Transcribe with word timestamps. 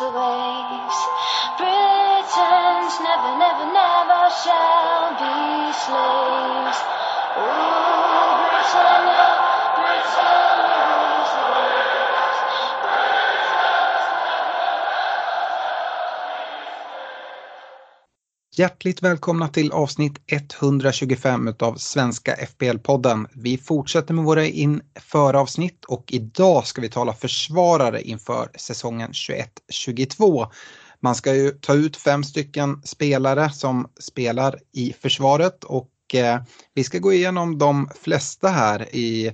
The 0.00 0.06
waves. 0.06 0.98
Britons 1.60 2.94
never, 3.04 3.36
never, 3.36 3.66
never 3.68 4.22
shall 4.32 5.12
be 5.20 5.72
slaves. 5.76 6.80
Britannia, 7.36 8.40
Britannia 8.48 9.29
Hjärtligt 18.52 19.02
välkomna 19.02 19.48
till 19.48 19.72
avsnitt 19.72 20.18
125 20.26 21.54
av 21.58 21.74
Svenska 21.74 22.34
FPL-podden. 22.34 23.26
Vi 23.34 23.58
fortsätter 23.58 24.14
med 24.14 24.24
våra 24.24 24.46
införavsnitt 24.46 25.84
och 25.84 26.12
idag 26.12 26.66
ska 26.66 26.80
vi 26.80 26.88
tala 26.88 27.12
försvarare 27.12 28.02
inför 28.02 28.50
säsongen 28.54 29.10
21-22. 29.12 30.46
Man 31.00 31.14
ska 31.14 31.34
ju 31.34 31.50
ta 31.50 31.74
ut 31.74 31.96
fem 31.96 32.24
stycken 32.24 32.82
spelare 32.84 33.50
som 33.50 33.88
spelar 34.00 34.58
i 34.72 34.92
försvaret 34.92 35.64
och 35.64 36.14
eh, 36.14 36.40
vi 36.74 36.84
ska 36.84 36.98
gå 36.98 37.12
igenom 37.12 37.58
de 37.58 37.88
flesta 38.00 38.48
här 38.48 38.94
i, 38.94 39.32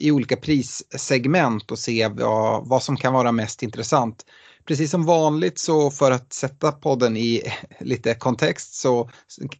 i 0.00 0.10
olika 0.10 0.36
prissegment 0.36 1.70
och 1.70 1.78
se 1.78 2.08
vad, 2.08 2.68
vad 2.68 2.82
som 2.82 2.96
kan 2.96 3.12
vara 3.12 3.32
mest 3.32 3.62
intressant. 3.62 4.24
Precis 4.66 4.90
som 4.90 5.04
vanligt 5.04 5.58
så 5.58 5.90
för 5.90 6.10
att 6.10 6.32
sätta 6.32 6.72
podden 6.72 7.16
i 7.16 7.42
lite 7.80 8.14
kontext 8.14 8.74
så 8.74 9.10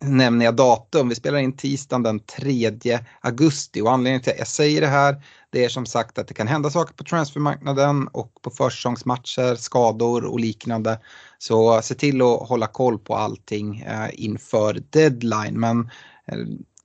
nämner 0.01 0.45
jag 0.45 0.57
datum. 0.57 1.09
Vi 1.09 1.15
spelar 1.15 1.39
in 1.39 1.57
tisdagen 1.57 2.03
den 2.03 2.21
3 2.21 2.99
augusti 3.21 3.81
och 3.81 3.93
anledningen 3.93 4.23
till 4.23 4.33
att 4.33 4.39
jag 4.39 4.49
säger 4.49 4.81
det 4.81 4.87
här 4.87 5.23
det 5.53 5.65
är 5.65 5.69
som 5.69 5.87
sagt 5.87 6.19
att 6.19 6.29
det 6.29 6.35
kan 6.35 6.49
hända 6.49 6.71
saker 6.71 6.95
på 6.95 7.05
transfermarknaden 7.05 8.09
och 8.09 8.43
på 8.43 8.51
försäsongsmatcher, 8.51 9.55
skador 9.55 10.25
och 10.25 10.41
liknande. 10.41 11.01
Så 11.39 11.83
se 11.83 11.95
till 11.95 12.23
att 12.23 12.49
hålla 12.49 12.67
koll 12.67 12.99
på 12.99 13.15
allting 13.15 13.81
eh, 13.81 14.09
inför 14.13 14.83
deadline. 14.91 15.61
Men 15.61 15.91
eh, 16.27 16.39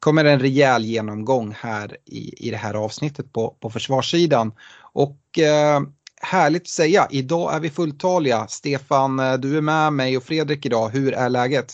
kommer 0.05 0.25
en 0.25 0.39
rejäl 0.39 0.85
genomgång 0.85 1.55
här 1.59 1.97
i, 2.05 2.47
i 2.47 2.51
det 2.51 2.57
här 2.57 2.73
avsnittet 2.73 3.33
på, 3.33 3.55
på 3.59 3.69
försvarssidan. 3.69 4.51
Och 4.81 5.39
eh, 5.39 5.81
härligt 6.21 6.61
att 6.61 6.67
säga, 6.67 7.07
idag 7.11 7.55
är 7.55 7.59
vi 7.59 7.69
fulltaliga. 7.69 8.47
Stefan, 8.47 9.19
eh, 9.19 9.33
du 9.33 9.57
är 9.57 9.61
med 9.61 9.93
mig 9.93 10.17
och 10.17 10.23
Fredrik 10.23 10.65
idag. 10.65 10.89
Hur 10.89 11.13
är 11.13 11.29
läget? 11.29 11.73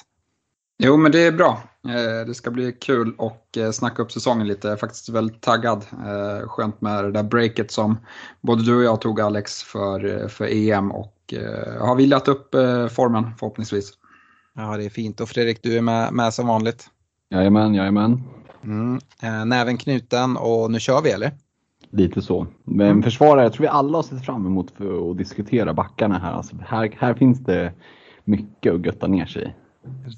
Jo, 0.84 0.98
men 0.98 1.12
det 1.12 1.20
är 1.20 1.32
bra. 1.32 1.64
Eh, 1.88 2.28
Det 2.28 2.34
ska 2.34 2.52
bli 2.52 2.72
kul 2.72 3.16
och 3.18 3.58
eh, 3.58 3.72
snacka 3.72 4.02
upp 4.02 4.12
säsongen 4.12 4.48
lite. 4.48 4.68
Jag 4.68 4.74
är 4.74 4.80
faktiskt 4.80 5.10
väldigt 5.10 5.42
taggad. 5.42 5.86
Skönt 6.48 6.82
med 6.82 7.04
det 7.04 7.12
där 7.12 7.24
breaket 7.24 7.72
som 7.72 7.98
både 8.42 8.64
du 8.64 8.76
och 8.76 8.84
jag 8.84 9.02
tog 9.02 9.22
Alex 9.22 9.64
för, 9.64 10.28
för 10.28 10.46
EM 10.46 10.92
och 10.92 11.34
har 11.80 11.96
vilat 11.96 12.28
upp 12.28 12.56
formen 12.92 13.32
förhoppningsvis. 13.40 13.92
Ja, 14.56 14.78
det 14.78 14.86
är 14.86 14.90
fint. 14.90 15.22
Och 15.22 15.30
Fredrik, 15.30 15.60
du 15.64 15.78
är 15.78 15.82
med, 15.82 16.14
med 16.14 16.34
som 16.34 16.48
vanligt. 16.48 16.90
Jajamän, 17.32 17.76
jajamän. 17.76 18.24
Mm. 18.64 19.00
Eh, 19.24 19.46
näven 19.46 19.78
knuten 19.78 20.38
och 20.38 20.72
nu 20.72 20.80
kör 20.80 21.02
vi 21.02 21.12
eller? 21.12 21.32
Lite 21.90 22.22
så. 22.22 22.48
Men 22.64 23.04
försvarare, 23.04 23.44
jag 23.44 23.54
tror 23.54 23.62
vi 23.62 23.68
alla 23.68 23.98
har 23.98 24.04
sett 24.04 24.26
fram 24.26 24.46
emot 24.46 24.72
för 24.72 25.12
att 25.12 25.18
diskutera 25.18 25.74
backarna 25.74 26.20
här. 26.20 26.32
Alltså, 26.32 26.56
här. 26.68 26.98
Här 27.00 27.14
finns 27.14 27.40
det 27.40 27.74
mycket 28.24 28.74
att 28.74 28.86
götta 28.86 29.08
ner 29.08 29.26
sig 29.26 29.44
i. 29.44 29.54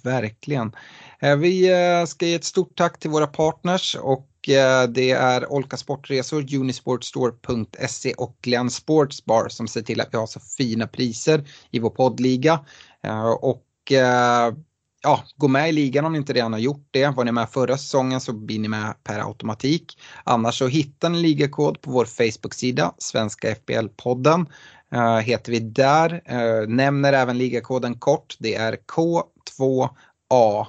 Verkligen. 0.04 0.72
Eh, 1.20 1.36
Vi 1.36 1.72
eh, 1.72 2.06
ska 2.06 2.26
ge 2.26 2.36
ett 2.36 2.44
stort 2.44 2.76
tack 2.76 3.00
till 3.00 3.10
våra 3.10 3.28
partners 3.28 3.98
och 4.02 4.50
eh, 4.50 4.90
det 4.90 5.12
är 5.12 5.52
Olka 5.52 5.78
Sportresor, 5.78 6.56
Unisportstore.se 6.56 8.14
och 8.14 8.38
Glenn 8.42 8.70
Sportsbar 8.70 9.50
som 9.50 9.68
ser 9.68 9.82
till 9.82 10.02
att 10.02 10.10
vi 10.12 10.18
har 10.18 10.28
så 10.28 10.40
fina 10.40 10.88
priser 10.88 11.44
i 11.72 11.80
vår 11.80 11.90
poddliga. 11.90 12.60
Och 13.40 13.92
ja, 15.04 15.24
gå 15.38 15.48
med 15.48 15.70
i 15.70 15.72
ligan 15.72 16.06
om 16.06 16.12
ni 16.12 16.18
inte 16.18 16.34
redan 16.34 16.54
har 16.54 16.60
gjort 16.60 16.88
det. 16.92 17.08
Var 17.08 17.24
ni 17.24 17.32
med 17.32 17.50
förra 17.50 17.78
säsongen 17.78 18.22
så 18.22 18.34
blir 18.34 18.60
ni 18.60 18.68
med 18.68 18.94
per 19.04 19.20
automatik. 19.20 20.00
Annars 20.24 20.58
så 20.58 20.68
hittar 20.68 21.10
ni 21.10 21.22
ligakod 21.22 21.82
på 21.82 21.92
vår 21.92 22.06
Facebook-sida, 22.06 22.94
Svenska 22.98 23.54
FBL-podden. 23.54 24.46
Uh, 24.94 25.00
eh, 25.00 25.20
heter 25.20 25.52
vi 25.52 25.60
där. 25.60 26.22
Uh, 26.32 26.68
nämner 26.68 27.14
även 27.14 27.38
ligakoden 27.38 27.96
kort. 28.00 28.36
Det 28.40 28.56
är 28.56 28.76
K2A 28.76 30.66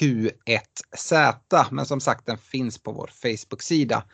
Q1Z. 0.00 1.64
Men 1.70 1.86
som 1.86 2.00
sagt 2.00 2.26
den 2.26 2.38
finns 2.38 2.78
på 2.82 2.92
vår 2.92 3.10
Facebook-sida. 3.22 4.04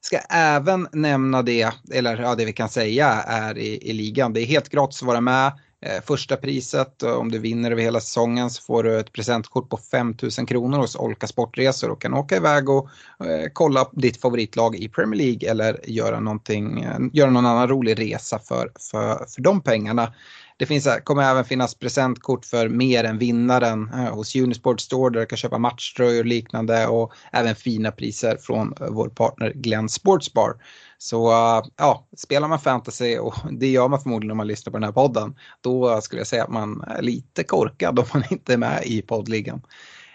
Ska 0.00 0.18
även 0.30 0.88
nämna 0.92 1.42
det, 1.42 1.74
eller 1.92 2.22
ja, 2.22 2.34
det 2.34 2.44
vi 2.44 2.52
kan 2.52 2.68
säga 2.68 3.08
är 3.26 3.58
i, 3.58 3.90
i 3.90 3.92
ligan. 3.92 4.32
Det 4.32 4.40
är 4.40 4.46
helt 4.46 4.68
gratis 4.68 5.02
att 5.02 5.06
vara 5.06 5.20
med. 5.20 5.52
Eh, 5.86 6.02
första 6.06 6.36
priset, 6.36 7.02
eh, 7.02 7.12
om 7.12 7.30
du 7.30 7.38
vinner 7.38 7.70
över 7.70 7.82
hela 7.82 8.00
säsongen 8.00 8.50
så 8.50 8.62
får 8.62 8.82
du 8.82 9.00
ett 9.00 9.12
presentkort 9.12 9.68
på 9.68 9.76
5000 9.76 10.46
kronor 10.46 10.78
hos 10.78 10.96
Olka 10.96 11.26
Sportresor 11.26 11.90
och 11.90 12.02
kan 12.02 12.14
åka 12.14 12.36
iväg 12.36 12.68
och 12.68 12.88
eh, 13.24 13.48
kolla 13.52 13.88
ditt 13.92 14.20
favoritlag 14.20 14.76
i 14.76 14.88
Premier 14.88 15.18
League 15.18 15.50
eller 15.50 15.80
göra, 15.90 16.20
göra 17.12 17.30
någon 17.30 17.46
annan 17.46 17.68
rolig 17.68 17.98
resa 17.98 18.38
för, 18.38 18.72
för, 18.90 19.26
för 19.28 19.42
de 19.42 19.60
pengarna. 19.60 20.12
Det 20.62 20.66
finns, 20.66 20.88
kommer 21.04 21.22
även 21.22 21.44
finnas 21.44 21.74
presentkort 21.74 22.44
för 22.44 22.68
mer 22.68 23.04
än 23.04 23.18
vinnaren 23.18 23.90
eh, 23.94 24.14
hos 24.14 24.36
Unisport 24.36 24.80
Store 24.80 25.12
där 25.12 25.20
du 25.20 25.26
kan 25.26 25.36
köpa 25.36 25.58
matchtröjor 25.58 26.20
och 26.20 26.26
liknande 26.26 26.86
och 26.86 27.12
även 27.32 27.54
fina 27.54 27.90
priser 27.92 28.36
från 28.36 28.74
eh, 28.80 28.86
vår 28.90 29.08
partner 29.08 29.52
Glenn 29.54 29.88
Sportsbar. 29.88 30.54
Så 30.98 31.30
eh, 31.30 31.64
ja, 31.76 32.06
spelar 32.16 32.48
man 32.48 32.60
fantasy 32.60 33.18
och 33.18 33.34
det 33.50 33.68
gör 33.68 33.88
man 33.88 34.00
förmodligen 34.00 34.30
om 34.30 34.36
man 34.36 34.46
lyssnar 34.46 34.70
på 34.70 34.76
den 34.76 34.84
här 34.84 34.92
podden, 34.92 35.34
då 35.60 36.00
skulle 36.00 36.20
jag 36.20 36.26
säga 36.26 36.44
att 36.44 36.52
man 36.52 36.80
är 36.80 37.02
lite 37.02 37.44
korkad 37.44 37.98
om 37.98 38.04
man 38.14 38.24
inte 38.30 38.52
är 38.52 38.58
med 38.58 38.82
i 38.84 39.02
poddligan. 39.02 39.62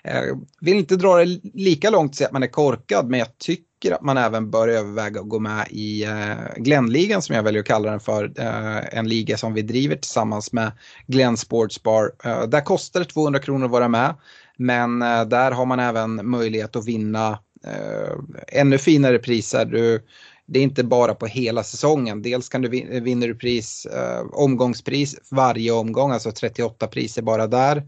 Jag 0.04 0.46
vill 0.62 0.78
inte 0.78 0.96
dra 0.96 1.16
det 1.16 1.40
lika 1.54 1.90
långt 1.90 2.12
och 2.12 2.16
säga 2.16 2.28
att 2.28 2.34
man 2.34 2.44
är 2.44 2.48
korkad, 2.48 3.10
men 3.10 3.20
jag 3.20 3.38
tycker 3.38 3.67
tycker 3.80 3.96
att 3.96 4.02
man 4.02 4.18
även 4.18 4.52
bör 4.52 4.68
överväga 4.68 5.20
att 5.22 5.30
gå 5.30 5.40
med 5.40 5.68
i 5.70 6.06
uh, 6.06 6.36
Glenligan 6.58 7.22
som 7.22 7.36
jag 7.36 7.44
väljer 7.44 7.62
att 7.62 7.68
kalla 7.68 7.92
den 7.92 8.00
för. 8.00 8.32
Eh, 8.40 8.98
en 8.98 9.10
liga 9.10 9.38
som 9.38 9.54
vi 9.54 9.62
driver 9.62 9.96
tillsammans 9.96 10.54
med 10.54 10.72
Glenn 11.08 11.38
Sportsbar. 11.38 12.12
Uh, 12.26 12.32
eh, 12.32 12.44
där 12.44 12.62
kostar 12.62 13.00
det 13.00 13.06
200 13.06 13.40
kronor 13.40 13.66
att 13.66 13.72
vara 13.72 13.88
med, 13.88 14.16
men 14.58 15.00
där 15.30 15.52
har 15.52 15.66
man 15.66 15.80
även 15.80 16.30
möjlighet 16.30 16.76
att 16.76 16.86
vinna 16.86 17.40
ännu 18.48 18.78
finare 18.78 19.20
priser. 19.20 19.66
Du, 19.66 20.06
det 20.46 20.60
är 20.60 20.64
inte 20.64 20.84
bara 20.84 21.16
på 21.16 21.26
hela 21.26 21.64
säsongen. 21.64 22.22
Dels 22.22 22.50
kan 22.50 22.62
du 22.62 22.70
vin 22.70 23.04
vinner 23.04 23.28
du 23.28 23.36
pris, 23.36 23.88
omgångspris 24.32 25.16
varje 25.32 25.72
omgång, 25.72 26.12
alltså 26.12 26.32
38 26.32 26.88
priser 26.88 27.22
bara 27.22 27.48
där. 27.48 27.84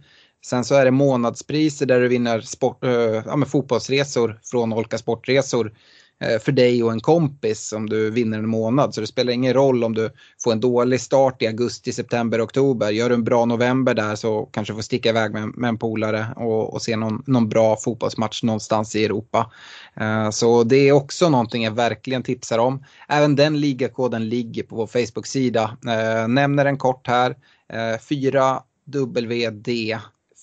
Sen 0.46 0.66
så 0.66 0.76
är 0.76 0.86
det 0.86 0.92
månadspriser 0.92 1.86
där 1.86 2.00
du 2.02 2.08
vinner 2.08 2.42
sport, 2.42 2.84
eh, 2.84 2.92
ja, 2.92 3.46
fotbollsresor 3.48 4.40
från 4.44 4.74
Olka 4.74 4.98
Sportresor. 4.98 5.74
eh, 6.22 6.40
för 6.40 6.52
dig 6.52 6.84
och 6.84 6.92
en 6.92 7.00
kompis 7.00 7.74
om 7.74 7.90
du 7.90 8.12
vinner 8.12 8.38
en 8.40 8.50
månad. 8.50 8.94
Så 8.94 9.02
det 9.02 9.08
spelar 9.08 9.34
ingen 9.34 9.54
roll 9.54 9.84
om 9.84 9.96
du 9.96 10.10
får 10.44 10.52
en 10.52 10.60
dålig 10.60 11.02
start 11.02 11.42
i 11.42 11.48
augusti, 11.48 11.94
september, 11.94 12.46
oktober. 12.46 12.90
Gör 12.90 13.10
du 13.10 13.16
en 13.16 13.24
bra 13.24 13.46
november 13.46 13.94
där 13.94 14.16
så 14.16 14.46
kanske 14.46 14.74
du 14.74 14.76
får 14.76 14.82
sticka 14.84 15.10
iväg 15.10 15.34
med, 15.34 15.58
med 15.58 15.68
en 15.68 15.78
polare 15.78 16.28
och, 16.36 16.74
och 16.74 16.82
se 16.82 16.96
någon, 16.96 17.24
någon 17.28 17.50
bra 17.50 17.78
fotbollsmatch 17.78 18.44
någonstans 18.44 18.96
i 18.96 19.06
Europa. 19.06 19.52
Eh, 19.96 20.30
så 20.30 20.64
det 20.64 20.76
är 20.90 20.92
också 20.92 21.30
någonting 21.30 21.64
jag 21.64 21.72
verkligen 21.72 22.24
tipsar 22.24 22.60
om. 22.60 22.84
Även 23.08 23.36
den 23.36 23.60
ligakoden 23.60 24.30
ligger 24.30 24.64
på 24.64 24.76
vår 24.76 24.88
Facebook-sida. 24.88 25.78
Eh, 25.88 26.28
nämner 26.28 26.66
den 26.66 26.78
kort 26.78 27.08
här. 27.08 27.32
Eh, 27.74 28.00
4WD 28.00 30.00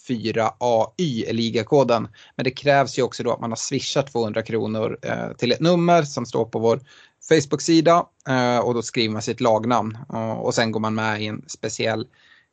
4AY 0.08 1.24
är 1.28 1.32
ligakoden. 1.32 2.08
Men 2.36 2.44
det 2.44 2.50
krävs 2.50 2.98
ju 2.98 3.02
också 3.02 3.22
då 3.22 3.32
att 3.32 3.40
man 3.40 3.50
har 3.50 3.56
swishat 3.56 4.12
200 4.12 4.42
kronor 4.42 4.98
eh, 5.02 5.32
till 5.38 5.52
ett 5.52 5.60
nummer 5.60 6.02
som 6.02 6.26
står 6.26 6.44
på 6.44 6.58
vår 6.58 6.80
Facebook-sida 7.28 8.06
eh, 8.28 8.58
och 8.58 8.74
då 8.74 8.82
skriver 8.82 9.12
man 9.12 9.22
sitt 9.22 9.40
lagnamn 9.40 9.98
och, 10.08 10.44
och 10.44 10.54
sen 10.54 10.72
går 10.72 10.80
man 10.80 10.94
med 10.94 11.22
i 11.22 11.26
en 11.26 11.44
speciell 11.46 12.06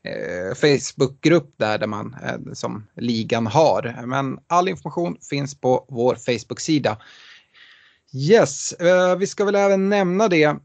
eh, 0.03 0.55
Facebook-grupp 0.55 1.53
där, 1.57 1.77
där 1.77 1.87
man, 1.87 2.15
eh, 2.23 2.53
som 2.53 2.87
ligan 2.95 3.47
har. 3.47 4.03
Men 4.05 4.39
all 4.47 4.69
information 4.69 5.17
finns 5.29 5.55
på 5.61 5.85
vår 5.89 6.15
Facebook-sida. 6.15 6.97
Yes, 8.13 8.73
eh, 8.73 9.15
vi 9.15 9.27
ska 9.27 9.45
väl 9.45 9.55
även 9.55 9.89
nämna 9.89 10.27
det 10.27 10.55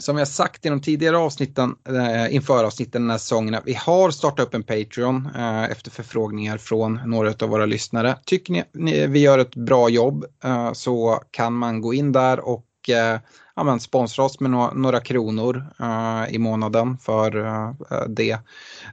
som 0.00 0.18
jag 0.18 0.28
sagt 0.28 0.66
i 0.66 0.68
de 0.68 0.80
tidigare 0.80 1.18
avsnitten 1.18 1.74
eh, 1.88 2.34
inför 2.34 2.64
avsnitten 2.64 3.02
den 3.02 3.10
här 3.10 3.18
säsongen, 3.18 3.62
vi 3.64 3.74
har 3.74 4.10
startat 4.10 4.46
upp 4.46 4.54
en 4.54 4.62
Patreon 4.62 5.28
eh, 5.36 5.64
efter 5.64 5.90
förfrågningar 5.90 6.58
från 6.58 7.00
några 7.06 7.34
av 7.40 7.48
våra 7.48 7.66
lyssnare. 7.66 8.18
Tycker 8.24 8.52
ni, 8.52 8.64
ni 8.74 9.06
vi 9.06 9.18
gör 9.18 9.38
ett 9.38 9.54
bra 9.54 9.88
jobb 9.88 10.24
eh, 10.44 10.72
så 10.72 11.22
kan 11.30 11.52
man 11.54 11.80
gå 11.80 11.94
in 11.94 12.12
där 12.12 12.40
och 12.40 12.64
eh, 12.88 13.20
ja, 13.56 13.64
men 13.64 13.80
sponsra 13.80 14.24
oss 14.24 14.40
med 14.40 14.50
no 14.50 14.70
några 14.74 15.00
kronor 15.00 15.66
uh, 15.80 16.34
i 16.34 16.38
månaden 16.38 16.98
för 16.98 17.36
uh, 17.36 17.72
det, 18.08 18.38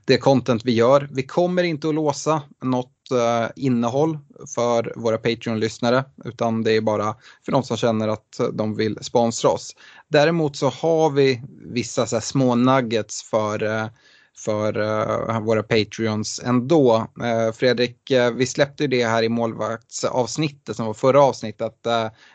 det 0.05 0.17
content 0.17 0.65
vi 0.65 0.73
gör. 0.73 1.09
Vi 1.11 1.23
kommer 1.23 1.63
inte 1.63 1.89
att 1.89 1.95
låsa 1.95 2.41
något 2.63 2.93
uh, 3.11 3.47
innehåll 3.55 4.17
för 4.55 4.93
våra 4.95 5.17
Patreon-lyssnare 5.17 6.03
utan 6.25 6.63
det 6.63 6.71
är 6.71 6.81
bara 6.81 7.15
för 7.45 7.51
de 7.51 7.63
som 7.63 7.77
känner 7.77 8.07
att 8.07 8.39
de 8.53 8.75
vill 8.75 8.97
sponsra 9.01 9.49
oss. 9.49 9.75
Däremot 10.07 10.55
så 10.55 10.69
har 10.69 11.09
vi 11.09 11.43
vissa 11.73 12.05
så 12.05 12.21
små 12.21 12.55
nuggets 12.55 13.23
för 13.23 13.89
för 14.37 14.77
uh, 14.77 15.39
våra 15.39 15.63
Patreons 15.63 16.41
ändå. 16.45 16.95
Uh, 16.97 17.53
Fredrik, 17.53 18.11
uh, 18.11 18.29
vi 18.29 18.45
släppte 18.45 18.83
ju 18.83 18.87
det 18.87 19.05
här 19.05 19.23
i 19.23 19.29
målvaktsavsnittet 19.29 20.75
som 20.75 20.85
var 20.85 20.93
förra 20.93 21.21
avsnittet. 21.21 21.87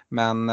men 0.08 0.50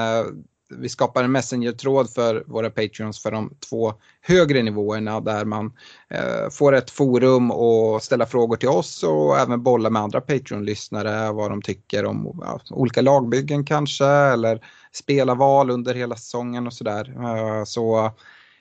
vi 0.69 0.89
skapar 0.89 1.23
en 1.23 1.31
Messenger-tråd 1.31 2.09
för 2.09 2.43
våra 2.47 2.69
Patreons 2.69 3.21
för 3.21 3.31
de 3.31 3.53
två 3.69 3.93
högre 4.21 4.63
nivåerna 4.63 5.19
där 5.19 5.45
man 5.45 5.73
eh, 6.09 6.49
får 6.51 6.75
ett 6.75 6.89
forum 6.89 7.51
och 7.51 8.03
ställa 8.03 8.25
frågor 8.25 8.55
till 8.55 8.69
oss 8.69 9.03
och 9.03 9.39
även 9.39 9.63
bolla 9.63 9.89
med 9.89 10.01
andra 10.01 10.21
Patreon-lyssnare 10.21 11.31
vad 11.31 11.51
de 11.51 11.61
tycker 11.61 12.05
om 12.05 12.39
ja, 12.41 12.59
olika 12.69 13.01
lagbyggen 13.01 13.65
kanske 13.65 14.05
eller 14.05 14.65
spelarval 14.91 15.69
under 15.69 15.95
hela 15.95 16.15
säsongen 16.15 16.67
och 16.67 16.73
sådär. 16.73 17.13
Eh, 17.19 17.63
så 17.63 18.05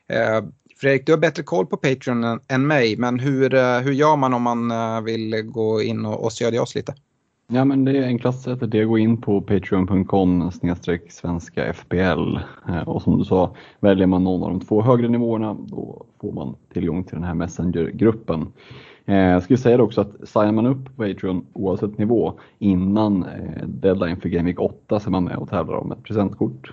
eh, 0.09 0.43
Fredrik, 0.81 1.07
du 1.07 1.13
har 1.13 1.19
bättre 1.19 1.43
koll 1.43 1.67
på 1.67 1.77
Patreon 1.77 2.25
än, 2.25 2.41
än 2.49 2.67
mig, 2.67 2.97
men 2.97 3.19
hur, 3.19 3.55
eh, 3.55 3.79
hur 3.79 3.93
gör 3.93 4.17
man 4.17 4.35
om 4.35 4.43
man 4.43 4.71
eh, 4.71 5.01
vill 5.01 5.43
gå 5.43 5.83
in 5.83 6.07
och, 6.07 6.25
och 6.25 6.33
stödja 6.33 6.63
oss 6.63 6.75
lite? 6.75 6.95
Ja 7.53 7.65
men 7.65 7.85
det 7.85 8.05
enklaste 8.05 8.43
sättet 8.43 8.75
är 8.75 8.83
att 8.83 8.89
gå 8.89 8.99
in 8.99 9.17
på 9.17 9.41
patreon.com 9.41 10.51
svenska 11.09 11.73
FPL 11.73 12.37
eh, 12.69 12.89
och 12.89 13.03
som 13.03 13.19
du 13.19 13.25
sa, 13.25 13.55
väljer 13.81 14.07
man 14.07 14.25
någon 14.25 14.43
av 14.43 14.49
de 14.49 14.61
två 14.61 14.83
högre 14.83 15.09
nivåerna 15.09 15.57
då 15.61 16.07
får 16.21 16.33
man 16.33 16.57
tillgång 16.73 17.05
till 17.05 17.15
den 17.15 17.25
här 17.25 17.35
Messenger-gruppen. 17.35 18.47
Eh, 19.07 19.17
jag 19.17 19.43
skulle 19.43 19.59
säga 19.59 19.83
också 19.83 20.01
att 20.01 20.29
signar 20.29 20.53
man 20.53 20.67
upp 20.67 20.85
på 20.85 21.03
Patreon 21.03 21.47
oavsett 21.53 21.99
nivå 21.99 22.33
innan 22.59 23.23
eh, 23.23 23.67
deadline 23.67 24.21
för 24.21 24.29
Game 24.29 24.47
Week 24.47 24.61
8 24.61 25.01
så 25.01 25.09
är 25.09 25.11
man 25.11 25.25
med 25.25 25.37
och 25.37 25.49
tävlar 25.49 25.77
om 25.77 25.93
ett 25.93 26.03
presentkort 26.03 26.73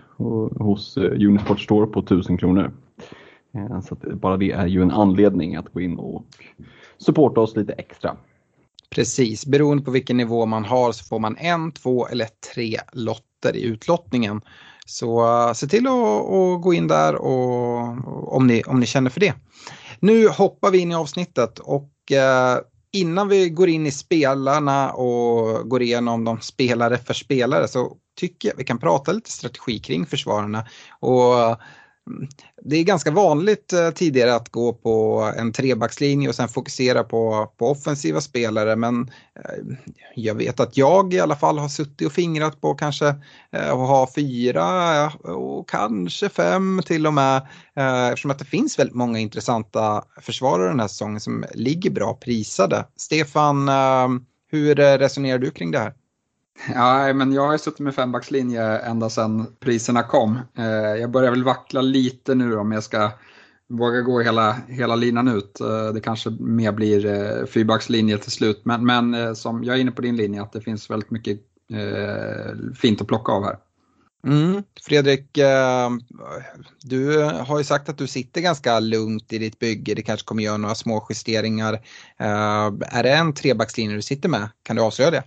hos 0.58 0.98
Unisport 0.98 1.60
Store 1.60 1.88
på 1.88 2.00
1000 2.00 2.38
kronor. 2.38 2.72
Så 3.84 3.98
bara 4.14 4.38
det 4.38 4.52
är 4.52 4.68
ju 4.68 4.82
en 4.82 4.92
anledning 4.92 5.56
att 5.56 5.74
gå 5.74 5.82
in 5.82 6.00
och 6.00 6.26
supporta 6.98 7.42
oss 7.42 7.56
lite 7.56 7.74
extra. 7.74 8.18
Precis, 8.90 9.46
beroende 9.46 9.84
på 9.84 9.92
vilken 9.92 10.18
nivå 10.18 10.46
man 10.46 10.66
har 10.66 10.92
så 10.92 11.04
får 11.04 11.20
man 11.20 11.38
en, 11.38 11.72
två 11.72 12.08
eller 12.08 12.28
tre 12.54 12.80
lotter 12.94 13.56
i 13.56 13.62
utlottningen. 13.62 14.42
Så 14.86 15.26
eh, 15.26 15.54
se 15.54 15.68
till 15.68 15.88
att, 15.88 16.62
gå 16.62 16.74
in 16.74 16.88
där 16.88 17.16
och, 17.16 17.78
om, 18.36 18.48
ni, 18.48 18.64
om 18.64 18.80
ni 18.80 18.86
känner 18.86 19.10
för 19.10 19.20
det. 19.20 19.34
Nu 20.00 20.28
hoppar 20.28 20.72
vi 20.72 20.78
in 20.78 20.92
i 20.92 20.96
avsnittet 20.96 21.60
och 21.60 22.12
eh, 22.12 22.60
innan 22.94 23.28
vi 23.28 23.50
går 23.50 23.70
in 23.70 23.86
i 23.86 23.92
spelarna 23.92 24.92
och 24.92 25.70
går 25.70 25.82
igenom 25.82 26.24
de 26.24 26.42
spelare 26.42 26.98
för 26.98 27.14
spelare 27.14 27.68
så 27.68 27.98
tycker 28.20 28.50
jag 28.50 28.56
vi 28.58 28.64
kan 28.64 28.78
prata 28.78 29.12
lite 29.12 29.32
strategi 29.32 29.80
kring 29.80 30.06
försvararna. 30.06 30.66
Och 31.00 31.58
det 32.62 32.76
är 32.76 32.84
ganska 32.84 33.12
vanligt 33.12 33.74
eh, 33.74 33.90
tidigare 33.90 34.36
att 34.36 34.50
gå 34.50 34.74
på 34.74 35.22
en 35.38 35.52
trebackslinje 35.52 36.30
och 36.30 36.36
sen 36.36 36.48
fokusera 36.48 37.04
på, 37.04 37.54
på 37.58 37.70
offensiva 37.70 38.22
spelare 38.22 38.76
men 38.76 39.02
eh, 39.36 39.78
jag 40.16 40.36
vet 40.36 40.60
att 40.60 40.78
jag 40.78 41.14
i 41.14 41.20
alla 41.20 41.36
fall 41.36 41.58
har 41.58 41.70
suttit 41.70 42.08
och 42.08 42.14
fingrat 42.14 42.62
på 42.62 42.76
kanske 42.76 43.08
eh, 43.52 43.70
att 43.70 43.88
ha 43.88 44.10
fyra 44.16 45.08
och 45.14 45.70
kanske 45.70 46.30
fem 46.30 46.82
till 46.86 47.08
och 47.08 47.14
med 47.14 47.48
eftersom 48.10 48.32
att 48.32 48.40
det 48.40 48.46
finns 48.46 48.80
väldigt 48.80 48.96
många 48.96 49.20
intressanta 49.20 50.04
försvarare 50.22 50.68
den 50.68 50.80
här 50.80 50.88
säsongen 50.88 51.20
som 51.20 51.46
ligger 51.54 51.90
bra 51.90 52.14
prisade. 52.14 52.86
Stefan, 52.96 53.70
hur 54.52 54.76
resonerar 54.76 55.40
du 55.40 55.52
kring 55.52 55.72
det 55.72 55.80
här? 55.80 55.94
Ja, 56.74 57.14
men 57.14 57.34
jag 57.34 57.48
har 57.48 57.58
suttit 57.58 57.80
med 57.80 57.96
fembackslinje 57.96 58.80
ända 58.80 59.10
sedan 59.10 59.48
priserna 59.60 60.04
kom. 60.04 60.40
Eh, 60.58 60.66
jag 61.02 61.12
börjar 61.12 61.32
väl 61.32 61.44
vackla 61.44 61.82
lite 61.82 62.36
nu 62.36 62.56
om 62.56 62.72
jag 62.72 62.84
ska 62.84 63.12
våga 63.70 64.02
gå 64.02 64.22
hela, 64.22 64.58
hela 64.68 64.96
linan 64.96 65.28
ut. 65.28 65.60
Eh, 65.60 65.94
det 65.94 66.02
kanske 66.02 66.30
mer 66.30 66.72
blir 66.72 67.06
eh, 67.06 67.46
fyrbackslinje 67.46 68.18
till 68.18 68.32
slut. 68.32 68.62
Men, 68.66 68.86
men 68.86 69.36
som 69.36 69.64
jag 69.64 69.76
är 69.76 69.80
inne 69.80 69.92
på 69.92 70.02
din 70.02 70.16
linje 70.16 70.42
att 70.42 70.54
det 70.54 70.62
finns 70.62 70.90
väldigt 70.90 71.12
mycket 71.12 71.40
fint 72.78 73.02
att 73.02 73.08
plocka 73.08 73.32
av 73.32 73.44
här. 73.44 73.58
Mm. 74.28 74.64
Fredrik, 74.88 75.40
du 76.82 77.24
har 77.24 77.58
ju 77.58 77.64
sagt 77.64 77.90
att 77.90 77.98
du 77.98 78.08
sitter 78.08 78.42
ganska 78.42 78.80
lugnt 78.80 79.34
i 79.34 79.38
ditt 79.38 79.60
bygge. 79.60 79.94
Det 79.94 80.02
kanske 80.02 80.26
kommer 80.26 80.44
göra 80.44 80.58
några 80.58 80.76
små 80.76 81.08
justeringar. 81.10 81.82
Är 82.18 83.04
det 83.04 83.12
en 83.12 83.34
trebackslinje 83.34 83.96
du 83.96 84.02
sitter 84.02 84.30
med? 84.30 84.50
Kan 84.64 84.76
du 84.76 84.82
avslöja 84.82 85.12
det? 85.12 85.24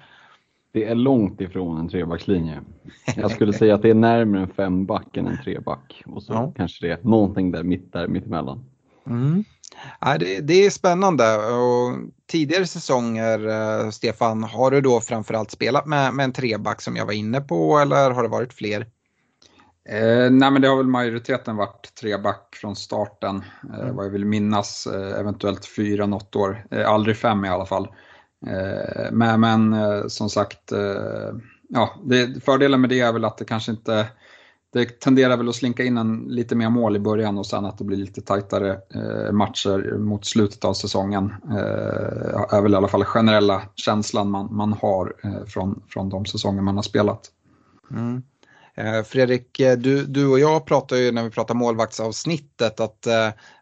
Det 0.73 0.85
är 0.85 0.95
långt 0.95 1.41
ifrån 1.41 1.79
en 1.79 1.89
trebackslinje. 1.89 2.61
Jag 3.17 3.31
skulle 3.31 3.53
säga 3.53 3.75
att 3.75 3.83
det 3.83 3.91
är 3.91 3.95
närmare 3.95 4.43
en 4.43 4.49
femback 4.49 5.17
än 5.17 5.27
en 5.27 5.39
treback. 5.45 6.03
Och 6.07 6.23
så 6.23 6.33
ja. 6.33 6.53
kanske 6.57 6.87
det 6.87 6.93
är 6.93 6.99
någonting 7.03 7.51
där 7.51 7.63
mitt 7.63 7.93
där 7.93 8.09
mittemellan. 8.09 8.65
Mm. 9.07 9.45
Ja, 10.01 10.19
det, 10.19 10.41
det, 10.41 10.67
är 10.67 10.71
spännande. 10.71 11.37
Och 11.37 11.97
tidigare 12.27 12.67
säsonger, 12.67 13.49
eh, 13.49 13.91
Stefan, 13.91 14.43
har 14.43 14.71
du 14.71 14.81
då 14.81 15.01
framförallt 15.01 15.51
spelat 15.51 15.87
med, 15.87 16.15
med 16.15 16.25
en 16.25 16.33
treback 16.33 16.81
som 16.81 16.97
jag 16.97 17.07
var 17.07 17.13
inne 17.13 17.41
på 17.41 17.79
eller 17.79 18.11
har 18.11 18.23
det 18.23 18.29
varit 18.29 18.53
fler? 18.53 18.87
Eh, 19.89 20.31
nej 20.31 20.51
men 20.51 20.63
det 20.63 20.69
har 20.69 20.77
väl 20.77 20.87
majoriteten 20.87 21.57
varit 21.57 21.95
treback 22.01 22.57
från 22.61 22.77
starten. 22.77 23.45
Eh, 23.73 23.81
mm. 23.81 23.97
Vad 23.97 24.07
jag 24.07 24.11
vill 24.11 24.25
minnas, 24.25 24.87
eh, 24.87 25.21
eventuellt 25.21 25.67
fyra 25.67 26.07
något 26.07 26.37
år. 26.37 26.67
Eh, 26.71 26.91
aldrig 26.91 27.17
fem 27.17 27.45
i 27.45 27.49
alla 27.49 27.67
fall. 27.67 27.89
Eh, 28.47 29.13
men, 29.13 29.41
men 29.41 29.73
eh, 29.73 30.07
som 30.07 30.31
sagt, 30.31 30.73
eh, 30.73 31.33
ja, 31.69 31.95
det, 32.05 32.45
fördelen 32.45 32.81
med 32.81 32.91
det 32.91 33.01
är 33.01 33.13
väl 33.13 33.25
att 33.25 33.39
det 33.39 33.45
kanske 33.45 33.71
inte 33.71 34.07
det 34.73 35.01
tenderar 35.01 35.37
väl 35.37 35.49
att 35.49 35.55
slinka 35.55 35.85
in 35.85 35.99
en 35.99 36.25
lite 36.29 36.55
mer 36.55 36.71
mål 36.71 36.97
i 36.97 36.99
början 36.99 37.39
och 37.39 37.47
sen 37.47 37.65
att 37.65 37.79
det 37.79 37.85
blir 37.85 37.97
lite 37.97 38.21
tajtare 38.21 38.79
eh, 38.95 39.33
matcher 39.33 39.99
mot 39.99 40.27
slutet 40.27 40.65
av 40.65 40.75
säsongen. 40.75 41.35
Eh, 41.51 42.55
är 42.55 42.63
väl 42.63 42.73
i 42.73 42.77
alla 42.77 42.89
fall 42.89 43.05
generella 43.05 43.63
känslan 43.75 44.31
man, 44.31 44.57
man 44.57 44.73
har 44.73 45.15
eh, 45.25 45.45
från, 45.47 45.83
från 45.89 46.09
de 46.09 46.27
säsonger 46.27 46.63
man 46.63 46.77
har 46.77 46.83
spelat. 46.83 47.31
Mm. 47.91 48.23
Fredrik, 49.05 49.59
du, 49.59 50.05
du 50.05 50.27
och 50.27 50.39
jag 50.39 50.67
pratar 50.67 50.97
ju 50.97 51.13
när 51.13 51.25
vi 51.25 51.31
pratar 51.31 51.55
målvaktsavsnittet 51.55 52.81
att 52.81 53.07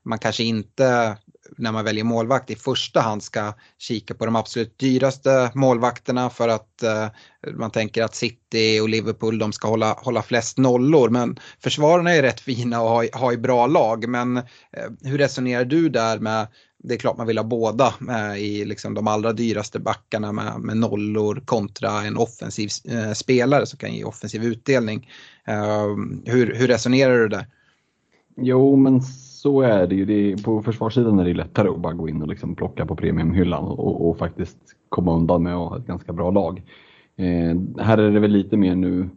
man 0.02 0.18
kanske 0.18 0.44
inte 0.44 1.16
när 1.56 1.72
man 1.72 1.84
väljer 1.84 2.04
målvakt 2.04 2.50
i 2.50 2.54
första 2.54 3.00
hand 3.00 3.22
ska 3.22 3.52
kika 3.78 4.14
på 4.14 4.24
de 4.24 4.36
absolut 4.36 4.78
dyraste 4.78 5.50
målvakterna 5.54 6.30
för 6.30 6.48
att 6.48 6.82
eh, 6.82 7.08
man 7.54 7.70
tänker 7.70 8.02
att 8.02 8.14
City 8.14 8.80
och 8.80 8.88
Liverpool 8.88 9.38
de 9.38 9.52
ska 9.52 9.68
hålla, 9.68 9.92
hålla 9.92 10.22
flest 10.22 10.58
nollor. 10.58 11.08
Men 11.08 11.38
försvararna 11.62 12.14
är 12.14 12.22
rätt 12.22 12.40
fina 12.40 12.82
och 12.82 12.88
har, 12.88 13.08
har 13.12 13.36
bra 13.36 13.66
lag. 13.66 14.08
Men 14.08 14.36
eh, 14.36 14.42
hur 15.02 15.18
resonerar 15.18 15.64
du 15.64 15.88
där 15.88 16.18
med 16.18 16.46
det 16.78 16.94
är 16.94 16.98
klart 16.98 17.16
man 17.16 17.26
vill 17.26 17.38
ha 17.38 17.44
båda 17.44 17.94
eh, 18.08 18.36
i 18.36 18.64
liksom 18.64 18.94
de 18.94 19.06
allra 19.06 19.32
dyraste 19.32 19.78
backarna 19.78 20.32
med, 20.32 20.60
med 20.60 20.76
nollor 20.76 21.42
kontra 21.44 22.02
en 22.02 22.16
offensiv 22.16 22.70
eh, 22.84 23.12
spelare 23.12 23.66
som 23.66 23.78
kan 23.78 23.94
ge 23.94 24.04
offensiv 24.04 24.44
utdelning. 24.44 25.10
Eh, 25.46 25.86
hur, 26.24 26.54
hur 26.54 26.66
resonerar 26.66 27.18
du 27.18 27.28
där? 27.28 27.46
Jo, 28.36 28.76
men 28.76 29.02
så 29.46 29.60
är 29.60 29.86
det 29.86 29.94
ju. 29.94 30.04
Det 30.04 30.32
är, 30.32 30.36
på 30.36 30.62
försvarssidan 30.62 31.18
är 31.18 31.24
det 31.24 31.34
lättare 31.34 31.68
att 31.68 31.78
bara 31.78 31.92
gå 31.92 32.08
in 32.08 32.22
och 32.22 32.28
liksom 32.28 32.54
plocka 32.54 32.86
på 32.86 32.96
premiumhyllan 32.96 33.64
och, 33.64 34.08
och 34.08 34.18
faktiskt 34.18 34.58
komma 34.88 35.14
undan 35.14 35.42
med 35.42 35.54
att 35.54 35.68
ha 35.68 35.78
ett 35.78 35.86
ganska 35.86 36.12
bra 36.12 36.30
lag. 36.30 36.62
Eh, 37.16 37.84
här 37.84 37.98
är 37.98 38.10
det 38.10 38.20
väl 38.20 38.30
lite 38.30 38.56
mer 38.56 38.74
nu 38.74 39.08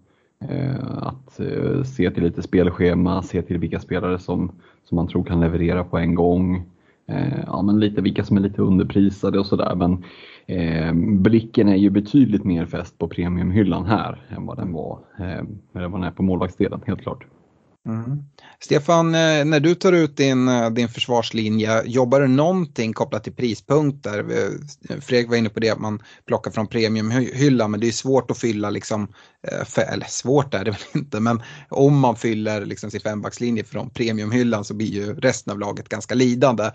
eh, 0.49 0.97
att 0.97 1.39
eh, 1.39 1.83
se 1.83 2.11
till 2.11 2.23
lite 2.23 2.41
spelschema, 2.41 3.21
se 3.21 3.41
till 3.41 3.57
vilka 3.57 3.79
spelare 3.79 4.19
som, 4.19 4.51
som 4.83 4.95
man 4.95 5.07
tror 5.07 5.23
kan 5.23 5.39
leverera 5.39 5.83
på 5.83 5.97
en 5.97 6.15
gång. 6.15 6.63
Eh, 7.07 7.39
ja, 7.47 7.61
men 7.61 7.79
lite 7.79 8.01
vilka 8.01 8.23
som 8.23 8.37
är 8.37 8.41
lite 8.41 8.61
underprisade 8.61 9.39
och 9.39 9.45
sådär. 9.45 9.75
Men 9.75 10.03
eh, 10.47 10.93
blicken 10.93 11.69
är 11.69 11.77
ju 11.77 11.89
betydligt 11.89 12.43
mer 12.43 12.65
fäst 12.65 12.97
på 12.97 13.07
premiumhyllan 13.07 13.85
här 13.85 14.21
än 14.29 14.45
vad 14.45 14.57
den 14.57 14.73
var, 14.73 14.99
eh, 15.19 15.43
vad 15.71 15.91
den 15.91 16.03
är 16.03 16.11
på 16.11 16.23
målvaktsdelen, 16.23 16.81
helt 16.85 17.01
klart. 17.01 17.25
Mm. 17.89 18.23
Stefan, 18.59 19.15
eh, 19.15 19.45
när 19.45 19.59
du 19.59 19.75
tar 19.75 19.93
ut 19.93 20.17
din, 20.17 20.47
eh, 20.47 20.69
din 20.69 20.89
försvarslinje, 20.89 21.83
jobbar 21.85 22.21
du 22.21 22.27
någonting 22.27 22.93
kopplat 22.93 23.23
till 23.23 23.33
prispunkter? 23.33 24.19
Eh, 24.19 24.99
Fredrik 25.01 25.29
var 25.29 25.35
inne 25.35 25.49
på 25.49 25.59
det 25.59 25.69
att 25.69 25.79
man 25.79 25.99
plockar 26.25 26.51
från 26.51 26.67
premiumhyllan, 26.67 27.71
men 27.71 27.79
det 27.79 27.87
är 27.87 27.91
svårt 27.91 28.31
att 28.31 28.37
fylla, 28.37 28.69
liksom, 28.69 29.13
eller 29.77 30.05
svårt 30.05 30.53
är 30.53 30.65
det 30.65 30.71
väl 30.71 30.79
inte, 30.93 31.19
men 31.19 31.41
om 31.69 31.99
man 31.99 32.15
fyller 32.15 32.65
liksom 32.65 32.91
sin 32.91 33.01
fembackslinje 33.01 33.63
från 33.63 33.89
premiumhyllan 33.89 34.65
så 34.65 34.73
blir 34.73 34.87
ju 34.87 35.15
resten 35.15 35.53
av 35.53 35.59
laget 35.59 35.89
ganska 35.89 36.15
lidande. 36.15 36.71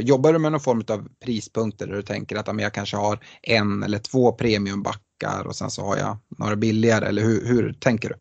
Jobbar 0.00 0.32
du 0.32 0.38
med 0.38 0.52
någon 0.52 0.60
form 0.60 0.84
av 0.88 1.08
prispunkter 1.24 1.86
där 1.86 1.94
du 1.94 2.02
tänker 2.02 2.36
att 2.36 2.60
jag 2.60 2.74
kanske 2.74 2.96
har 2.96 3.18
en 3.42 3.82
eller 3.82 3.98
två 3.98 4.32
premiumbackar 4.32 5.46
och 5.46 5.56
sen 5.56 5.70
så 5.70 5.82
har 5.82 5.96
jag 5.96 6.18
några 6.38 6.56
billigare, 6.56 7.06
eller 7.06 7.22
hur, 7.22 7.46
hur 7.46 7.72
tänker 7.72 8.08
du? 8.08 8.14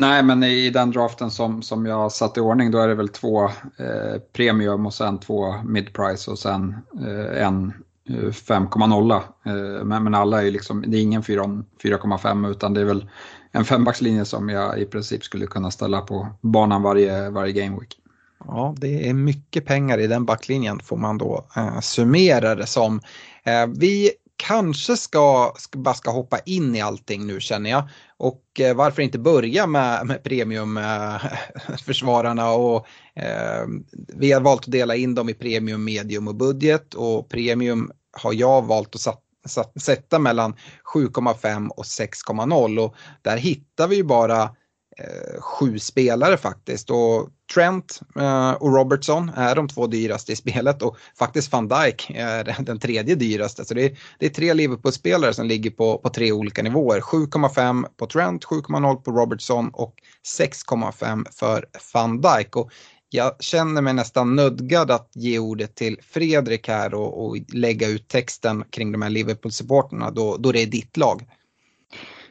Nej, 0.00 0.22
men 0.22 0.42
i 0.42 0.70
den 0.70 0.90
draften 0.90 1.30
som, 1.30 1.62
som 1.62 1.86
jag 1.86 2.12
satt 2.12 2.36
i 2.36 2.40
ordning 2.40 2.70
då 2.70 2.78
är 2.78 2.88
det 2.88 2.94
väl 2.94 3.08
två 3.08 3.44
eh, 3.44 4.20
premium 4.32 4.86
och 4.86 4.94
sen 4.94 5.20
två 5.20 5.54
midprice 5.64 6.30
och 6.30 6.38
sen 6.38 6.76
eh, 7.00 7.46
en 7.46 7.72
eh, 8.08 8.14
5,0. 8.14 9.14
Eh, 9.14 9.84
men, 9.84 10.04
men 10.04 10.14
alla 10.14 10.42
är 10.42 10.50
liksom, 10.50 10.84
det 10.86 10.96
är 10.96 11.02
ingen 11.02 11.22
4,5 11.22 12.50
utan 12.50 12.74
det 12.74 12.80
är 12.80 12.84
väl 12.84 13.08
en 13.52 13.64
fembackslinje 13.64 14.24
som 14.24 14.48
jag 14.48 14.78
i 14.78 14.84
princip 14.84 15.24
skulle 15.24 15.46
kunna 15.46 15.70
ställa 15.70 16.00
på 16.00 16.28
banan 16.40 16.82
varje, 16.82 17.30
varje 17.30 17.52
gameweek. 17.52 17.96
Ja, 18.44 18.74
det 18.78 19.08
är 19.08 19.14
mycket 19.14 19.66
pengar 19.66 19.98
i 19.98 20.06
den 20.06 20.24
backlinjen 20.24 20.80
får 20.80 20.96
man 20.96 21.18
då 21.18 21.46
eh, 21.56 21.80
summera 21.80 22.54
det 22.54 22.66
som. 22.66 23.00
Eh, 23.44 23.66
vi 23.66 24.10
kanske 24.36 24.96
ska, 24.96 25.52
bara 25.76 25.94
ska 25.94 26.10
hoppa 26.10 26.38
in 26.38 26.76
i 26.76 26.80
allting 26.80 27.26
nu 27.26 27.40
känner 27.40 27.70
jag. 27.70 27.88
Och 28.20 28.60
eh, 28.60 28.76
varför 28.76 29.02
inte 29.02 29.18
börja 29.18 29.66
med, 29.66 30.06
med 30.06 30.22
premiumförsvararna 30.22 32.42
eh, 32.42 32.50
och 32.54 32.86
eh, 33.14 33.66
vi 34.16 34.32
har 34.32 34.40
valt 34.40 34.64
att 34.64 34.72
dela 34.72 34.96
in 34.96 35.14
dem 35.14 35.28
i 35.28 35.34
premium, 35.34 35.84
medium 35.84 36.28
och 36.28 36.34
budget. 36.34 36.94
Och 36.94 37.28
premium 37.28 37.92
har 38.12 38.32
jag 38.32 38.66
valt 38.66 38.94
att 38.94 39.00
satt, 39.00 39.22
satt, 39.46 39.82
sätta 39.82 40.18
mellan 40.18 40.54
7,5 40.94 41.68
och 41.68 41.84
6,0 41.84 42.78
och 42.78 42.94
där 43.22 43.36
hittar 43.36 43.88
vi 43.88 43.96
ju 43.96 44.04
bara 44.04 44.42
eh, 44.98 45.40
sju 45.40 45.78
spelare 45.78 46.36
faktiskt. 46.36 46.90
Och 46.90 47.28
Trent 47.54 48.00
eh, 48.16 48.52
och 48.52 48.74
Robertson 48.74 49.30
är 49.36 49.54
de 49.54 49.68
två 49.68 49.86
dyraste 49.86 50.32
i 50.32 50.36
spelet 50.36 50.82
och 50.82 50.96
faktiskt 51.18 51.52
van 51.52 51.68
Dijk 51.68 52.10
är 52.14 52.56
den 52.62 52.78
tredje 52.78 53.14
dyraste. 53.14 53.64
Så 53.64 53.74
det 53.74 53.84
är, 53.84 53.98
det 54.18 54.26
är 54.26 54.30
tre 54.30 54.54
Liverpool-spelare 54.54 55.34
som 55.34 55.46
ligger 55.46 55.70
på, 55.70 55.98
på 55.98 56.08
tre 56.08 56.32
olika 56.32 56.62
nivåer. 56.62 57.00
7,5 57.00 57.86
på 57.96 58.06
Trent, 58.06 58.44
7,0 58.44 58.96
på 58.96 59.10
Robertson 59.10 59.70
och 59.72 59.94
6,5 60.38 61.26
för 61.30 61.66
van 61.94 62.20
Dijk. 62.20 62.56
Och 62.56 62.72
jag 63.08 63.42
känner 63.42 63.82
mig 63.82 63.94
nästan 63.94 64.36
nödgad 64.36 64.90
att 64.90 65.10
ge 65.14 65.38
ordet 65.38 65.74
till 65.74 65.98
Fredrik 66.02 66.68
här 66.68 66.94
och, 66.94 67.26
och 67.26 67.36
lägga 67.52 67.88
ut 67.88 68.08
texten 68.08 68.64
kring 68.70 68.92
de 68.92 69.02
här 69.02 69.10
Liverpool-supporterna 69.10 70.10
då, 70.10 70.36
då 70.36 70.52
det 70.52 70.62
är 70.62 70.66
ditt 70.66 70.96
lag. 70.96 71.26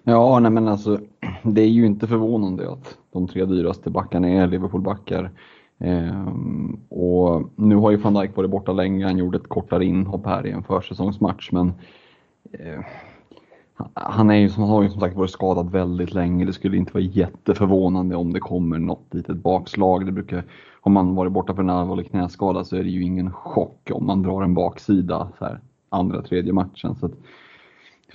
Ja, 0.10 0.39
nej 0.39 0.51
men 0.51 0.68
alltså 0.68 1.00
det 1.44 1.62
är 1.62 1.68
ju 1.68 1.86
inte 1.86 2.08
förvånande 2.08 2.72
att 2.72 2.98
de 3.12 3.28
tre 3.28 3.46
dyraste 3.46 3.89
backarna 3.89 4.30
är 4.30 4.48
Liverpool-backar. 4.48 5.32
Ehm, 5.80 6.80
och 6.89 7.50
nu 7.56 7.75
har 7.75 7.92
ju 7.92 7.98
van 7.98 8.13
Dijk 8.13 8.36
varit 8.36 8.50
borta 8.50 8.72
länge, 8.72 9.06
han 9.06 9.18
gjorde 9.18 9.38
ett 9.38 9.50
kortare 9.50 9.86
inhopp 9.86 10.25
här 10.25 10.48
i 10.48 10.51
en 10.51 10.63
försäsongsmatch 10.63 11.51
men 11.51 11.74
eh, 12.51 12.80
han, 13.94 14.30
är 14.30 14.36
ju, 14.36 14.50
han 14.50 14.70
har 14.70 14.84
ju 14.84 14.89
som 14.89 15.01
sagt 15.01 15.16
varit 15.16 15.32
skadad 15.32 15.72
väldigt 15.72 16.13
länge. 16.13 16.46
Det 16.46 16.54
skulle 16.54 16.78
inte 16.78 16.94
vara 16.94 17.04
jätteförvånande 17.04 18.16
om 18.16 18.34
det 18.34 18.39
kommer 18.39 18.80
något 18.80 19.13
litet 19.13 19.38
bakslag. 19.38 20.06
Det 20.06 20.12
brukar, 20.12 20.44
har 20.82 20.92
man 20.92 21.16
varit 21.16 21.32
borta 21.32 21.56
för 21.56 21.62
en 21.62 21.70
allvarlig 21.70 22.12
knäskada 22.12 22.63
så 22.63 22.75
är 22.75 22.84
det 22.84 22.89
ju 22.89 23.04
ingen 23.04 23.32
chock 23.32 23.92
om 23.94 24.06
man 24.06 24.24
drar 24.24 24.44
en 24.44 24.54
baksida 24.54 25.32
så 25.39 25.46
här, 25.46 25.60
andra, 25.89 26.22
tredje 26.22 26.54
matchen. 26.54 26.96
Så 26.96 27.06
att 27.06 27.13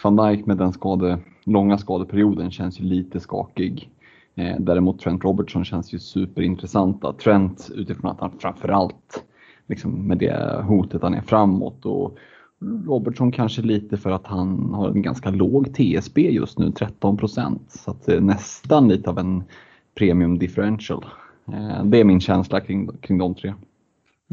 van 0.03 0.17
Dijk 0.17 0.47
med 0.47 0.57
den 0.57 0.73
skade, 0.73 1.19
långa 1.45 1.79
skadeperioden 1.79 2.51
känns 2.51 2.81
ju 2.81 2.85
lite 2.85 3.21
skakig. 3.21 3.91
Eh, 4.35 4.57
däremot 4.59 5.01
Trent 5.01 5.25
Robertson 5.25 5.65
känns 5.65 5.95
ju 5.95 5.99
superintressanta. 5.99 7.13
Trent 7.13 7.71
utifrån 7.75 8.11
att 8.11 8.21
han 8.21 8.31
framförallt 8.39 9.25
liksom 9.67 10.07
med 10.07 10.19
det 10.19 10.63
hotet 10.63 11.03
han 11.03 11.15
är 11.15 11.21
framåt 11.21 11.87
och 11.87 12.19
Robertson 12.87 13.33
kanske 13.33 13.63
lite 13.63 13.97
för 13.97 14.11
att 14.11 14.27
han 14.27 14.75
har 14.75 14.89
en 14.89 15.03
ganska 15.03 15.31
låg 15.31 15.75
TSB 15.75 16.31
just 16.31 16.59
nu, 16.59 16.71
13 16.71 17.17
procent. 17.17 17.63
Så 17.69 17.91
att 17.91 18.07
det 18.07 18.17
är 18.17 18.21
nästan 18.21 18.89
lite 18.89 19.11
av 19.11 19.19
en 19.19 19.45
premium 19.95 20.39
differential. 20.39 21.05
Eh, 21.53 21.85
det 21.85 22.01
är 22.01 22.05
min 22.05 22.21
känsla 22.21 22.61
kring, 22.61 22.97
kring 23.01 23.19
de 23.19 23.35
tre. 23.35 23.55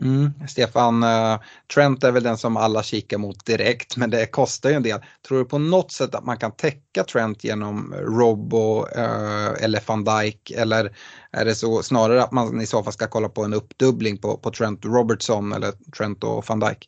Mm, 0.01 0.33
Stefan, 0.47 1.03
uh, 1.03 1.39
Trent 1.73 2.03
är 2.03 2.11
väl 2.11 2.23
den 2.23 2.37
som 2.37 2.57
alla 2.57 2.83
kikar 2.83 3.17
mot 3.17 3.45
direkt 3.45 3.97
men 3.97 4.09
det 4.09 4.25
kostar 4.25 4.69
ju 4.69 4.75
en 4.75 4.83
del. 4.83 4.99
Tror 5.27 5.37
du 5.37 5.45
på 5.45 5.57
något 5.57 5.91
sätt 5.91 6.15
att 6.15 6.25
man 6.25 6.37
kan 6.37 6.51
täcka 6.51 7.03
Trent 7.03 7.43
genom 7.43 7.93
Robbo 7.97 8.79
uh, 8.81 9.63
eller 9.63 9.87
van 9.87 10.03
Dijk 10.03 10.51
eller 10.51 10.95
är 11.31 11.45
det 11.45 11.55
så 11.55 11.83
snarare 11.83 12.23
att 12.23 12.31
man 12.31 12.61
i 12.61 12.65
så 12.65 12.83
fall 12.83 12.93
ska 12.93 13.07
kolla 13.07 13.29
på 13.29 13.43
en 13.43 13.53
uppdubbling 13.53 14.17
på, 14.17 14.37
på 14.37 14.51
Trent 14.51 14.85
Robertson 14.85 15.53
eller 15.53 15.71
Trent 15.97 16.23
och 16.23 16.45
van 16.47 16.59
Dijk? 16.59 16.87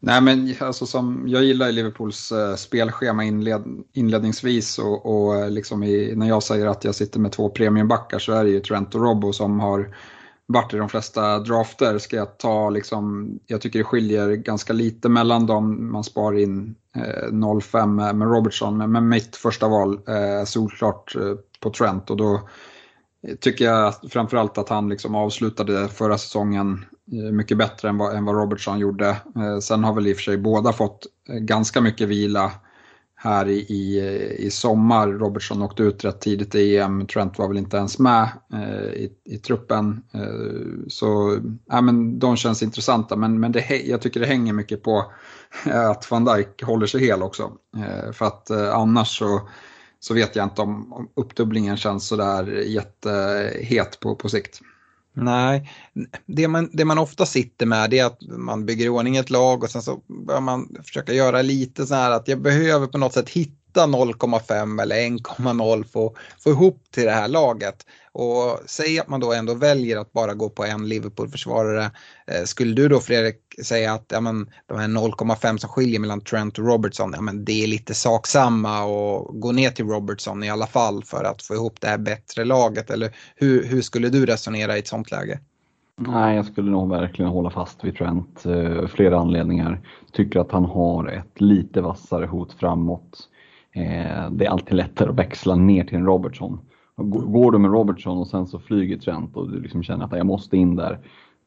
Nej 0.00 0.20
men 0.20 0.54
alltså 0.60 0.86
som, 0.86 1.24
jag 1.26 1.44
gillar 1.44 1.72
Liverpools 1.72 2.32
uh, 2.32 2.54
spelschema 2.54 3.24
inled, 3.24 3.64
inledningsvis 3.92 4.78
och, 4.78 5.06
och 5.06 5.50
liksom 5.50 5.82
i, 5.82 6.12
när 6.16 6.28
jag 6.28 6.42
säger 6.42 6.66
att 6.66 6.84
jag 6.84 6.94
sitter 6.94 7.20
med 7.20 7.32
två 7.32 7.48
premiumbackar 7.48 8.18
så 8.18 8.32
är 8.32 8.44
det 8.44 8.50
ju 8.50 8.60
Trent 8.60 8.94
och 8.94 9.00
Robbo 9.00 9.32
som 9.32 9.60
har 9.60 9.94
varit 10.46 10.74
i 10.74 10.76
de 10.76 10.88
flesta 10.88 11.38
drafter 11.38 11.98
ska 11.98 12.16
jag 12.16 12.38
ta 12.38 12.70
liksom, 12.70 13.30
jag 13.46 13.60
tycker 13.60 13.78
det 13.78 13.84
skiljer 13.84 14.32
ganska 14.32 14.72
lite 14.72 15.08
mellan 15.08 15.46
dem. 15.46 15.92
Man 15.92 16.04
sparar 16.04 16.38
in 16.38 16.74
eh, 16.96 17.28
0,5 17.32 18.12
med, 18.12 18.28
Robertson, 18.28 18.92
men 18.92 19.08
mitt 19.08 19.36
första 19.36 19.68
val 19.68 20.00
eh, 20.08 20.44
solklart 20.44 21.16
eh, 21.16 21.34
på 21.60 21.70
Trent 21.70 22.10
och 22.10 22.16
då 22.16 22.34
eh, 23.28 23.34
tycker 23.34 23.64
jag 23.64 23.94
framförallt 24.10 24.58
att 24.58 24.68
han 24.68 24.88
liksom 24.88 25.14
avslutade 25.14 25.88
förra 25.88 26.18
säsongen 26.18 26.84
eh, 27.12 27.32
mycket 27.32 27.58
bättre 27.58 27.88
än 27.88 27.98
vad, 27.98 28.16
än 28.16 28.24
vad 28.24 28.36
Robertson 28.36 28.78
gjorde. 28.78 29.08
Eh, 29.36 29.58
sen 29.62 29.84
har 29.84 29.94
väl 29.94 30.06
i 30.06 30.12
och 30.12 30.16
för 30.16 30.22
sig 30.22 30.38
båda 30.38 30.72
fått 30.72 31.06
eh, 31.28 31.34
ganska 31.34 31.80
mycket 31.80 32.08
vila 32.08 32.52
här 33.26 33.48
i, 33.48 33.58
i, 33.58 34.00
i 34.38 34.50
sommar. 34.50 35.08
Robertson 35.08 35.62
åkte 35.62 35.82
ut 35.82 36.04
rätt 36.04 36.20
tidigt 36.20 36.54
i 36.54 36.76
EM, 36.76 37.06
Trent 37.06 37.38
var 37.38 37.48
väl 37.48 37.56
inte 37.56 37.76
ens 37.76 37.98
med 37.98 38.28
eh, 38.52 38.90
i, 38.90 39.12
i 39.24 39.38
truppen. 39.38 40.02
Eh, 40.14 40.88
så 40.88 41.38
ja, 41.66 41.80
men 41.80 42.18
de 42.18 42.36
känns 42.36 42.62
intressanta, 42.62 43.16
men, 43.16 43.40
men 43.40 43.52
det, 43.52 43.82
jag 43.86 44.00
tycker 44.02 44.20
det 44.20 44.26
hänger 44.26 44.52
mycket 44.52 44.82
på 44.82 45.12
eh, 45.66 45.90
att 45.90 46.10
van 46.10 46.24
Dijk 46.24 46.62
håller 46.62 46.86
sig 46.86 47.00
hel 47.00 47.22
också. 47.22 47.52
Eh, 47.76 48.12
för 48.12 48.26
att 48.26 48.50
eh, 48.50 48.74
annars 48.74 49.18
så, 49.18 49.48
så 50.00 50.14
vet 50.14 50.36
jag 50.36 50.46
inte 50.46 50.62
om, 50.62 50.92
om 50.92 51.08
uppdubblingen 51.16 51.76
känns 51.76 52.06
sådär 52.06 52.46
jättehet 52.66 54.00
på, 54.00 54.16
på 54.16 54.28
sikt. 54.28 54.60
Nej, 55.18 55.70
det 56.26 56.48
man, 56.48 56.70
det 56.72 56.84
man 56.84 56.98
ofta 56.98 57.26
sitter 57.26 57.66
med 57.66 57.94
är 57.94 58.04
att 58.04 58.18
man 58.22 58.66
bygger 58.66 58.84
i 58.84 58.88
ordning 58.88 59.16
ett 59.16 59.30
lag 59.30 59.64
och 59.64 59.70
sen 59.70 59.82
så 59.82 60.00
börjar 60.26 60.40
man 60.40 60.76
försöka 60.84 61.12
göra 61.12 61.42
lite 61.42 61.86
så 61.86 61.94
här 61.94 62.10
att 62.10 62.28
jag 62.28 62.42
behöver 62.42 62.86
på 62.86 62.98
något 62.98 63.12
sätt 63.12 63.28
hitta 63.28 63.65
0,5 63.80 64.82
eller 64.82 64.96
1,0 64.96 65.84
för 65.84 66.06
att 66.06 66.12
få 66.42 66.50
ihop 66.50 66.82
till 66.90 67.04
det 67.04 67.10
här 67.10 67.28
laget. 67.28 67.86
Och 68.12 68.60
säg 68.66 68.98
att 68.98 69.08
man 69.08 69.20
då 69.20 69.32
ändå 69.32 69.54
väljer 69.54 69.98
att 69.98 70.12
bara 70.12 70.34
gå 70.34 70.48
på 70.48 70.64
en 70.64 70.88
Liverpool-försvarare. 70.88 71.90
Eh, 72.26 72.44
skulle 72.44 72.74
du 72.74 72.88
då 72.88 73.00
Fredrik 73.00 73.36
säga 73.64 73.92
att 73.92 74.04
ja, 74.08 74.20
men, 74.20 74.50
de 74.66 74.78
här 74.78 74.88
0,5 74.88 75.58
som 75.58 75.70
skiljer 75.70 76.00
mellan 76.00 76.20
Trent 76.20 76.58
och 76.58 76.66
Robertson, 76.66 77.12
ja, 77.14 77.20
men 77.20 77.44
det 77.44 77.64
är 77.64 77.66
lite 77.66 77.94
sak 77.94 78.26
samma 78.26 78.84
och 78.84 79.40
gå 79.40 79.52
ner 79.52 79.70
till 79.70 79.86
Robertson 79.86 80.44
i 80.44 80.50
alla 80.50 80.66
fall 80.66 81.04
för 81.04 81.24
att 81.24 81.42
få 81.42 81.54
ihop 81.54 81.80
det 81.80 81.88
här 81.88 81.98
bättre 81.98 82.44
laget? 82.44 82.90
Eller 82.90 83.16
hur, 83.36 83.64
hur 83.64 83.82
skulle 83.82 84.08
du 84.08 84.26
resonera 84.26 84.76
i 84.76 84.78
ett 84.78 84.88
sånt 84.88 85.10
läge? 85.10 85.40
Nej, 85.98 86.36
jag 86.36 86.46
skulle 86.46 86.70
nog 86.70 86.90
verkligen 86.90 87.30
hålla 87.30 87.50
fast 87.50 87.84
vid 87.84 87.96
Trent. 87.96 88.46
Eh, 88.46 88.86
flera 88.86 89.18
anledningar. 89.18 89.80
Tycker 90.12 90.40
att 90.40 90.52
han 90.52 90.64
har 90.64 91.08
ett 91.08 91.40
lite 91.40 91.80
vassare 91.80 92.26
hot 92.26 92.52
framåt. 92.52 93.28
Eh, 93.76 94.30
det 94.30 94.46
är 94.46 94.50
alltid 94.50 94.74
lättare 94.74 95.08
att 95.08 95.18
växla 95.18 95.54
ner 95.54 95.84
till 95.84 95.96
en 95.96 96.06
Robertson. 96.06 96.58
Går 96.96 97.52
du 97.52 97.58
med 97.58 97.70
Robertson 97.70 98.18
och 98.18 98.26
sen 98.26 98.46
så 98.46 98.58
flyger 98.58 98.98
Trent 98.98 99.36
och 99.36 99.50
du 99.50 99.60
liksom 99.60 99.82
känner 99.82 100.04
att 100.04 100.16
jag 100.16 100.26
måste 100.26 100.56
in 100.56 100.76
där, 100.76 100.98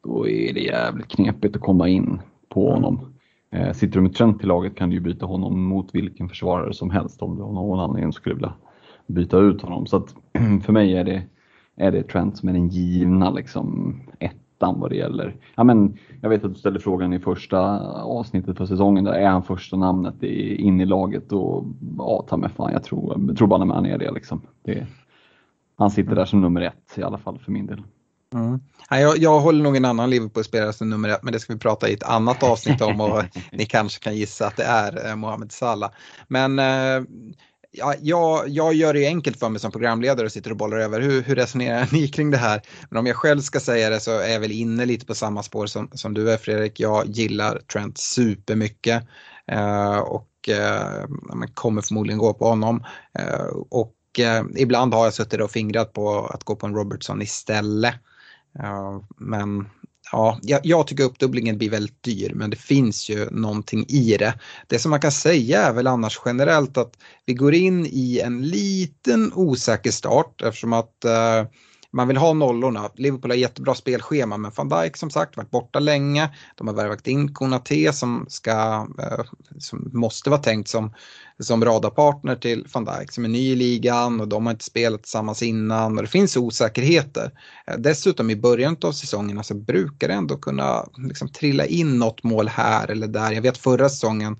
då 0.04 0.28
är 0.28 0.54
det 0.54 0.60
jävligt 0.60 1.08
knepigt 1.08 1.56
att 1.56 1.62
komma 1.62 1.88
in 1.88 2.20
på 2.48 2.70
mm. 2.70 2.74
honom. 2.74 3.14
Eh, 3.52 3.72
sitter 3.72 3.94
du 3.94 4.00
med 4.00 4.14
Trent 4.14 4.44
i 4.44 4.46
laget 4.46 4.76
kan 4.76 4.90
du 4.90 4.96
ju 4.96 5.00
byta 5.00 5.26
honom 5.26 5.64
mot 5.64 5.94
vilken 5.94 6.28
försvarare 6.28 6.74
som 6.74 6.90
helst 6.90 7.22
om 7.22 7.36
du 7.36 7.42
av 7.42 7.54
någon 7.54 7.80
anledning 7.80 8.12
skulle 8.12 8.34
vilja 8.34 8.54
byta 9.06 9.38
ut 9.38 9.62
honom. 9.62 9.86
Så 9.86 9.96
att 9.96 10.14
för 10.64 10.72
mig 10.72 10.96
är 10.96 11.04
det, 11.04 11.22
är 11.76 11.92
det 11.92 12.02
Trent 12.02 12.36
som 12.36 12.48
är 12.48 12.52
den 12.52 12.68
givna 12.68 13.30
liksom, 13.30 13.94
ettan 14.60 14.80
vad 14.80 14.90
det 14.90 14.96
gäller. 14.96 15.36
Ja, 15.54 15.64
men, 15.64 15.98
jag 16.20 16.28
vet 16.28 16.44
att 16.44 16.54
du 16.54 16.58
ställde 16.58 16.80
frågan 16.80 17.12
i 17.12 17.18
första 17.18 17.60
avsnittet 18.02 18.56
för 18.56 18.66
säsongen, 18.66 19.04
där 19.04 19.12
är 19.12 19.28
han 19.28 19.42
första 19.42 19.76
namnet 19.76 20.22
in 20.22 20.80
i 20.80 20.84
laget 20.84 21.32
och 21.32 21.64
ja, 21.98 22.24
ta 22.28 22.36
mig 22.36 22.50
fan, 22.56 22.72
jag 22.72 22.84
tror, 22.84 23.24
jag 23.28 23.36
tror 23.36 23.48
bara 23.48 23.74
han 23.74 23.86
är 23.86 23.98
det. 23.98 24.10
Liksom. 24.10 24.40
det 24.64 24.86
han 25.78 25.90
sitter 25.90 26.14
där 26.14 26.24
som 26.24 26.40
nummer 26.40 26.60
ett 26.60 26.98
i 26.98 27.02
alla 27.02 27.18
fall 27.18 27.38
för 27.38 27.52
min 27.52 27.66
del. 27.66 27.82
Mm. 28.34 28.60
Jag, 28.90 29.18
jag 29.18 29.40
håller 29.40 29.64
nog 29.64 29.76
en 29.76 29.84
annan 29.84 30.10
Liverpool-spelare 30.10 30.72
som 30.72 30.90
nummer 30.90 31.08
ett, 31.08 31.22
men 31.22 31.32
det 31.32 31.40
ska 31.40 31.52
vi 31.52 31.58
prata 31.58 31.88
i 31.88 31.92
ett 31.92 32.02
annat 32.02 32.42
avsnitt 32.42 32.80
om 32.80 33.00
och 33.00 33.22
ni 33.52 33.66
kanske 33.66 34.04
kan 34.04 34.16
gissa 34.16 34.46
att 34.46 34.56
det 34.56 34.64
är 34.64 35.10
eh, 35.10 35.16
Mohamed 35.16 35.52
Salah. 35.52 35.90
Men 36.28 36.58
eh, 36.58 37.02
ja, 37.72 37.94
jag, 38.00 38.48
jag 38.48 38.74
gör 38.74 38.92
det 38.92 39.00
ju 39.00 39.06
enkelt 39.06 39.38
för 39.38 39.48
mig 39.48 39.60
som 39.60 39.72
programledare 39.72 40.26
och 40.26 40.32
sitter 40.32 40.50
och 40.50 40.56
bollar 40.56 40.76
över. 40.76 41.00
Hur, 41.00 41.22
hur 41.22 41.34
resonerar 41.34 41.88
ni 41.92 42.08
kring 42.08 42.30
det 42.30 42.36
här? 42.36 42.62
Men 42.90 42.98
om 42.98 43.06
jag 43.06 43.16
själv 43.16 43.40
ska 43.40 43.60
säga 43.60 43.90
det 43.90 44.00
så 44.00 44.18
är 44.18 44.28
jag 44.28 44.40
väl 44.40 44.52
inne 44.52 44.86
lite 44.86 45.06
på 45.06 45.14
samma 45.14 45.42
spår 45.42 45.66
som, 45.66 45.90
som 45.92 46.14
du 46.14 46.30
är 46.32 46.36
Fredrik. 46.36 46.80
Jag 46.80 47.06
gillar 47.06 47.58
Trent 47.58 47.98
supermycket 47.98 49.02
eh, 49.46 49.98
och 49.98 50.48
eh, 50.48 51.04
kommer 51.54 51.82
förmodligen 51.82 52.18
gå 52.18 52.34
på 52.34 52.48
honom. 52.48 52.84
Eh, 53.18 53.46
och 53.70 53.96
eh, 54.18 54.44
ibland 54.56 54.94
har 54.94 55.04
jag 55.04 55.14
suttit 55.14 55.40
och 55.40 55.50
fingrat 55.50 55.92
på 55.92 56.26
att 56.26 56.44
gå 56.44 56.56
på 56.56 56.66
en 56.66 56.74
Robertson 56.74 57.22
istället. 57.22 57.94
Eh, 58.58 59.00
men 59.16 59.68
ja, 60.12 60.38
jag, 60.42 60.60
jag 60.64 60.86
tycker 60.86 61.04
uppdubblingen 61.04 61.58
blir 61.58 61.70
väldigt 61.70 62.02
dyr 62.02 62.32
men 62.34 62.50
det 62.50 62.56
finns 62.56 63.08
ju 63.08 63.30
någonting 63.30 63.84
i 63.88 64.16
det. 64.16 64.34
Det 64.66 64.78
som 64.78 64.90
man 64.90 65.00
kan 65.00 65.12
säga 65.12 65.62
är 65.62 65.72
väl 65.72 65.86
annars 65.86 66.20
generellt 66.24 66.76
att 66.76 66.92
vi 67.26 67.34
går 67.34 67.54
in 67.54 67.86
i 67.86 68.20
en 68.24 68.42
liten 68.42 69.32
osäker 69.34 69.90
start 69.90 70.42
eftersom 70.42 70.72
att 70.72 71.04
eh, 71.04 71.44
man 71.92 72.08
vill 72.08 72.16
ha 72.16 72.32
nollorna. 72.32 72.90
Liverpool 72.94 73.30
har 73.30 73.36
jättebra 73.36 73.74
spelschema 73.74 74.36
men 74.36 74.52
van 74.56 74.68
Dijk 74.68 74.96
som 74.96 75.10
sagt 75.10 75.36
varit 75.36 75.50
borta 75.50 75.78
länge. 75.78 76.30
De 76.54 76.66
har 76.66 76.74
värvat 76.74 77.06
in 77.06 77.34
Konate 77.34 77.92
som, 77.92 78.26
ska, 78.28 78.86
eh, 78.98 79.24
som 79.58 79.90
måste 79.92 80.30
vara 80.30 80.40
tänkt 80.40 80.68
som 80.68 80.92
som 81.38 81.64
radarpartner 81.64 82.36
till 82.36 82.66
van 82.72 82.84
Dijk 82.84 83.12
som 83.12 83.24
är 83.24 83.28
ny 83.28 83.52
i 83.52 83.56
ligan 83.56 84.20
och 84.20 84.28
de 84.28 84.46
har 84.46 84.50
inte 84.50 84.64
spelat 84.64 85.02
tillsammans 85.02 85.42
innan 85.42 85.96
och 85.96 86.02
det 86.02 86.08
finns 86.08 86.36
osäkerheter. 86.36 87.30
Eh, 87.66 87.76
dessutom 87.78 88.30
i 88.30 88.36
början 88.36 88.76
av 88.82 88.92
säsongerna 88.92 89.42
så 89.42 89.54
alltså, 89.54 89.66
brukar 89.66 90.08
det 90.08 90.14
ändå 90.14 90.36
kunna 90.36 90.84
liksom 90.96 91.28
trilla 91.28 91.66
in 91.66 91.98
något 91.98 92.22
mål 92.22 92.48
här 92.48 92.90
eller 92.90 93.06
där. 93.06 93.32
Jag 93.32 93.42
vet 93.42 93.58
förra 93.58 93.88
säsongen 93.88 94.36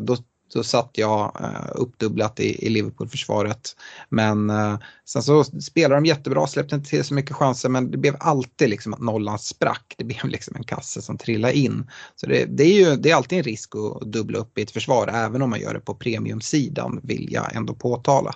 då 0.00 0.16
så 0.52 0.62
satt 0.62 0.90
jag 0.92 1.40
eh, 1.40 1.70
uppdubblat 1.74 2.40
i, 2.40 2.66
i 2.66 2.68
Liverpool-försvaret. 2.68 3.76
Men 4.08 4.50
eh, 4.50 4.78
sen 5.04 5.22
så 5.22 5.44
spelade 5.44 5.94
de 5.94 6.06
jättebra, 6.06 6.46
släppte 6.46 6.74
inte 6.74 6.90
till 6.90 7.04
så 7.04 7.14
mycket 7.14 7.36
chanser 7.36 7.68
men 7.68 7.90
det 7.90 7.98
blev 7.98 8.16
alltid 8.20 8.70
liksom 8.70 8.94
att 8.94 9.00
nollan 9.00 9.38
sprack. 9.38 9.94
Det 9.98 10.04
blev 10.04 10.24
liksom 10.24 10.56
en 10.56 10.64
kasse 10.64 11.02
som 11.02 11.18
trillade 11.18 11.58
in. 11.58 11.90
Så 12.16 12.26
det, 12.26 12.44
det 12.44 12.64
är 12.64 12.74
ju 12.74 12.96
det 12.96 13.10
är 13.10 13.14
alltid 13.14 13.38
en 13.38 13.44
risk 13.44 13.72
att 13.76 14.12
dubbla 14.12 14.38
upp 14.38 14.58
i 14.58 14.62
ett 14.62 14.70
försvar 14.70 15.08
även 15.08 15.42
om 15.42 15.50
man 15.50 15.60
gör 15.60 15.74
det 15.74 15.80
på 15.80 15.94
premiumsidan 15.94 17.00
vill 17.02 17.32
jag 17.32 17.56
ändå 17.56 17.74
påtala. 17.74 18.34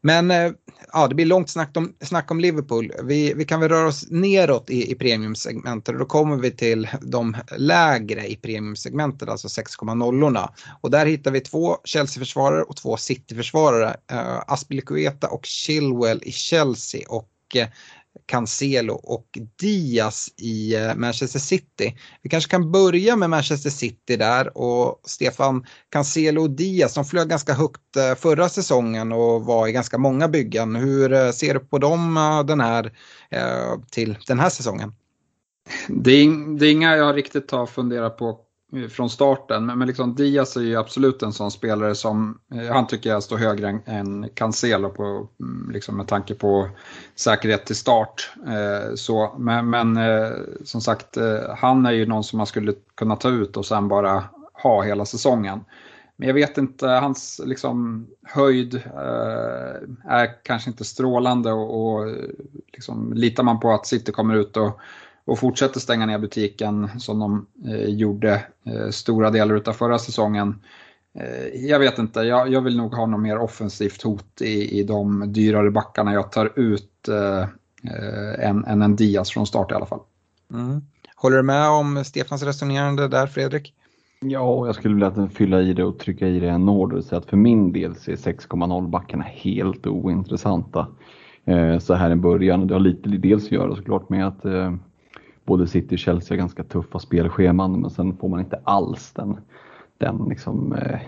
Men 0.00 0.30
eh, 0.30 0.52
ja, 0.92 1.08
det 1.08 1.14
blir 1.14 1.26
långt 1.26 1.50
snack 1.50 1.76
om, 1.76 1.94
snack 2.00 2.30
om 2.30 2.40
Liverpool. 2.40 2.92
Vi, 3.04 3.34
vi 3.34 3.44
kan 3.44 3.60
väl 3.60 3.68
röra 3.68 3.88
oss 3.88 4.06
neråt 4.10 4.70
i, 4.70 4.92
i 4.92 4.94
premiumsegmentet 4.94 5.88
och 5.94 5.98
då 5.98 6.04
kommer 6.04 6.36
vi 6.36 6.50
till 6.50 6.88
de 7.02 7.36
lägre 7.56 8.26
i 8.26 8.36
premiumsegmentet, 8.36 9.28
alltså 9.28 9.48
6,0orna. 9.48 10.48
Och 10.80 10.90
där 10.90 11.06
hittar 11.06 11.30
vi 11.30 11.40
två 11.40 11.76
Chelsea-försvarare 11.84 12.62
och 12.62 12.76
två 12.76 12.96
City-försvarare. 12.96 13.96
Uh, 14.12 14.42
Aspilicueta 14.46 15.28
och 15.28 15.46
Chilwell 15.46 16.20
i 16.22 16.32
Chelsea 16.32 17.00
och 17.08 17.30
eh, 17.54 17.68
Cancelo 18.26 18.94
och 18.94 19.38
Diaz 19.60 20.28
i 20.36 20.74
eh, 20.74 20.94
Manchester 20.94 21.38
City. 21.38 21.98
Vi 22.22 22.30
kanske 22.30 22.50
kan 22.50 22.72
börja 22.72 23.16
med 23.16 23.30
Manchester 23.30 23.70
City 23.70 24.16
där 24.16 24.58
och 24.58 25.00
Stefan 25.04 25.66
Cancelo 25.88 26.42
och 26.42 26.50
Diaz 26.50 26.92
som 26.92 27.04
flög 27.04 27.28
ganska 27.28 27.52
högt 27.54 27.96
eh, 27.96 28.14
förra 28.14 28.48
säsongen 28.48 29.12
och 29.12 29.44
var 29.44 29.68
i 29.68 29.72
ganska 29.72 29.98
många 29.98 30.28
byggen. 30.28 30.76
Hur 30.76 31.12
eh, 31.12 31.30
ser 31.30 31.54
du 31.54 31.60
på 31.60 31.78
dem 31.78 32.14
den 32.46 32.60
här, 32.60 32.92
till 33.90 34.18
den 34.26 34.38
här 34.38 34.50
säsongen? 34.50 34.94
Det 35.88 36.10
är, 36.10 36.58
det 36.58 36.66
är 36.66 36.72
inga 36.72 36.96
jag 36.96 37.16
riktigt 37.16 37.50
har 37.50 37.66
funderat 37.66 38.18
på 38.18 38.47
Eh, 38.72 38.88
från 38.88 39.10
starten. 39.10 39.66
Men, 39.66 39.78
men 39.78 39.88
liksom 39.88 40.14
Diaz 40.14 40.56
är 40.56 40.60
ju 40.60 40.76
absolut 40.76 41.22
en 41.22 41.32
sån 41.32 41.50
spelare 41.50 41.94
som, 41.94 42.38
eh, 42.54 42.72
han 42.72 42.86
tycker 42.86 43.10
jag 43.10 43.22
står 43.22 43.36
högre 43.36 43.68
än, 43.68 43.80
än 43.84 44.28
Cancelo 44.34 44.90
på, 44.90 45.28
mm, 45.40 45.70
liksom 45.72 45.96
med 45.96 46.06
tanke 46.06 46.34
på 46.34 46.68
säkerhet 47.14 47.66
till 47.66 47.76
start. 47.76 48.30
Eh, 48.46 48.94
så, 48.94 49.34
men, 49.38 49.70
men 49.70 49.96
eh, 49.96 50.30
som 50.64 50.80
sagt, 50.80 51.16
eh, 51.16 51.54
han 51.56 51.86
är 51.86 51.92
ju 51.92 52.06
någon 52.06 52.24
som 52.24 52.36
man 52.36 52.46
skulle 52.46 52.74
kunna 52.94 53.16
ta 53.16 53.28
ut 53.28 53.56
och 53.56 53.66
sen 53.66 53.88
bara 53.88 54.24
ha 54.52 54.82
hela 54.82 55.04
säsongen. 55.04 55.64
Men 56.16 56.28
jag 56.28 56.34
vet 56.34 56.58
inte, 56.58 56.86
hans 56.86 57.40
liksom, 57.44 58.06
höjd 58.22 58.74
eh, 58.74 60.10
är 60.12 60.42
kanske 60.44 60.70
inte 60.70 60.84
strålande 60.84 61.52
och, 61.52 61.96
och 61.96 62.16
liksom, 62.72 63.12
litar 63.12 63.42
man 63.42 63.60
på 63.60 63.72
att 63.72 63.86
City 63.86 64.12
kommer 64.12 64.34
ut 64.34 64.56
och 64.56 64.80
och 65.28 65.38
fortsätter 65.38 65.80
stänga 65.80 66.06
ner 66.06 66.18
butiken 66.18 66.88
som 67.00 67.18
de 67.18 67.46
eh, 67.66 67.88
gjorde 67.88 68.44
eh, 68.64 68.88
stora 68.90 69.30
delar 69.30 69.62
av 69.68 69.72
förra 69.72 69.98
säsongen. 69.98 70.54
Eh, 71.14 71.66
jag 71.66 71.78
vet 71.78 71.98
inte, 71.98 72.20
jag, 72.20 72.52
jag, 72.52 72.60
vill 72.60 72.76
nog 72.76 72.94
ha 72.94 73.06
något 73.06 73.20
mer 73.20 73.38
offensivt 73.38 74.02
hot 74.02 74.40
i, 74.40 74.80
i 74.80 74.82
de 74.82 75.32
dyrare 75.32 75.70
backarna 75.70 76.12
jag 76.12 76.32
tar 76.32 76.52
ut 76.56 77.08
eh, 77.08 77.40
eh, 77.92 78.48
än, 78.48 78.64
än 78.64 78.82
en 78.82 78.96
Diaz 78.96 79.30
från 79.30 79.46
start 79.46 79.72
i 79.72 79.74
alla 79.74 79.86
fall. 79.86 80.00
Mm. 80.52 80.80
Håller 81.16 81.36
du 81.36 81.42
med 81.42 81.68
om 81.68 82.04
Stefans 82.04 82.42
resonerande 82.42 83.08
där 83.08 83.26
Fredrik? 83.26 83.74
Ja, 84.20 84.66
jag 84.66 84.74
skulle 84.74 84.94
vilja 84.94 85.28
fylla 85.34 85.60
i 85.60 85.72
det 85.72 85.84
och 85.84 85.98
trycka 85.98 86.28
i 86.28 86.40
det 86.40 86.48
en 86.48 86.68
order. 86.68 87.00
Så 87.00 87.16
att 87.16 87.26
för 87.26 87.36
min 87.36 87.72
del 87.72 87.96
så 87.96 88.10
är 88.10 88.16
6,0 88.16 88.88
backarna 88.88 89.24
helt 89.24 89.86
ointressanta 89.86 90.86
eh, 91.44 91.78
så 91.78 91.94
här 91.94 92.10
i 92.10 92.16
början. 92.16 92.66
Det 92.66 92.74
har 92.74 92.80
lite 92.80 93.08
dels 93.08 93.44
att 93.44 93.52
göra 93.52 93.76
såklart 93.76 94.08
med 94.08 94.28
att 94.28 94.44
eh, 94.44 94.72
både 95.48 95.66
City 95.66 95.94
och 95.94 95.98
Chelsea 95.98 96.34
har 96.34 96.38
ganska 96.38 96.64
tuffa 96.64 96.98
spelscheman 96.98 97.80
men 97.80 97.90
sen 97.90 98.16
får 98.16 98.28
man 98.28 98.40
inte 98.40 98.60
alls 98.64 99.12
den, 99.12 99.36
den 99.98 100.26
liksom, 100.28 100.72
eh, 100.72 101.00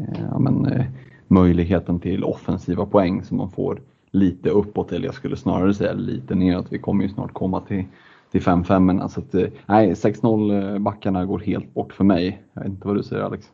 eh, 0.00 0.24
ja, 0.30 0.38
men, 0.38 0.66
eh, 0.66 0.84
möjligheten 1.28 2.00
till 2.00 2.24
offensiva 2.24 2.86
poäng 2.86 3.22
som 3.22 3.36
man 3.36 3.50
får 3.50 3.80
lite 4.10 4.50
uppåt 4.50 4.92
eller 4.92 5.06
jag 5.06 5.14
skulle 5.14 5.36
snarare 5.36 5.74
säga 5.74 5.92
lite 5.92 6.34
neråt. 6.34 6.66
Vi 6.70 6.78
kommer 6.78 7.04
ju 7.04 7.10
snart 7.10 7.32
komma 7.32 7.60
till 7.60 7.84
till 8.30 8.42
5-5 8.42 8.98
så 8.98 9.02
alltså 9.02 9.20
att, 9.20 9.34
eh, 9.34 9.48
nej 9.66 9.94
6-0 9.94 10.50
eh, 10.50 10.78
backarna 10.78 11.24
går 11.24 11.38
helt 11.38 11.74
bort 11.74 11.92
för 11.92 12.04
mig. 12.04 12.42
Jag 12.52 12.62
vet 12.62 12.70
inte 12.70 12.86
vad 12.86 12.96
du 12.96 13.02
säger 13.02 13.22
Alex? 13.22 13.46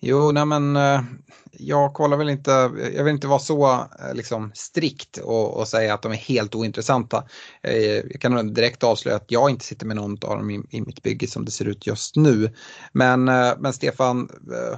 Jo, 0.00 0.32
nej 0.32 0.46
men 0.46 0.76
eh, 0.76 1.00
jag 1.52 1.94
kollar 1.94 2.16
väl 2.16 2.28
inte, 2.28 2.50
jag 2.94 3.04
vill 3.04 3.14
inte 3.14 3.26
vara 3.26 3.38
så 3.38 3.66
eh, 3.70 4.14
liksom, 4.14 4.52
strikt 4.54 5.16
och, 5.16 5.56
och 5.56 5.68
säga 5.68 5.94
att 5.94 6.02
de 6.02 6.12
är 6.12 6.16
helt 6.16 6.54
ointressanta. 6.54 7.24
Eh, 7.62 7.76
jag 7.76 8.20
kan 8.20 8.54
direkt 8.54 8.84
avslöja 8.84 9.16
att 9.16 9.30
jag 9.30 9.50
inte 9.50 9.64
sitter 9.64 9.86
med 9.86 9.96
någon 9.96 10.12
av 10.12 10.36
dem 10.36 10.50
i, 10.50 10.60
i 10.70 10.80
mitt 10.80 11.02
bygge 11.02 11.26
som 11.26 11.44
det 11.44 11.50
ser 11.50 11.64
ut 11.64 11.86
just 11.86 12.16
nu. 12.16 12.54
Men, 12.92 13.24
men 13.58 13.72
Stefan, 13.72 14.28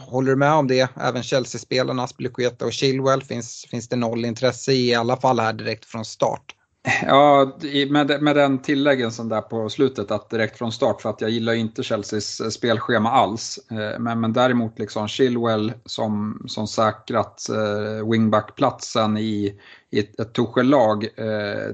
håller 0.01 0.31
du 0.31 0.37
med 0.37 0.53
om 0.53 0.67
det? 0.67 0.89
Även 0.97 1.23
Chelsea-spelarna, 1.23 2.03
Aspilicueta 2.03 2.65
och 2.65 2.73
Chilwell, 2.73 3.23
finns, 3.23 3.67
finns 3.71 3.89
det 3.89 3.97
noll 3.97 4.25
intresse 4.25 4.73
i, 4.73 4.89
i 4.89 4.95
alla 4.95 5.17
fall 5.17 5.41
här 5.41 5.53
direkt 5.53 5.85
från 5.85 6.05
start? 6.05 6.55
Ja, 7.03 7.53
med, 7.91 8.23
med 8.23 8.37
den 8.37 8.59
tilläggen 8.63 9.13
som 9.13 9.29
där 9.29 9.41
på 9.41 9.69
slutet 9.69 10.11
att 10.11 10.31
direkt 10.31 10.59
från 10.59 10.73
start 10.73 11.01
för 11.01 11.11
att 11.11 11.21
jag 11.21 11.31
gillar 11.31 11.53
inte 11.53 11.83
Chelseas 11.83 12.41
eh, 12.41 12.49
spelschema 12.49 13.11
alls. 13.11 13.61
Eh, 13.71 13.99
men, 13.99 14.21
men 14.21 14.33
däremot 14.33 14.79
liksom 14.79 15.09
Chilwell 15.09 15.73
som, 15.85 16.43
som 16.47 16.67
säkrat 16.67 17.49
eh, 17.49 18.11
wingbackplatsen 18.11 19.19
i, 19.19 19.61
i 19.91 19.99
ett, 19.99 20.21
ett 20.21 20.33
Tuchel-lag. 20.33 21.09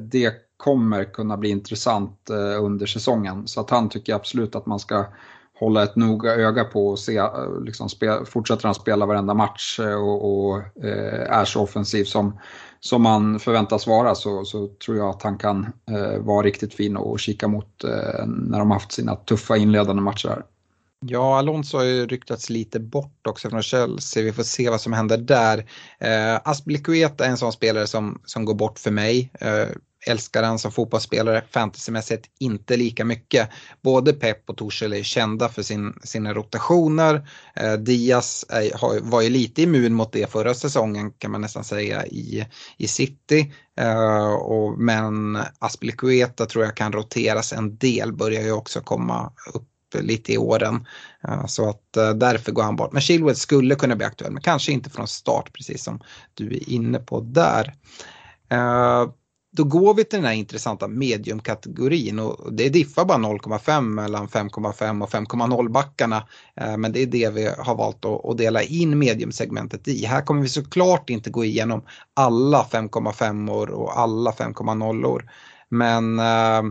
det 0.01 0.33
kommer 0.57 1.05
kunna 1.05 1.37
bli 1.37 1.49
intressant 1.49 2.31
under 2.61 2.87
säsongen. 2.87 3.47
Så 3.47 3.61
att 3.61 3.71
han 3.71 3.89
tycker 3.89 4.15
absolut 4.15 4.55
att 4.55 4.67
man 4.67 4.79
ska 4.79 5.07
hålla 5.61 5.83
ett 5.83 5.97
noga 5.97 6.35
öga 6.35 6.65
på 6.65 6.89
och 6.89 6.99
se, 6.99 7.23
liksom, 7.65 7.89
spe, 7.89 8.25
fortsätter 8.25 8.65
han 8.65 8.75
spela 8.75 9.07
varenda 9.07 9.35
match 9.35 9.79
och, 9.79 10.49
och 10.49 10.63
är 11.31 11.45
så 11.45 11.63
offensiv 11.63 12.05
som, 12.05 12.39
som 12.81 13.03
man 13.03 13.39
förväntas 13.39 13.87
vara 13.87 14.15
så, 14.15 14.45
så 14.45 14.69
tror 14.69 14.97
jag 14.97 15.09
att 15.09 15.23
han 15.23 15.39
kan 15.39 15.73
eh, 15.91 16.19
vara 16.19 16.47
riktigt 16.47 16.75
fin 16.75 16.97
och 16.97 17.21
kika 17.21 17.49
mot 17.49 17.85
eh, 17.85 18.27
när 18.27 18.59
de 18.59 18.71
haft 18.71 18.93
sina 18.93 19.17
tuffa 19.17 19.57
inledande 19.57 20.03
matcher. 20.03 20.29
Här. 20.29 20.43
Ja, 21.01 21.39
Alonso 21.39 21.77
har 21.77 21.85
ju 21.85 22.07
ryktats 22.07 22.51
lite 22.51 22.81
bort 22.81 23.27
också 23.27 23.51
från 23.51 23.63
Chelsea. 23.63 24.23
Vi 24.23 24.33
får 24.33 24.43
se 24.43 24.71
vad 24.71 24.81
som 24.81 24.93
händer 24.93 25.19
där. 25.19 25.59
Eh, 25.99 26.41
Aspelikueta 26.45 27.25
är 27.25 27.31
en 27.31 27.37
sån 27.37 27.53
spelare 27.53 27.87
som, 27.87 28.21
som 28.25 28.45
går 28.45 28.55
bort 28.55 28.79
för 28.79 28.91
mig. 28.91 29.31
Eh, 29.41 29.69
älskar 30.07 30.43
han 30.43 30.59
som 30.59 30.73
fotbollsspelare, 30.73 31.45
fantasymässigt 31.51 32.31
inte 32.39 32.77
lika 32.77 33.05
mycket. 33.05 33.49
Både 33.83 34.13
Pep 34.13 34.51
och 34.51 34.57
Torshäll 34.57 34.93
är 34.93 35.03
kända 35.03 35.49
för 35.49 35.63
sin, 35.63 35.99
sina 36.03 36.35
rotationer. 36.35 37.29
Eh, 37.57 37.73
Diaz 37.73 38.45
är, 38.49 38.79
har, 38.79 39.01
var 39.01 39.23
ju 39.23 39.31
lite 39.31 39.63
immun 39.63 39.95
mot 39.95 40.13
det 40.13 40.31
förra 40.31 40.55
säsongen 40.55 41.11
kan 41.11 41.31
man 41.31 41.41
nästan 41.41 41.65
säga 41.65 42.07
i, 42.07 42.47
i 42.77 42.89
City. 42.89 43.53
Eh, 43.79 44.33
och, 44.33 44.79
men 44.79 45.39
Aspilicueta 45.59 46.47
tror 46.47 46.65
jag 46.65 46.77
kan 46.77 46.93
roteras 46.93 47.53
en 47.53 47.77
del, 47.77 48.13
börjar 48.13 48.43
ju 48.43 48.53
också 48.53 48.81
komma 48.81 49.33
upp 49.55 49.69
lite 49.95 50.33
i 50.33 50.39
åren. 50.39 50.87
Eh, 51.29 51.47
så 51.47 51.69
att 51.69 51.97
eh, 51.97 52.11
därför 52.11 52.53
går 52.53 52.63
han 52.63 52.77
bort. 52.77 52.93
Men 52.93 53.03
Chilwell 53.03 53.37
skulle 53.37 53.75
kunna 53.75 53.97
bli 53.97 54.07
aktuell, 54.07 54.33
men 54.33 54.43
kanske 54.43 54.73
inte 54.73 54.91
från 54.91 55.09
start 55.09 55.53
precis 55.53 55.85
som 55.85 56.01
du 56.35 56.47
är 56.47 56.71
inne 56.71 56.99
på 56.99 57.21
där. 57.21 57.75
Eh, 58.51 59.07
då 59.57 59.65
går 59.65 59.95
vi 59.95 60.05
till 60.05 60.19
den 60.19 60.27
här 60.27 60.35
intressanta 60.35 60.89
mediumkategorin 60.89 62.19
och 62.19 62.53
det 62.53 62.69
diffar 62.69 63.05
bara 63.05 63.19
0,5 63.19 63.81
mellan 63.81 64.29
5,5 64.29 65.03
och 65.03 65.11
5,0 65.11 65.69
backarna. 65.69 66.27
Eh, 66.61 66.77
men 66.77 66.93
det 66.93 67.03
är 67.03 67.07
det 67.07 67.31
vi 67.31 67.51
har 67.59 67.75
valt 67.75 68.05
att 68.05 68.39
dela 68.39 68.63
in 68.63 68.99
mediumsegmentet 68.99 69.89
i. 69.89 70.05
Här 70.05 70.23
kommer 70.23 70.43
vi 70.43 70.49
såklart 70.49 71.11
inte 71.11 71.31
gå 71.31 71.45
igenom 71.45 71.83
alla 72.15 72.63
5,5 72.63 73.51
år 73.51 73.71
och 73.71 73.99
alla 73.99 74.31
5,0 74.31 75.05
år. 75.05 75.31
Men 75.69 76.19
eh, 76.19 76.63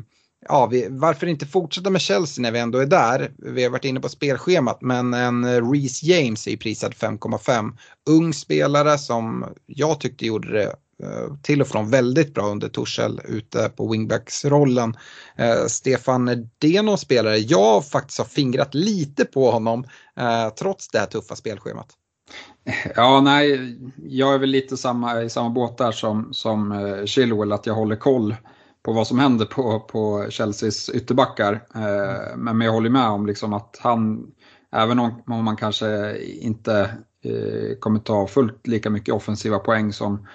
ja, 0.47 0.65
vi, 0.65 0.87
varför 0.89 1.27
inte 1.27 1.45
fortsätta 1.45 1.89
med 1.89 2.01
Chelsea 2.01 2.41
när 2.41 2.51
vi 2.51 2.59
ändå 2.59 2.79
är 2.79 2.85
där? 2.85 3.31
Vi 3.37 3.63
har 3.63 3.71
varit 3.71 3.85
inne 3.85 3.99
på 3.99 4.09
spelschemat, 4.09 4.81
men 4.81 5.13
en 5.13 5.43
eh, 5.43 5.71
Reece 5.71 6.03
James 6.03 6.47
är 6.47 6.51
ju 6.51 6.57
prisad 6.57 6.93
5,5. 6.93 7.77
Ung 8.09 8.33
spelare 8.33 8.97
som 8.97 9.45
jag 9.65 9.99
tyckte 9.99 10.25
gjorde 10.25 10.51
det 10.51 10.75
Eh, 11.03 11.35
till 11.41 11.61
och 11.61 11.67
från 11.67 11.89
väldigt 11.89 12.33
bra 12.33 12.47
under 12.47 12.69
Torshäll 12.69 13.21
ute 13.25 13.69
på 13.69 13.91
wingbacksrollen. 13.91 14.97
Eh, 15.35 15.65
Stefan, 15.67 16.27
är 16.27 16.49
det 16.57 16.81
någon 16.81 16.97
spelare 16.97 17.37
jag 17.37 17.85
faktiskt 17.85 18.17
har 18.17 18.25
fingrat 18.25 18.73
lite 18.73 19.25
på 19.25 19.51
honom 19.51 19.83
eh, 20.17 20.49
trots 20.49 20.87
det 20.87 20.99
här 20.99 21.05
tuffa 21.05 21.35
spelschemat? 21.35 21.87
Ja, 22.95 23.21
nej, 23.21 23.77
jag 23.97 24.33
är 24.33 24.37
väl 24.37 24.49
lite 24.49 24.77
samma, 24.77 25.21
i 25.21 25.29
samma 25.29 25.49
båt 25.49 25.77
där 25.77 25.91
som, 25.91 26.33
som 26.33 26.71
eh, 26.71 27.05
Chilwell, 27.05 27.51
att 27.51 27.65
jag 27.65 27.73
håller 27.73 27.95
koll 27.95 28.35
på 28.83 28.93
vad 28.93 29.07
som 29.07 29.19
händer 29.19 29.45
på, 29.45 29.79
på 29.79 30.27
Chelseas 30.29 30.89
ytterbackar. 30.89 31.53
Eh, 31.75 32.37
men 32.37 32.61
jag 32.61 32.71
håller 32.71 32.89
med 32.89 33.07
om 33.07 33.25
liksom 33.25 33.53
att 33.53 33.79
han, 33.81 34.31
även 34.71 34.99
om, 34.99 35.23
om 35.27 35.45
man 35.45 35.55
kanske 35.55 36.17
inte 36.23 36.79
eh, 37.23 37.77
kommer 37.79 37.99
ta 37.99 38.27
fullt 38.27 38.67
lika 38.67 38.89
mycket 38.89 39.13
offensiva 39.13 39.59
poäng 39.59 39.93
som 39.93 40.27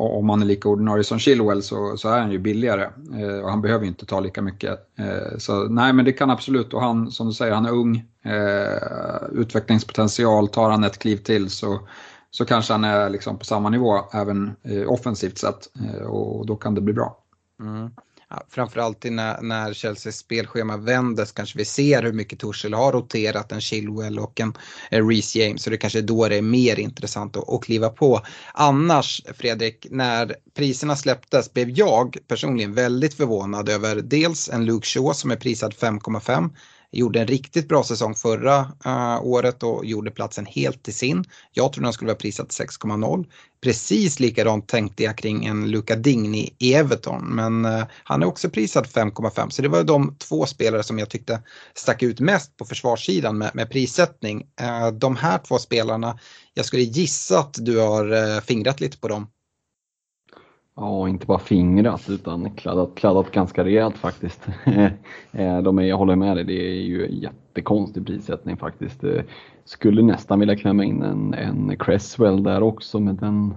och 0.00 0.18
om 0.18 0.28
han 0.28 0.42
är 0.42 0.46
lika 0.46 0.68
ordinarie 0.68 1.04
som 1.04 1.18
Chilwell 1.18 1.62
så, 1.62 1.96
så 1.96 2.08
är 2.08 2.20
han 2.20 2.30
ju 2.30 2.38
billigare. 2.38 2.82
Eh, 3.20 3.38
och 3.42 3.50
han 3.50 3.62
behöver 3.62 3.84
ju 3.84 3.88
inte 3.88 4.06
ta 4.06 4.20
lika 4.20 4.42
mycket. 4.42 4.78
Eh, 4.98 5.38
så 5.38 5.64
nej, 5.64 5.92
men 5.92 6.04
det 6.04 6.12
kan 6.12 6.30
absolut. 6.30 6.74
Och 6.74 6.80
han, 6.80 7.10
som 7.10 7.26
du 7.26 7.32
säger, 7.32 7.52
han 7.52 7.66
är 7.66 7.72
ung, 7.72 7.96
eh, 8.24 9.40
utvecklingspotential, 9.40 10.48
tar 10.48 10.70
han 10.70 10.84
ett 10.84 10.98
kliv 10.98 11.16
till 11.16 11.50
så, 11.50 11.80
så 12.30 12.44
kanske 12.44 12.72
han 12.72 12.84
är 12.84 13.10
liksom 13.10 13.38
på 13.38 13.44
samma 13.44 13.68
nivå 13.68 13.98
även 14.12 14.56
eh, 14.62 14.92
offensivt 14.92 15.38
sett. 15.38 15.68
Eh, 15.84 16.06
och 16.06 16.46
då 16.46 16.56
kan 16.56 16.74
det 16.74 16.80
bli 16.80 16.92
bra. 16.92 17.18
Mm 17.60 17.90
ja, 18.30 18.42
framförallt 18.48 19.04
när, 19.04 19.42
när 19.42 19.74
Chelseas 19.74 20.16
spelschema 20.16 20.76
vändes 20.76 21.32
kanske 21.32 21.58
vi 21.58 21.64
ser 21.64 22.02
hur 22.02 22.12
mycket 22.12 22.38
Torshäll 22.38 22.74
har 22.74 22.92
roterat 22.92 23.52
en 23.52 23.60
Chilwell 23.60 24.18
och 24.18 24.40
en, 24.40 24.54
en 24.90 25.08
Reece 25.10 25.36
James. 25.36 25.62
Så 25.62 25.70
det 25.70 25.76
kanske 25.76 25.98
är 25.98 26.02
då 26.02 26.28
det 26.28 26.36
är 26.36 26.42
mer 26.42 26.80
intressant 26.80 27.36
att, 27.36 27.48
att 27.48 27.64
kliva 27.64 27.88
på. 27.88 28.20
Annars 28.54 29.22
Fredrik, 29.38 29.86
när 29.90 30.36
priserna 30.54 30.96
släpptes 30.96 31.52
blev 31.52 31.70
jag 31.70 32.16
personligen 32.28 32.74
väldigt 32.74 33.14
förvånad 33.14 33.68
över 33.68 33.96
dels 33.96 34.48
en 34.48 34.64
Luke 34.64 34.86
Shaw 34.86 35.12
som 35.12 35.30
är 35.30 35.36
prisad 35.36 35.74
5,5 35.74 36.50
gjorde 36.92 37.20
en 37.20 37.26
riktigt 37.26 37.68
bra 37.68 37.84
säsong 37.84 38.14
förra 38.14 38.60
uh, 38.86 39.24
året 39.24 39.62
och 39.62 39.84
gjorde 39.84 40.10
platsen 40.10 40.46
helt 40.46 40.82
till 40.82 40.94
sin. 40.94 41.24
Jag 41.52 41.72
trodde 41.72 41.86
han 41.86 41.92
skulle 41.92 42.08
vara 42.08 42.18
prisad 42.18 42.46
6,0. 42.46 43.26
Precis 43.62 44.20
likadant 44.20 44.68
tänkte 44.68 45.02
jag 45.02 45.18
kring 45.18 45.46
en 45.46 45.70
Luca 45.70 45.96
Digny 45.96 46.50
i 46.58 46.74
Everton 46.74 47.24
men 47.24 47.64
uh, 47.64 47.84
han 48.04 48.22
är 48.22 48.26
också 48.26 48.50
prisad 48.50 48.86
5,5 48.86 49.50
så 49.50 49.62
det 49.62 49.68
var 49.68 49.84
de 49.84 50.16
två 50.18 50.46
spelare 50.46 50.82
som 50.82 50.98
jag 50.98 51.08
tyckte 51.08 51.42
stack 51.74 52.02
ut 52.02 52.20
mest 52.20 52.56
på 52.56 52.64
försvarssidan 52.64 53.38
med, 53.38 53.50
med 53.54 53.70
prissättning. 53.70 54.46
Uh, 54.62 54.88
de 54.92 55.16
här 55.16 55.38
två 55.38 55.58
spelarna, 55.58 56.18
jag 56.54 56.64
skulle 56.64 56.82
gissa 56.82 57.38
att 57.38 57.54
du 57.58 57.78
har 57.78 58.40
fingrat 58.40 58.80
lite 58.80 58.98
på 58.98 59.08
dem. 59.08 59.26
Ja, 60.76 61.08
inte 61.08 61.26
bara 61.26 61.38
fingrat 61.38 62.10
utan 62.10 62.50
kladdat, 62.50 62.94
kladdat 62.94 63.30
ganska 63.30 63.64
rejält 63.64 63.98
faktiskt. 63.98 64.48
Eh, 65.32 65.62
de 65.62 65.78
är, 65.78 65.82
jag 65.82 65.96
håller 65.96 66.16
med 66.16 66.36
dig, 66.36 66.44
det 66.44 66.52
är 66.52 66.82
ju 66.82 67.08
jättekonstig 67.10 68.06
prissättning 68.06 68.56
faktiskt. 68.56 69.04
Eh, 69.04 69.22
skulle 69.64 70.02
nästan 70.02 70.40
vilja 70.40 70.56
klämma 70.56 70.84
in 70.84 71.02
en, 71.02 71.34
en 71.34 71.76
Cresswell 71.76 72.42
där 72.42 72.62
också 72.62 73.00
med 73.00 73.14
den, 73.14 73.54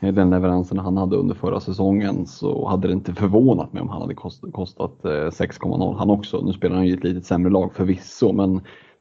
eh, 0.00 0.14
den 0.14 0.30
leveransen 0.30 0.78
han 0.78 0.96
hade 0.96 1.16
under 1.16 1.34
förra 1.34 1.60
säsongen 1.60 2.26
så 2.26 2.68
hade 2.68 2.88
det 2.88 2.94
inte 2.94 3.14
förvånat 3.14 3.72
mig 3.72 3.82
om 3.82 3.88
han 3.88 4.02
hade 4.02 4.14
kostat, 4.14 4.52
kostat 4.52 4.98
6,0 5.02 5.96
han 5.98 6.10
också. 6.10 6.40
Nu 6.40 6.52
spelar 6.52 6.76
han 6.76 6.86
ju 6.86 6.94
ett 6.94 7.04
lite 7.04 7.26
sämre 7.26 7.52
lag 7.52 7.74
förvisso 7.74 8.32
men 8.32 8.60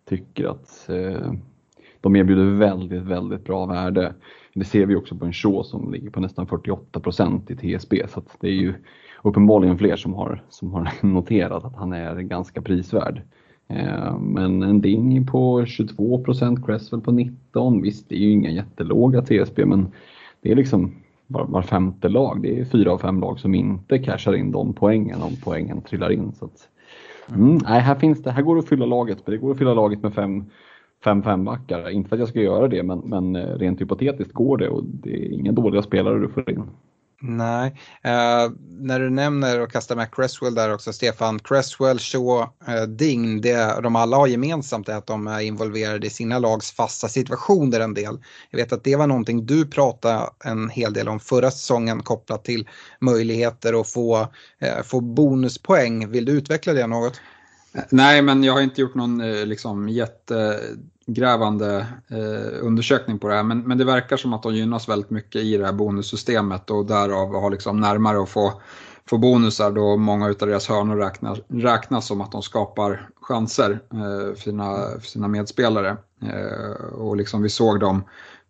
tycker 0.09 0.45
att 0.45 0.89
de 2.01 2.15
erbjuder 2.15 2.57
väldigt, 2.57 3.03
väldigt 3.03 3.43
bra 3.43 3.65
värde. 3.65 4.13
Det 4.59 4.65
ser 4.65 4.85
vi 4.85 4.95
också 4.95 5.15
på 5.15 5.25
en 5.25 5.33
show 5.33 5.63
som 5.63 5.91
ligger 5.91 6.09
på 6.09 6.19
nästan 6.19 6.47
48 6.47 6.99
procent 6.99 7.51
i 7.51 7.55
TSB 7.55 8.07
så 8.07 8.21
det 8.39 8.47
är 8.47 8.53
ju 8.53 8.73
uppenbarligen 9.23 9.77
fler 9.77 9.95
som 9.95 10.13
har, 10.13 10.43
som 10.49 10.73
har 10.73 10.91
noterat 11.05 11.65
att 11.65 11.75
han 11.75 11.93
är 11.93 12.21
ganska 12.21 12.61
prisvärd. 12.61 13.21
Eh, 13.67 14.19
men 14.19 14.63
en 14.63 14.81
Ding 14.81 15.27
på 15.27 15.65
22 15.65 16.23
procent, 16.23 16.65
Cresswell 16.65 17.01
på 17.01 17.11
19. 17.11 17.81
Visst, 17.81 18.09
det 18.09 18.15
är 18.15 18.19
ju 18.19 18.31
inga 18.31 18.49
jättelåga 18.49 19.21
TSB 19.21 19.65
men 19.65 19.87
det 20.41 20.51
är 20.51 20.55
liksom 20.55 20.91
var, 21.27 21.45
var 21.45 21.61
femte 21.61 22.09
lag. 22.09 22.41
Det 22.41 22.59
är 22.59 22.65
fyra 22.65 22.91
av 22.91 22.97
fem 22.97 23.21
lag 23.21 23.39
som 23.39 23.55
inte 23.55 23.99
cashar 23.99 24.33
in 24.33 24.51
de 24.51 24.73
poängen 24.73 25.21
om 25.21 25.35
poängen 25.43 25.81
trillar 25.81 26.11
in. 26.11 26.31
Så 26.39 26.45
att, 26.45 26.67
mm, 27.35 27.59
nej, 27.63 27.81
här, 27.81 27.95
finns 27.95 28.23
det, 28.23 28.31
här 28.31 28.41
går 28.41 28.55
det 28.55 28.59
att 28.59 28.69
fylla 28.69 28.85
laget, 28.85 29.17
men 29.25 29.31
det 29.31 29.37
går 29.37 29.51
att 29.51 29.57
fylla 29.57 29.73
laget 29.73 30.03
med 30.03 30.13
fem 30.13 30.43
5-5 31.03 31.45
backar. 31.45 31.89
Inte 31.89 32.09
för 32.09 32.15
att 32.15 32.19
jag 32.19 32.29
ska 32.29 32.39
göra 32.39 32.67
det, 32.67 32.83
men, 32.83 32.99
men 32.99 33.35
eh, 33.35 33.55
rent 33.55 33.81
hypotetiskt 33.81 34.33
går 34.33 34.57
det 34.57 34.69
och 34.69 34.83
det 34.85 35.09
är 35.09 35.31
inga 35.33 35.51
dåliga 35.51 35.81
spelare 35.81 36.19
du 36.19 36.29
får 36.29 36.49
in. 36.49 36.63
Nej, 37.21 37.67
uh, 38.05 38.51
när 38.79 38.99
du 38.99 39.09
nämner 39.09 39.61
och 39.61 39.71
kastar 39.71 39.95
med 39.95 40.15
Cresswell 40.15 40.55
där 40.55 40.73
också, 40.73 40.93
Stefan, 40.93 41.39
Cresswell, 41.39 41.99
Shaw, 41.99 42.41
uh, 42.41 42.83
Ding, 42.87 43.41
det 43.41 43.79
de 43.83 43.95
alla 43.95 44.17
har 44.17 44.27
gemensamt 44.27 44.89
är 44.89 44.95
att 44.95 45.07
de 45.07 45.27
är 45.27 45.39
involverade 45.39 46.07
i 46.07 46.09
sina 46.09 46.39
lags 46.39 46.71
fasta 46.71 47.07
situationer 47.07 47.79
en 47.79 47.93
del. 47.93 48.19
Jag 48.49 48.59
vet 48.59 48.73
att 48.73 48.83
det 48.83 48.95
var 48.95 49.07
någonting 49.07 49.45
du 49.45 49.67
pratade 49.67 50.29
en 50.45 50.69
hel 50.69 50.93
del 50.93 51.09
om 51.09 51.19
förra 51.19 51.51
säsongen 51.51 52.03
kopplat 52.03 52.43
till 52.43 52.67
möjligheter 52.99 53.81
att 53.81 53.89
få, 53.89 54.19
uh, 54.19 54.83
få 54.83 55.01
bonuspoäng. 55.01 56.11
Vill 56.11 56.25
du 56.25 56.31
utveckla 56.31 56.73
det 56.73 56.87
något? 56.87 57.21
Nej, 57.89 58.21
men 58.21 58.43
jag 58.43 58.53
har 58.53 58.61
inte 58.61 58.81
gjort 58.81 58.95
någon 58.95 59.21
eh, 59.21 59.45
liksom, 59.45 59.89
jättegrävande 59.89 61.87
eh, 62.07 62.65
undersökning 62.65 63.19
på 63.19 63.27
det 63.27 63.35
här. 63.35 63.43
Men, 63.43 63.59
men 63.59 63.77
det 63.77 63.85
verkar 63.85 64.17
som 64.17 64.33
att 64.33 64.43
de 64.43 64.55
gynnas 64.55 64.89
väldigt 64.89 65.09
mycket 65.09 65.41
i 65.41 65.57
det 65.57 65.65
här 65.65 65.73
bonussystemet 65.73 66.69
och 66.69 66.85
därav 66.85 67.33
har 67.33 67.51
liksom 67.51 67.79
närmare 67.79 68.21
att 68.23 68.29
få, 68.29 68.61
få 69.09 69.17
bonusar 69.17 69.71
då 69.71 69.97
många 69.97 70.25
av 70.25 70.35
deras 70.39 70.67
hörnor 70.67 70.97
räknas, 70.97 71.39
räknas 71.47 72.07
som 72.07 72.21
att 72.21 72.31
de 72.31 72.41
skapar 72.41 73.09
chanser 73.21 73.71
eh, 73.93 74.35
för, 74.35 74.41
sina, 74.41 74.75
för 74.99 75.07
sina 75.07 75.27
medspelare. 75.27 75.97
Eh, 76.21 76.85
och 76.93 77.17
liksom 77.17 77.41
vi 77.41 77.49
såg 77.49 77.79
dem 77.79 78.03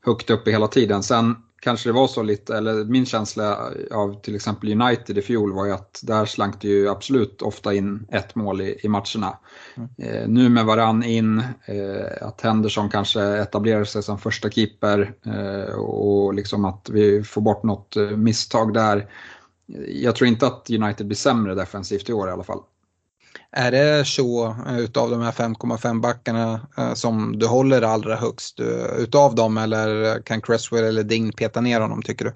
högt 0.05 0.29
uppe 0.29 0.51
hela 0.51 0.67
tiden. 0.67 1.03
Sen 1.03 1.35
kanske 1.59 1.89
det 1.89 1.93
var 1.93 2.07
så 2.07 2.23
lite, 2.23 2.57
eller 2.57 2.85
min 2.85 3.05
känsla 3.05 3.71
av 3.91 4.21
till 4.21 4.35
exempel 4.35 4.81
United 4.81 5.17
i 5.17 5.21
fjol 5.21 5.53
var 5.53 5.65
ju 5.65 5.71
att 5.71 5.99
där 6.03 6.25
slank 6.25 6.61
det 6.61 6.67
ju 6.67 6.89
absolut 6.89 7.41
ofta 7.41 7.73
in 7.73 8.05
ett 8.11 8.35
mål 8.35 8.61
i, 8.61 8.79
i 8.83 8.87
matcherna. 8.87 9.37
Mm. 9.77 9.89
Eh, 9.97 10.27
nu 10.27 10.49
med 10.49 10.65
varann 10.65 11.03
in, 11.03 11.39
eh, 11.65 12.27
att 12.27 12.41
Henderson 12.41 12.89
kanske 12.89 13.21
etablerar 13.21 13.83
sig 13.83 14.03
som 14.03 14.19
första 14.19 14.49
keeper 14.49 15.13
eh, 15.25 15.75
och 15.75 16.33
liksom 16.33 16.65
att 16.65 16.89
vi 16.89 17.23
får 17.23 17.41
bort 17.41 17.63
något 17.63 17.95
misstag 18.17 18.73
där. 18.73 19.09
Jag 19.87 20.15
tror 20.15 20.27
inte 20.27 20.47
att 20.47 20.69
United 20.69 21.07
blir 21.07 21.17
sämre 21.17 21.55
defensivt 21.55 22.09
i 22.09 22.13
år 22.13 22.29
i 22.29 22.31
alla 22.31 22.43
fall. 22.43 22.59
Är 23.51 23.71
det 23.71 24.07
så 24.07 24.55
utav 24.79 25.09
de 25.09 25.21
här 25.21 25.31
5,5 25.31 26.01
backarna 26.01 26.67
som 26.93 27.39
du 27.39 27.47
håller 27.47 27.81
allra 27.81 28.15
högst 28.15 28.59
utav 28.99 29.35
dem 29.35 29.57
eller 29.57 30.21
kan 30.21 30.41
Cresswell 30.41 30.83
eller 30.83 31.03
Ding 31.03 31.31
peta 31.31 31.61
ner 31.61 31.81
honom 31.81 32.01
tycker 32.01 32.25
du? 32.25 32.31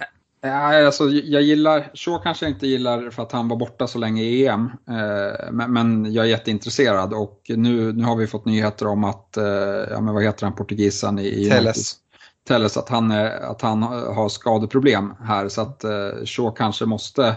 Ja, 0.46 0.86
alltså, 0.86 1.10
jag 1.10 1.42
gillar, 1.42 1.92
så 1.94 2.18
kanske 2.18 2.46
jag 2.46 2.54
inte 2.54 2.68
gillar 2.68 3.10
för 3.10 3.24
att 3.24 3.32
han 3.32 3.48
var 3.48 3.58
borta 3.58 3.88
så 3.88 3.98
länge 3.98 4.24
i 4.24 4.48
EM. 4.48 4.66
Eh, 4.90 5.52
men, 5.52 5.74
men, 5.74 6.14
jag 6.14 6.26
är 6.26 6.30
jätteintresserad 6.30 7.14
och 7.14 7.42
nu, 7.48 7.94
nu 7.94 8.04
har 8.04 8.16
vi 8.16 8.28
fått 8.28 8.46
nyheter 8.46 8.88
om 8.88 9.04
att, 9.04 9.38
eh, 9.38 9.46
ja 9.92 10.02
men 10.02 10.14
vad 10.14 10.24
heter 10.24 10.46
han, 10.46 10.56
portugisen 10.56 11.20
i 11.20 11.50
Telles. 11.50 11.96
Telles, 12.48 12.78
att 12.78 12.90
han, 12.90 13.12
att 13.42 13.62
han 13.62 13.84
har 13.84 14.30
skadeproblem 14.30 15.14
här 15.24 15.50
så 15.50 15.62
att 15.62 15.84
eh, 15.84 16.26
Shaw 16.26 16.56
kanske 16.56 16.86
måste 16.86 17.36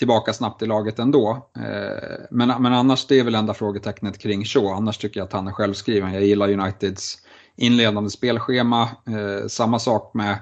tillbaka 0.00 0.32
snabbt 0.32 0.62
i 0.62 0.66
laget 0.66 0.98
ändå. 0.98 1.48
Eh, 1.56 2.26
men, 2.30 2.62
men 2.62 2.72
annars 2.72 3.06
det 3.06 3.18
är 3.18 3.24
väl 3.24 3.34
enda 3.34 3.54
frågetecknet 3.54 4.18
kring 4.18 4.44
Shaw, 4.44 4.76
annars 4.76 4.98
tycker 4.98 5.20
jag 5.20 5.24
att 5.26 5.32
han 5.32 5.48
är 5.48 5.52
självskriven. 5.52 6.12
Jag 6.12 6.24
gillar 6.24 6.52
Uniteds 6.52 7.18
inledande 7.56 8.10
spelschema, 8.10 8.82
eh, 8.82 9.46
samma 9.48 9.78
sak 9.78 10.14
med 10.14 10.38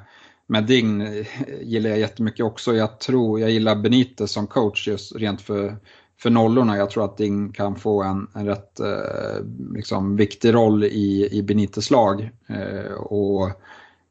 med 0.48 0.64
Dign 0.64 1.00
eh, 1.00 1.26
gillar 1.60 1.90
jag 1.90 1.98
jättemycket 1.98 2.46
också. 2.46 2.74
Jag 2.74 2.98
tror, 2.98 3.40
jag 3.40 3.50
gillar 3.50 3.76
Benitez 3.76 4.30
som 4.32 4.46
coach 4.46 4.88
just 4.88 5.16
rent 5.16 5.40
för, 5.40 5.76
för 6.20 6.30
nollorna. 6.30 6.76
Jag 6.76 6.90
tror 6.90 7.04
att 7.04 7.16
Dign 7.16 7.52
kan 7.52 7.76
få 7.76 8.02
en, 8.02 8.26
en 8.34 8.46
rätt 8.46 8.80
eh, 8.80 9.44
liksom, 9.74 10.16
viktig 10.16 10.54
roll 10.54 10.84
i, 10.84 11.28
i 11.32 11.42
Benites 11.42 11.90
lag. 11.90 12.30
Eh, 12.46 12.92
och 12.92 13.50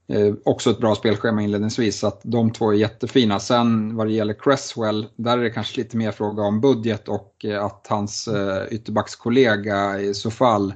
eh, 0.09 0.33
också 0.45 0.69
ett 0.69 0.79
bra 0.79 0.95
spelschema 0.95 1.41
inledningsvis, 1.41 1.99
så 1.99 2.07
att 2.07 2.21
de 2.23 2.51
två 2.51 2.71
är 2.71 2.75
jättefina. 2.75 3.39
Sen 3.39 3.95
vad 3.95 4.07
det 4.07 4.13
gäller 4.13 4.33
Cresswell, 4.33 5.07
där 5.15 5.37
är 5.37 5.43
det 5.43 5.49
kanske 5.49 5.77
lite 5.81 5.97
mer 5.97 6.11
fråga 6.11 6.43
om 6.43 6.61
budget 6.61 7.07
och 7.07 7.45
eh, 7.45 7.65
att 7.65 7.87
hans 7.89 8.27
eh, 8.27 8.63
ytterbackskollega 8.71 9.99
i 9.99 10.13
så 10.13 10.31
fall 10.31 10.73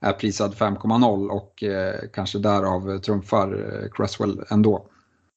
är 0.00 0.12
prisad 0.12 0.54
5,0 0.54 1.28
och 1.28 1.62
eh, 1.62 2.00
kanske 2.12 2.38
därav 2.38 2.98
trumfar 2.98 3.82
eh, 3.82 3.90
Cresswell 3.90 4.44
ändå. 4.50 4.86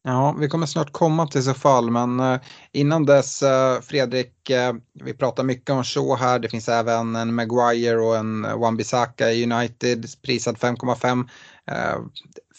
Ja, 0.06 0.36
vi 0.40 0.50
kommer 0.50 0.66
snart 0.66 0.92
komma 0.92 1.28
till 1.28 1.44
så 1.44 1.54
fall, 1.54 1.92
men 1.92 2.20
eh, 2.20 2.40
innan 2.72 3.06
dess 3.06 3.44
eh, 3.44 3.82
Fredrik, 3.82 4.50
eh, 4.50 4.74
vi 5.04 5.14
pratar 5.14 5.44
mycket 5.44 5.70
om 5.70 5.84
Shaw 5.84 6.16
här. 6.16 6.40
Det 6.40 6.50
finns 6.50 6.70
även 6.70 7.16
en 7.16 7.36
Maguire 7.36 7.98
och 7.98 8.16
en 8.16 8.46
eh, 8.46 8.58
Wan-Bissaka 8.58 9.32
i 9.32 9.44
United, 9.44 10.06
prisad 10.22 10.58
5,5. 10.58 11.28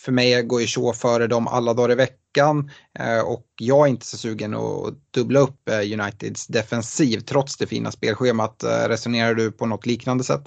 För 0.05 0.13
mig 0.13 0.43
går 0.43 0.61
ju 0.61 0.67
så 0.67 0.93
före 0.93 1.27
dem 1.27 1.49
alla 1.49 1.75
dagar 1.75 1.93
i 1.93 1.95
veckan 1.95 2.71
eh, 2.99 3.33
och 3.33 3.47
jag 3.61 3.87
är 3.87 3.91
inte 3.91 4.07
så 4.07 4.17
sugen 4.17 4.55
att 4.55 5.13
dubbla 5.15 5.41
upp 5.41 5.69
eh, 5.69 6.01
Uniteds 6.01 6.47
defensiv 6.47 7.19
trots 7.19 7.57
det 7.57 7.67
fina 7.67 7.91
spelschemat. 7.91 8.63
Eh, 8.65 8.89
resonerar 8.89 9.35
du 9.35 9.53
på 9.53 9.67
något 9.67 9.87
liknande 9.87 10.25
sätt? 10.25 10.43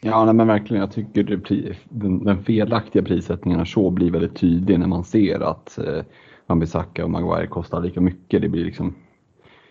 Ja, 0.00 0.24
nej, 0.24 0.34
men 0.34 0.46
verkligen. 0.46 0.80
Jag 0.80 0.92
tycker 0.92 1.22
det, 1.22 1.76
den, 1.88 2.24
den 2.24 2.44
felaktiga 2.44 3.02
prissättningen 3.02 3.60
av 3.60 3.66
Shaw 3.66 3.90
blir 3.90 4.10
väldigt 4.10 4.36
tydlig 4.36 4.78
när 4.78 4.86
man 4.86 5.04
ser 5.04 5.40
att 5.40 5.78
eh, 5.78 6.02
Wan-Bissaka 6.46 7.04
och 7.04 7.10
Maguire 7.10 7.46
kostar 7.46 7.80
lika 7.80 8.00
mycket. 8.00 8.42
Det 8.42 8.48
blir 8.48 8.64
liksom 8.64 8.94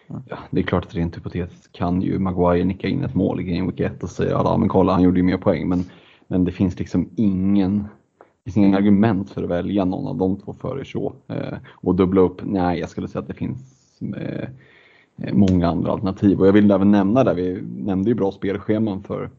Ja, 0.08 0.38
det 0.51 0.60
är 0.60 0.63
klart 0.63 0.86
att 0.86 0.95
rent 0.95 1.17
hypotetiskt 1.17 1.71
kan 1.71 2.01
ju 2.01 2.19
Maguire 2.19 2.63
nicka 2.63 2.88
in 2.88 3.04
ett 3.04 3.15
mål 3.15 3.39
i 3.39 3.43
Game 3.43 3.71
Week 3.71 3.80
1 3.80 4.04
och 4.04 4.10
säga 4.10 4.32
ja 4.32 4.58
men 4.58 4.69
kolla 4.69 4.93
han 4.93 5.01
gjorde 5.01 5.19
ju 5.19 5.23
mer 5.23 5.38
poäng 5.38 5.69
men, 5.69 5.84
men 6.28 6.45
det 6.45 6.51
finns 6.51 6.80
liksom 6.80 7.10
ingen 7.15 7.88
det 8.46 8.52
finns 8.52 8.58
ingen 8.58 8.76
argument 8.76 9.30
för 9.30 9.44
att 9.44 9.50
välja 9.50 9.86
någon 9.86 10.08
av 10.08 10.18
de 10.18 10.38
två 10.38 10.54
före 10.54 10.86
Shaw. 10.86 11.14
Eh, 11.28 11.58
och 11.68 11.96
dubbla 11.96 12.22
upp, 12.22 12.42
nej 12.44 12.80
jag 12.80 12.90
skulle 12.90 13.08
säga 13.08 13.22
att 13.22 13.28
det 13.28 13.34
finns 13.34 14.00
eh, 14.18 14.50
många 15.34 15.68
andra 15.68 15.92
alternativ. 15.92 16.40
Och 16.40 16.48
jag 16.48 16.54
vill 16.54 16.72
även 16.72 16.92
nämna 16.92 17.24
där, 17.24 17.34
vi 17.34 17.62
nämnde 17.78 18.10
ju 18.10 18.16
bra 18.16 18.32
spelscheman 18.32 19.04
för 19.04 19.30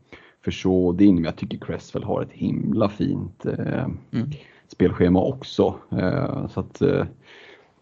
för 0.47 0.51
Shaw 0.51 0.87
och 0.87 0.95
Ding, 0.95 1.14
men 1.14 1.25
jag 1.25 1.37
tycker 1.37 1.59
Cresswell 1.59 2.05
har 2.05 2.23
ett 2.23 2.33
himla 2.33 2.88
fint 2.88 3.47
eh, 3.47 3.85
mm. 4.11 4.31
spelschema 4.69 5.21
också. 5.21 5.75
Eh, 5.90 6.49
så 6.49 6.61
att, 6.61 6.83
eh, 6.83 7.07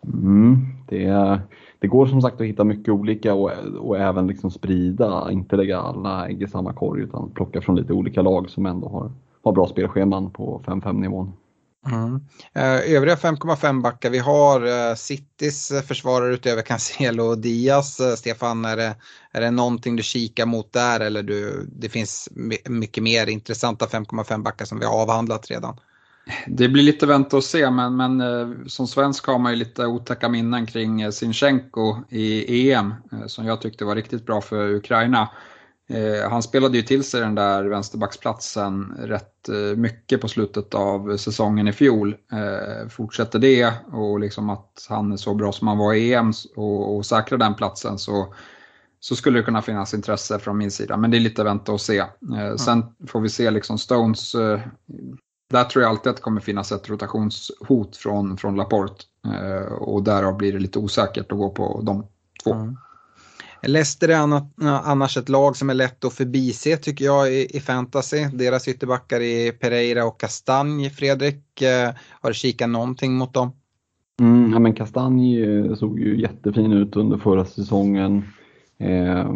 mm, 0.05 0.57
det, 0.89 1.41
det 1.79 1.87
går 1.87 2.07
som 2.07 2.23
sagt 2.23 2.41
att 2.41 2.47
hitta 2.47 2.65
mycket 2.65 2.89
olika 2.89 3.35
och, 3.35 3.51
och 3.79 3.99
även 3.99 4.27
liksom 4.27 4.51
sprida, 4.51 5.31
inte 5.31 5.57
lägga 5.57 5.79
alla 5.79 6.29
ägg 6.29 6.43
i 6.43 6.47
samma 6.47 6.73
korg 6.73 7.03
utan 7.03 7.31
plocka 7.31 7.61
från 7.61 7.77
lite 7.77 7.93
olika 7.93 8.23
lag 8.23 8.51
som 8.51 8.67
ändå 8.67 8.89
har, 8.89 9.11
har 9.45 9.53
bra 9.53 9.67
spelscheman 9.67 10.31
på 10.31 10.63
5-5 10.67 10.93
nivån. 11.01 11.33
Mm. 11.87 12.21
Eh, 12.55 12.95
övriga 12.97 13.15
5,5 13.17 13.83
backar, 13.83 14.11
vi 14.11 14.19
har 14.19 14.67
uh, 14.67 14.95
Citys 14.95 15.73
försvarare 15.87 16.35
utöver 16.35 16.63
Cancelo 16.63 17.25
och 17.25 17.39
Diaz. 17.39 18.01
Uh, 18.01 18.15
Stefan, 18.15 18.65
är 18.65 18.77
det, 18.77 18.95
är 19.33 19.41
det 19.41 19.51
någonting 19.51 19.97
du 19.97 20.03
kikar 20.03 20.47
mot 20.47 20.73
där 20.73 21.01
eller 21.01 21.23
du, 21.23 21.67
det 21.73 21.89
finns 21.89 22.29
mycket 22.65 23.03
mer 23.03 23.27
intressanta 23.27 23.87
5,5 23.87 24.43
backar 24.43 24.65
som 24.65 24.79
vi 24.79 24.87
har 24.87 25.03
avhandlat 25.03 25.51
redan? 25.51 25.77
Det 26.47 26.69
blir 26.69 26.83
lite 26.83 27.07
vänta 27.07 27.37
och 27.37 27.45
se, 27.45 27.71
men, 27.71 27.97
men 27.97 28.69
som 28.69 28.87
svensk 28.87 29.27
har 29.27 29.39
man 29.39 29.53
ju 29.53 29.59
lite 29.59 29.87
otäcka 29.87 30.29
minnen 30.29 30.67
kring 30.67 31.13
Sinchenko 31.13 31.97
i 32.09 32.73
EM 32.73 32.95
som 33.27 33.47
jag 33.47 33.61
tyckte 33.61 33.85
var 33.85 33.95
riktigt 33.95 34.27
bra 34.27 34.41
för 34.41 34.75
Ukraina. 34.75 35.29
Eh, 35.87 36.31
han 36.31 36.43
spelade 36.43 36.77
ju 36.77 36.83
till 36.83 37.05
sig 37.05 37.21
den 37.21 37.35
där 37.35 37.65
vänsterbacksplatsen 37.65 38.95
rätt 38.99 39.49
eh, 39.49 39.77
mycket 39.77 40.21
på 40.21 40.29
slutet 40.29 40.75
av 40.75 41.17
säsongen 41.17 41.69
i 41.69 41.73
fjol. 41.73 42.17
Eh, 42.33 42.89
fortsätter 42.89 43.39
det 43.39 43.73
och 43.93 44.21
liksom 44.21 44.51
att 44.51 44.87
han 44.89 45.13
är 45.13 45.17
så 45.17 45.35
bra 45.35 45.53
som 45.53 45.69
han 45.69 45.79
var 45.79 45.95
i 45.95 46.15
EM 46.15 46.33
och, 46.57 46.97
och 46.97 47.07
säkrar 47.07 47.39
den 47.39 47.55
platsen 47.55 47.99
så, 47.99 48.35
så 49.01 49.17
skulle 49.17 49.39
det 49.39 49.43
kunna 49.43 49.63
finnas 49.63 49.95
intresse 49.95 50.39
från 50.39 50.59
min 50.59 50.71
sida. 50.71 50.97
Men 50.97 51.11
det 51.11 51.19
är 51.19 51.21
lite 51.21 51.45
vänta 51.45 51.73
och 51.73 51.81
se. 51.81 52.05
Sen 52.59 52.85
får 53.07 53.21
vi 53.21 53.29
se 53.29 53.51
liksom 53.51 53.79
Stones. 53.79 54.33
Där 55.51 55.65
tror 55.65 55.83
jag 55.83 55.91
alltid 55.91 56.11
att 56.11 56.17
det 56.17 56.23
kommer 56.23 56.41
finnas 56.41 56.73
ett 56.73 56.91
rotationshot 56.91 57.97
från, 57.97 58.37
från 58.37 58.57
Laporte. 58.57 59.05
Och 59.79 60.03
därav 60.03 60.37
blir 60.37 60.53
det 60.53 60.59
lite 60.59 60.79
osäkert 60.79 61.33
att 61.33 61.39
gå 61.39 61.51
på 61.51 61.81
de 61.83 62.07
två. 62.45 62.53
Mm. 62.53 62.77
Leicester 63.67 64.09
är 64.09 64.43
annars 64.85 65.17
ett 65.17 65.29
lag 65.29 65.57
som 65.57 65.71
är 65.71 65.75
lätt 65.75 66.05
att 66.05 66.13
förbise 66.13 66.77
tycker 66.77 67.05
jag 67.05 67.33
i, 67.33 67.61
fantasy. 67.61 68.25
Deras 68.33 68.69
ytterbackar 68.69 69.21
är 69.21 69.53
Pereira 69.53 70.05
och 70.05 70.21
Kastanj. 70.21 70.91
Fredrik, 70.91 71.63
eh, 71.63 71.91
har 72.21 72.31
du 72.31 72.35
kikat 72.35 72.71
någonting 72.71 73.13
mot 73.15 73.35
dem? 73.35 73.53
Mm, 74.21 74.53
ja, 74.53 74.59
men 74.59 74.75
Kastanj 74.75 75.43
eh, 75.43 75.75
såg 75.75 76.01
ju 76.01 76.21
jättefin 76.21 76.73
ut 76.73 76.97
under 76.97 77.19
förra 77.19 77.45
säsongen. 77.45 78.23
Eh, 78.79 79.31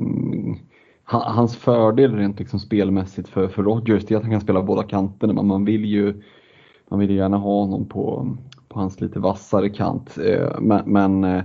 hans 1.05 1.57
fördel 1.57 2.17
rent 2.17 2.39
liksom 2.39 2.61
spelmässigt 2.61 3.29
för, 3.29 3.49
för 3.49 3.63
Rodgers 3.63 4.11
är 4.11 4.17
att 4.17 4.23
han 4.23 4.33
kan 4.33 4.41
spela 4.41 4.63
båda 4.63 4.83
kanterna 4.83 5.33
men 5.33 5.47
man 5.47 5.65
vill 5.65 5.85
ju 5.85 6.23
man 6.91 7.01
vill 7.01 7.11
gärna 7.11 7.37
ha 7.37 7.61
honom 7.61 7.89
på, 7.89 8.37
på 8.69 8.81
hans 8.81 9.01
lite 9.01 9.19
vassare 9.19 9.69
kant. 9.69 10.19
Eh, 10.19 10.61
men, 10.61 10.93
men 10.93 11.25
Eh, 11.25 11.43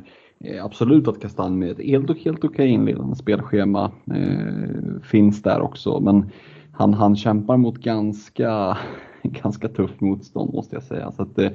absolut 0.64 1.08
att 1.08 1.22
Kastanj 1.22 1.56
med 1.56 1.72
ett 1.72 1.86
helt, 1.86 2.26
helt 2.26 2.44
okej 2.44 2.68
inledande 2.68 3.16
spelschema 3.16 3.92
eh, 4.06 5.02
finns 5.04 5.42
där 5.42 5.62
också 5.62 6.00
men 6.00 6.26
han, 6.72 6.94
han 6.94 7.16
kämpar 7.16 7.58
mot 7.58 7.78
ganska, 7.78 8.78
ganska 9.24 9.68
tufft 9.68 10.02
motstånd 10.02 10.54
måste 10.54 10.76
jag 10.76 10.84
säga. 10.84 11.12
Så 11.12 11.22
att, 11.24 11.40
eh, 11.40 11.52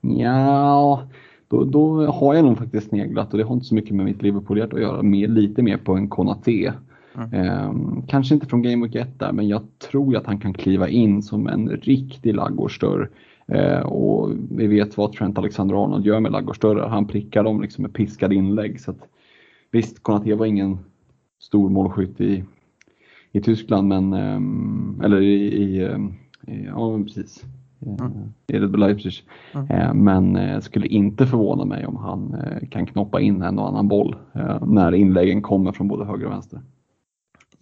ja, 0.00 1.02
då, 1.48 1.64
då 1.64 2.06
har 2.06 2.34
jag 2.34 2.44
nog 2.44 2.58
faktiskt 2.58 2.88
sneglat 2.88 3.32
och 3.32 3.38
det 3.38 3.44
har 3.44 3.54
inte 3.54 3.66
så 3.66 3.74
mycket 3.74 3.96
med 3.96 4.04
mitt 4.04 4.22
liverpool 4.22 4.62
att 4.62 4.80
göra, 4.80 5.02
mer, 5.02 5.28
lite 5.28 5.62
mer 5.62 5.76
på 5.76 5.94
en 5.94 6.08
Konaté. 6.08 6.72
Mm. 7.16 7.32
Eh, 7.32 7.72
kanske 8.08 8.34
inte 8.34 8.46
från 8.46 8.62
Game 8.62 8.86
Week 8.86 8.94
1 8.94 9.18
där, 9.18 9.32
men 9.32 9.48
jag 9.48 9.62
tror 9.90 10.16
att 10.16 10.26
han 10.26 10.40
kan 10.40 10.54
kliva 10.54 10.88
in 10.88 11.22
som 11.22 11.46
en 11.46 11.68
riktig 11.68 12.34
laggårdsdörr 12.34 13.08
Eh, 13.08 13.31
och 13.84 14.30
vi 14.50 14.66
vet 14.66 14.96
vad 14.96 15.12
Trent 15.12 15.38
Alexander-Arnold 15.38 16.06
gör 16.06 16.20
med 16.20 16.32
Laggårdsdörrar. 16.32 16.88
Han 16.88 17.06
prickar 17.06 17.44
dem 17.44 17.62
liksom 17.62 17.82
med 17.82 17.94
piskade 17.94 18.34
inlägg. 18.34 18.80
Så 18.80 18.90
att, 18.90 19.08
visst, 19.70 20.02
Konaté 20.02 20.34
var 20.34 20.46
ingen 20.46 20.78
stor 21.40 21.70
målskytt 21.70 22.20
i, 22.20 22.44
i 23.32 23.40
Tyskland, 23.40 23.88
men, 23.88 24.12
eh, 24.12 25.04
eller 25.04 25.20
i, 25.20 25.34
i, 25.34 25.82
i 26.46 26.66
ja 26.66 26.98
precis. 27.04 27.44
Mm. 27.86 28.12
I 28.46 28.58
Red 28.58 28.70
Bull 28.70 28.80
Leipzig. 28.80 29.12
Mm. 29.54 29.70
Eh, 29.70 29.94
men 29.94 30.36
eh, 30.36 30.60
skulle 30.60 30.86
inte 30.86 31.26
förvåna 31.26 31.64
mig 31.64 31.86
om 31.86 31.96
han 31.96 32.34
eh, 32.34 32.68
kan 32.68 32.86
knoppa 32.86 33.20
in 33.20 33.42
en 33.42 33.58
och 33.58 33.68
annan 33.68 33.88
boll 33.88 34.16
när 34.66 34.94
inläggen 34.94 35.42
kommer 35.42 35.72
från 35.72 35.88
både 35.88 36.04
höger 36.04 36.26
och 36.26 36.32
vänster. 36.32 36.60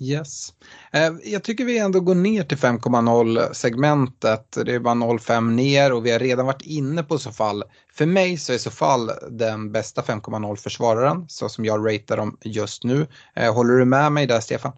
Yes. 0.00 0.52
Eh, 0.92 1.12
jag 1.24 1.42
tycker 1.42 1.64
vi 1.64 1.78
ändå 1.78 2.00
går 2.00 2.14
ner 2.14 2.42
till 2.42 2.58
5,0 2.58 3.52
segmentet. 3.52 4.56
Det 4.64 4.74
är 4.74 4.78
bara 4.78 4.94
0,5 4.94 5.50
ner 5.50 5.92
och 5.92 6.06
vi 6.06 6.12
har 6.12 6.18
redan 6.18 6.46
varit 6.46 6.62
inne 6.62 7.02
på 7.02 7.18
så 7.18 7.32
fall. 7.32 7.64
För 7.92 8.06
mig 8.06 8.36
så 8.38 8.52
är 8.52 8.58
så 8.58 8.70
fall 8.70 9.10
den 9.30 9.72
bästa 9.72 10.02
5,0 10.02 10.56
försvararen 10.56 11.24
så 11.28 11.48
som 11.48 11.64
jag 11.64 11.86
ratear 11.86 12.16
dem 12.16 12.36
just 12.44 12.84
nu. 12.84 13.06
Eh, 13.34 13.54
håller 13.54 13.74
du 13.74 13.84
med 13.84 14.12
mig 14.12 14.26
där 14.26 14.40
Stefan? 14.40 14.72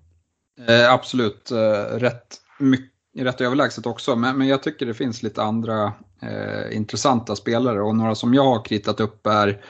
Eh, 0.69 0.93
absolut, 0.93 1.51
eh, 1.51 1.99
rätt, 1.99 2.37
mycket, 2.59 2.91
rätt 3.19 3.41
överlägset 3.41 3.87
också. 3.87 4.17
Men, 4.17 4.39
men 4.39 4.49
jag 4.49 4.63
tycker 4.63 4.87
det 4.87 4.95
finns 4.95 5.23
lite 5.23 5.43
andra 5.43 5.93
eh, 6.23 6.77
intressanta 6.77 7.37
spelare 7.37 7.83
och 7.83 7.97
några 7.97 8.15
som 8.15 8.35
jag 8.35 8.45
har 8.45 8.65
kritat 8.65 9.01
upp 9.01 9.27
är 9.27 9.65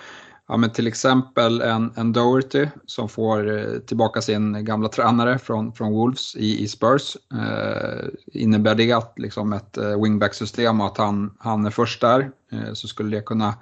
Ja, 0.48 0.56
men 0.56 0.70
till 0.70 0.86
exempel 0.86 1.60
en, 1.60 1.92
en 1.96 2.12
Doherty 2.12 2.66
som 2.86 3.08
får 3.08 3.58
eh, 3.58 3.78
tillbaka 3.78 4.22
sin 4.22 4.64
gamla 4.64 4.88
tränare 4.88 5.38
från, 5.38 5.72
från 5.72 5.92
Wolves 5.92 6.36
i, 6.36 6.62
i 6.62 6.68
Spurs. 6.68 7.16
Eh, 7.34 8.08
innebär 8.32 8.74
det 8.74 8.92
att 8.92 9.18
liksom 9.18 9.52
ett 9.52 9.76
eh, 9.76 10.02
wingback-system 10.02 10.80
och 10.80 10.86
att 10.86 10.98
han, 10.98 11.34
han 11.38 11.66
är 11.66 11.70
först 11.70 12.00
där 12.00 12.30
eh, 12.52 12.72
så 12.72 12.88
skulle 12.88 13.16
det 13.16 13.22
kunna 13.22 13.54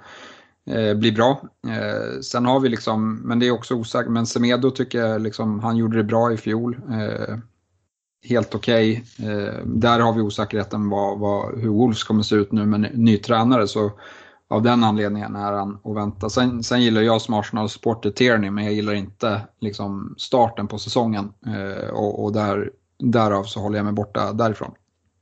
eh, 0.69 0.93
bli 0.93 1.11
bra. 1.11 1.41
Eh, 1.67 2.19
sen 2.21 2.45
har 2.45 2.59
vi 2.59 2.69
liksom, 2.69 3.15
men 3.15 3.39
det 3.39 3.47
är 3.47 3.51
också 3.51 3.75
osäkert, 3.75 4.11
men 4.11 4.25
Semedo 4.25 4.71
tycker 4.71 4.99
jag 4.99 5.21
liksom, 5.21 5.59
han 5.59 5.77
gjorde 5.77 5.97
det 5.97 6.03
bra 6.03 6.33
i 6.33 6.37
fjol. 6.37 6.81
Eh, 6.89 7.37
helt 8.29 8.55
okej. 8.55 9.03
Okay. 9.19 9.53
där 9.65 9.99
har 9.99 10.13
vi 10.13 10.21
osäkerheten 10.21 10.89
vad, 10.89 11.19
vad, 11.19 11.59
hur 11.59 11.69
Wolves 11.69 12.03
kommer 12.03 12.23
se 12.23 12.35
ut 12.35 12.51
nu 12.51 12.65
med 12.65 12.99
ny 12.99 13.17
tränare. 13.17 13.67
Så 13.67 13.91
av 14.51 14.61
den 14.61 14.83
anledningen 14.83 15.35
är 15.35 15.51
han 15.51 15.79
att 15.83 15.95
vänta. 15.95 16.29
Sen, 16.29 16.63
sen 16.63 16.81
gillar 16.81 17.01
jag 17.01 17.21
som 17.21 17.33
Arsenal-supporter 17.33 18.11
Tierney, 18.11 18.51
men 18.51 18.63
jag 18.63 18.73
gillar 18.73 18.93
inte 18.93 19.41
liksom, 19.59 20.15
starten 20.17 20.67
på 20.67 20.79
säsongen. 20.79 21.33
Eh, 21.47 21.89
och, 21.89 22.23
och 22.23 22.33
där, 22.33 22.71
därav 22.99 23.43
så 23.43 23.59
håller 23.59 23.77
jag 23.77 23.83
mig 23.85 23.93
borta 23.93 24.33
därifrån. 24.33 24.71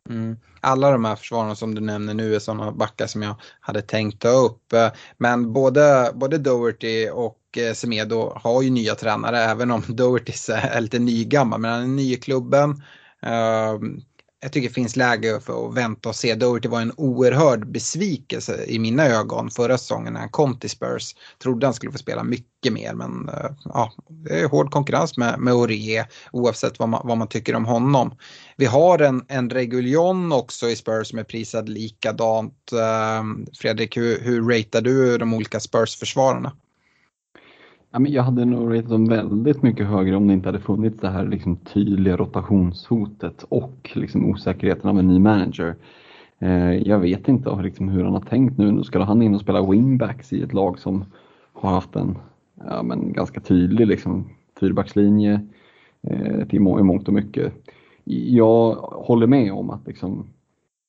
Mm. 0.10 0.38
Alla 0.62 0.92
de 0.92 1.06
här 1.06 1.16
försvararna 1.16 1.56
som 1.56 1.76
du 1.76 1.82
nämner 1.82 2.14
nu 2.14 2.36
är 2.36 2.40
sådana 2.40 2.72
backar 2.72 3.08
som 3.08 3.22
jag 3.22 3.36
hade 3.60 3.82
tänkt 3.82 4.22
ta 4.22 4.30
upp. 4.30 4.74
Men 5.18 5.54
både, 5.54 6.12
både 6.14 6.38
Doherty 6.38 7.10
och 7.10 7.58
eh, 7.58 7.74
Semedo 7.74 8.34
har 8.36 8.62
ju 8.62 8.70
nya 8.70 8.96
tränare, 8.96 9.40
även 9.40 9.72
om 9.72 9.84
Doherty 9.88 10.34
är 10.54 10.82
lite 10.82 11.00
nygammal, 11.00 11.60
men 11.60 11.72
han 11.72 11.84
är 11.84 11.88
ny 11.88 12.14
i 12.14 12.18
klubben. 12.18 12.84
Ehm, 13.22 14.02
jag 14.42 14.52
tycker 14.52 14.68
det 14.68 14.74
finns 14.74 14.96
läge 14.96 15.40
för 15.40 15.68
att 15.68 15.76
vänta 15.76 16.10
och 16.10 16.16
se. 16.16 16.36
Doherty 16.36 16.70
var 16.70 16.82
en 16.82 16.94
oerhörd 16.98 17.68
besvikelse 17.72 18.66
i 18.68 18.80
mina 18.80 19.06
ögon 19.06 19.50
förra 19.50 19.78
säsongen 19.78 20.14
när 20.14 20.20
han 20.20 20.30
kom 20.30 20.60
till 20.60 20.70
Spurs. 20.70 21.16
Trodde 21.44 21.68
han 21.68 21.74
skulle 21.74 21.92
få 21.92 21.98
spela 21.98 22.24
mycket 22.24 22.74
mer 22.74 22.94
men 22.94 23.30
eh, 23.30 23.52
ja, 23.66 23.92
det 24.10 24.40
är 24.40 24.48
hård 24.48 24.72
konkurrens 24.72 25.18
med, 25.18 25.40
med 25.40 25.54
Aurier 25.54 26.06
oavsett 26.32 26.80
vad 26.80 26.90
man, 26.90 27.02
vad 27.08 27.18
man 27.18 27.28
tycker 27.28 27.56
om 27.56 27.66
honom. 27.66 28.16
Vi 28.58 28.66
har 28.66 29.00
en, 29.00 29.26
en 29.28 29.50
Reguljon 29.50 30.32
också 30.32 30.70
i 30.70 30.76
Spurs 30.76 31.08
som 31.08 31.20
är 31.20 31.24
prisad 31.24 31.70
likadant. 31.70 32.72
Eh, 32.72 33.24
Fredrik, 33.60 33.98
hur, 33.98 34.22
hur 34.22 34.50
ratear 34.50 34.82
du 34.82 35.18
de 35.18 35.34
olika 35.34 35.60
Spurs-försvararna? 35.60 36.52
Ja, 37.92 38.00
men 38.00 38.12
jag 38.12 38.24
hade 38.24 38.46
nog 38.46 38.74
ratat 38.74 38.90
dem 38.90 39.06
väldigt 39.06 39.64
mycket 39.64 39.88
högre 39.88 40.16
om 40.16 40.28
det 40.28 40.34
inte 40.34 40.48
hade 40.48 40.60
funnits 40.60 41.00
det 41.00 41.10
här 41.10 41.28
liksom 41.28 41.56
tydliga 41.56 42.18
rotationshotet 42.18 43.46
och 43.50 43.92
liksom 43.96 44.26
osäkerheten 44.26 44.90
av 44.90 45.00
en 45.00 45.08
ny 45.08 45.20
manager. 45.20 45.76
Eh, 46.40 46.74
jag 46.74 47.00
vet 47.00 47.28
inte 47.28 47.62
liksom 47.64 47.90
hur 47.90 48.04
han 48.04 48.14
har 48.14 48.22
tänkt 48.22 48.58
nu. 48.58 48.72
Nu 48.72 48.84
ska 48.84 49.04
han 49.04 49.22
in 49.22 49.36
och 49.36 49.42
spela 49.42 49.70
wingbacks 49.72 50.34
i 50.34 50.42
ett 50.42 50.54
lag 50.54 50.80
som 50.80 51.06
har 51.54 51.70
haft 51.70 51.96
en 51.96 52.18
ja, 52.68 52.84
men 52.84 53.14
ganska 53.14 53.40
tydlig 53.40 53.88
liksom, 53.88 54.30
fyrbackslinje 54.60 55.48
eh, 56.02 56.48
till 56.48 56.62
må 56.62 56.80
i 56.80 56.84
mångt 56.84 57.08
och 57.08 57.14
mycket. 57.14 57.54
Jag 58.04 58.76
håller 58.82 59.28
med 59.28 59.54
om 59.54 59.70
att 59.70 59.88
liksom, 59.88 60.28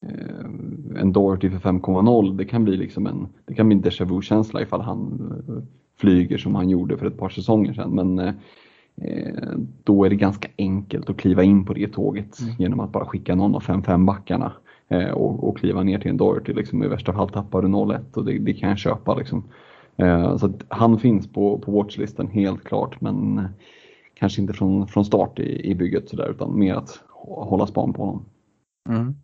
eh, 0.06 1.00
en 1.00 1.12
Doherty 1.12 1.50
för 1.50 1.58
5,0 1.58 2.36
det 2.36 2.44
kan 2.44 2.64
bli 2.64 2.76
liksom 2.76 3.06
en, 3.06 3.28
det 3.44 3.54
kan 3.54 3.68
bli 3.68 3.76
en 3.76 3.82
déjà 3.82 4.04
vu-känsla 4.04 4.62
ifall 4.62 4.80
han 4.80 5.32
eh, 5.48 5.79
flyger 6.00 6.38
som 6.38 6.54
han 6.54 6.70
gjorde 6.70 6.96
för 6.96 7.06
ett 7.06 7.18
par 7.18 7.28
säsonger 7.28 7.72
sedan. 7.72 7.90
Men 7.90 8.18
eh, 8.18 8.32
då 9.84 10.04
är 10.04 10.10
det 10.10 10.16
ganska 10.16 10.48
enkelt 10.58 11.10
att 11.10 11.16
kliva 11.16 11.42
in 11.42 11.64
på 11.64 11.74
det 11.74 11.88
tåget 11.88 12.40
mm. 12.40 12.54
genom 12.58 12.80
att 12.80 12.92
bara 12.92 13.06
skicka 13.06 13.34
någon 13.34 13.54
av 13.54 13.62
5-5 13.62 14.06
backarna 14.06 14.52
eh, 14.88 15.10
och, 15.10 15.48
och, 15.48 15.58
kliva 15.58 15.82
ner 15.82 15.98
till 15.98 16.10
en 16.10 16.16
Doherty. 16.16 16.52
Liksom, 16.52 16.84
I 16.84 16.88
värsta 16.88 17.12
fall 17.12 17.28
tappar 17.28 17.62
du 17.62 17.68
0-1 17.68 17.98
och 18.14 18.24
det, 18.24 18.38
det, 18.38 18.54
kan 18.54 18.68
jag 18.68 18.78
köpa. 18.78 19.14
Liksom. 19.14 19.44
Eh, 19.96 20.36
så 20.36 20.52
han 20.68 20.98
finns 20.98 21.32
på, 21.32 21.58
på 21.58 21.72
watchlisten 21.72 22.28
helt 22.28 22.64
klart 22.64 23.00
men 23.00 23.38
eh, 23.38 23.44
kanske 24.14 24.40
inte 24.40 24.52
från, 24.52 24.88
från 24.88 25.04
start 25.04 25.38
i, 25.38 25.70
i 25.70 25.74
bygget 25.74 26.08
så 26.08 26.16
där, 26.16 26.30
utan 26.30 26.58
mer 26.58 26.74
att 26.74 27.00
hålla 27.24 27.66
span 27.66 27.92
på 27.92 28.04
honom. 28.04 28.24
Mm. 28.88 29.14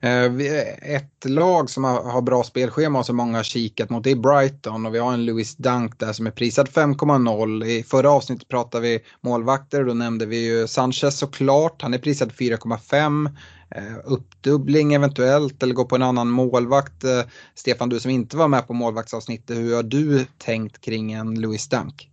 Eh, 0.00 0.94
ett 0.94 1.24
lag 1.24 1.70
som 1.70 1.84
har 1.84 2.22
bra 2.22 2.42
spelschema 2.42 2.98
och 2.98 3.06
som 3.06 3.16
många 3.16 3.38
har 3.38 3.44
kikat 3.44 3.90
mot 3.90 4.04
det 4.04 4.10
är 4.10 4.16
Brighton 4.16 4.86
och 4.86 4.94
vi 4.94 4.98
har 4.98 5.12
en 5.12 5.24
Louis 5.24 5.56
Dunk 5.56 5.98
där 5.98 6.12
som 6.12 6.26
är 6.26 6.30
prisad 6.30 6.68
5,0. 6.68 7.64
I 7.64 7.82
förra 7.82 8.10
avsnittet 8.10 8.48
pratade 8.48 8.82
vi 8.82 9.00
målvakter 9.20 9.80
och 9.80 9.86
då 9.86 9.94
nämnde 9.94 10.26
vi 10.26 10.44
ju 10.44 10.66
Sanchez 10.66 11.18
såklart. 11.18 11.82
Han 11.82 11.94
är 11.94 11.98
prisad 11.98 12.32
4,5. 12.32 13.30
Eh, 13.70 13.96
uppdubbling 14.04 14.94
eventuellt 14.94 15.62
eller 15.62 15.74
gå 15.74 15.84
på 15.84 15.94
en 15.94 16.02
annan 16.02 16.30
målvakt. 16.30 17.04
Eh, 17.04 17.20
Stefan, 17.54 17.88
du 17.88 18.00
som 18.00 18.10
inte 18.10 18.36
var 18.36 18.48
med 18.48 18.66
på 18.66 18.72
målvaktsavsnittet, 18.72 19.56
hur 19.56 19.76
har 19.76 19.82
du 19.82 20.26
tänkt 20.38 20.80
kring 20.80 21.12
en 21.12 21.40
Louis 21.40 21.68
Dunk? 21.68 22.10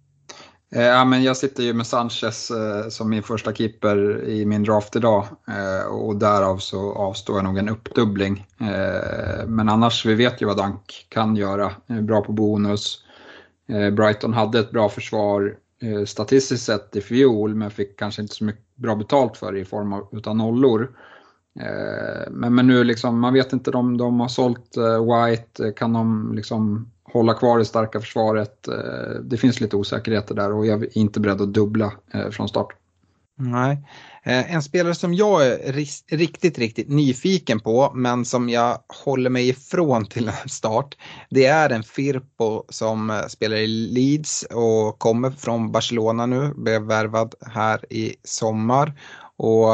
Eh, 0.76 0.84
ja, 0.84 1.06
men 1.06 1.24
jag 1.24 1.38
sitter 1.38 1.64
ju 1.64 1.74
med 1.74 1.88
Sanchez 1.88 2.52
eh, 2.52 2.90
som 2.90 3.10
min 3.10 3.24
första 3.24 3.54
keeper 3.54 4.24
i 4.24 4.46
min 4.46 4.64
draft 4.64 4.96
idag 4.96 5.26
eh, 5.48 5.88
och 5.88 6.16
därav 6.16 6.58
så 6.58 6.94
avstår 6.94 7.36
jag 7.36 7.44
nog 7.44 7.58
en 7.58 7.70
uppdubbling. 7.70 8.46
Men 9.48 9.70
annars, 9.70 10.06
vi 10.06 10.16
vet 10.16 10.42
ju 10.42 10.46
vad 10.46 10.58
Dank 10.58 11.08
kan 11.10 11.36
göra. 11.36 11.72
bra 11.88 12.22
på 12.22 12.32
bonus. 12.32 13.04
Brighton 13.68 14.34
hade 14.34 14.60
ett 14.60 14.72
bra 14.72 14.90
försvar 14.90 15.56
statistiskt 16.06 16.66
sett 16.66 16.96
i 16.96 17.02
fjol 17.02 17.56
men 17.56 17.72
fick 17.72 18.00
kanske 18.00 18.22
inte 18.22 18.36
så 18.36 18.44
mycket 18.44 18.76
bra 18.76 18.96
betalt 18.96 19.38
för 19.38 19.52
det 19.52 19.60
i 19.60 19.66
form 19.66 19.94
av 19.94 20.08
utan 20.12 20.38
nollor. 20.38 20.92
Men, 22.30 22.56
men 22.56 22.68
nu 22.68 22.84
liksom, 22.84 23.20
man 23.20 23.34
vet 23.34 23.54
inte, 23.54 23.72
de, 23.72 23.98
de 23.98 24.20
har 24.20 24.28
sålt 24.28 24.78
White, 24.78 25.72
kan 25.72 25.94
de 25.94 26.34
liksom 26.36 26.92
hålla 27.14 27.34
kvar 27.34 27.58
det 27.58 27.66
starka 27.66 28.00
försvaret. 28.00 28.68
Eh, 28.68 29.20
det 29.24 29.38
finns 29.38 29.62
lite 29.62 29.76
osäkerheter 29.76 30.36
där 30.36 30.54
och 30.54 30.66
jag 30.66 30.84
är 30.84 30.98
inte 30.98 31.20
beredd 31.20 31.42
att 31.42 31.54
dubbla 31.54 31.94
eh, 32.14 32.30
från 32.30 32.50
start. 32.50 32.68
Nej. 33.38 33.88
Eh, 34.24 34.56
en 34.56 34.64
spelare 34.64 34.96
som 34.96 35.14
jag 35.14 35.48
är 35.48 35.74
riktigt, 36.18 36.58
riktigt 36.58 36.90
nyfiken 36.90 37.60
på 37.60 37.92
men 37.96 38.26
som 38.26 38.50
jag 38.50 38.80
håller 39.06 39.30
mig 39.30 39.50
ifrån 39.50 40.06
till 40.06 40.32
start. 40.46 40.98
Det 41.30 41.46
är 41.46 41.70
en 41.70 41.84
Firpo 41.84 42.64
som 42.70 43.24
spelar 43.28 43.58
i 43.58 43.68
Leeds 43.68 44.44
och 44.44 45.00
kommer 45.00 45.32
från 45.32 45.72
Barcelona 45.72 46.26
nu, 46.26 46.54
blev 46.56 46.82
värvad 46.82 47.36
här 47.42 47.94
i 47.94 48.16
sommar. 48.24 48.94
Och 49.38 49.68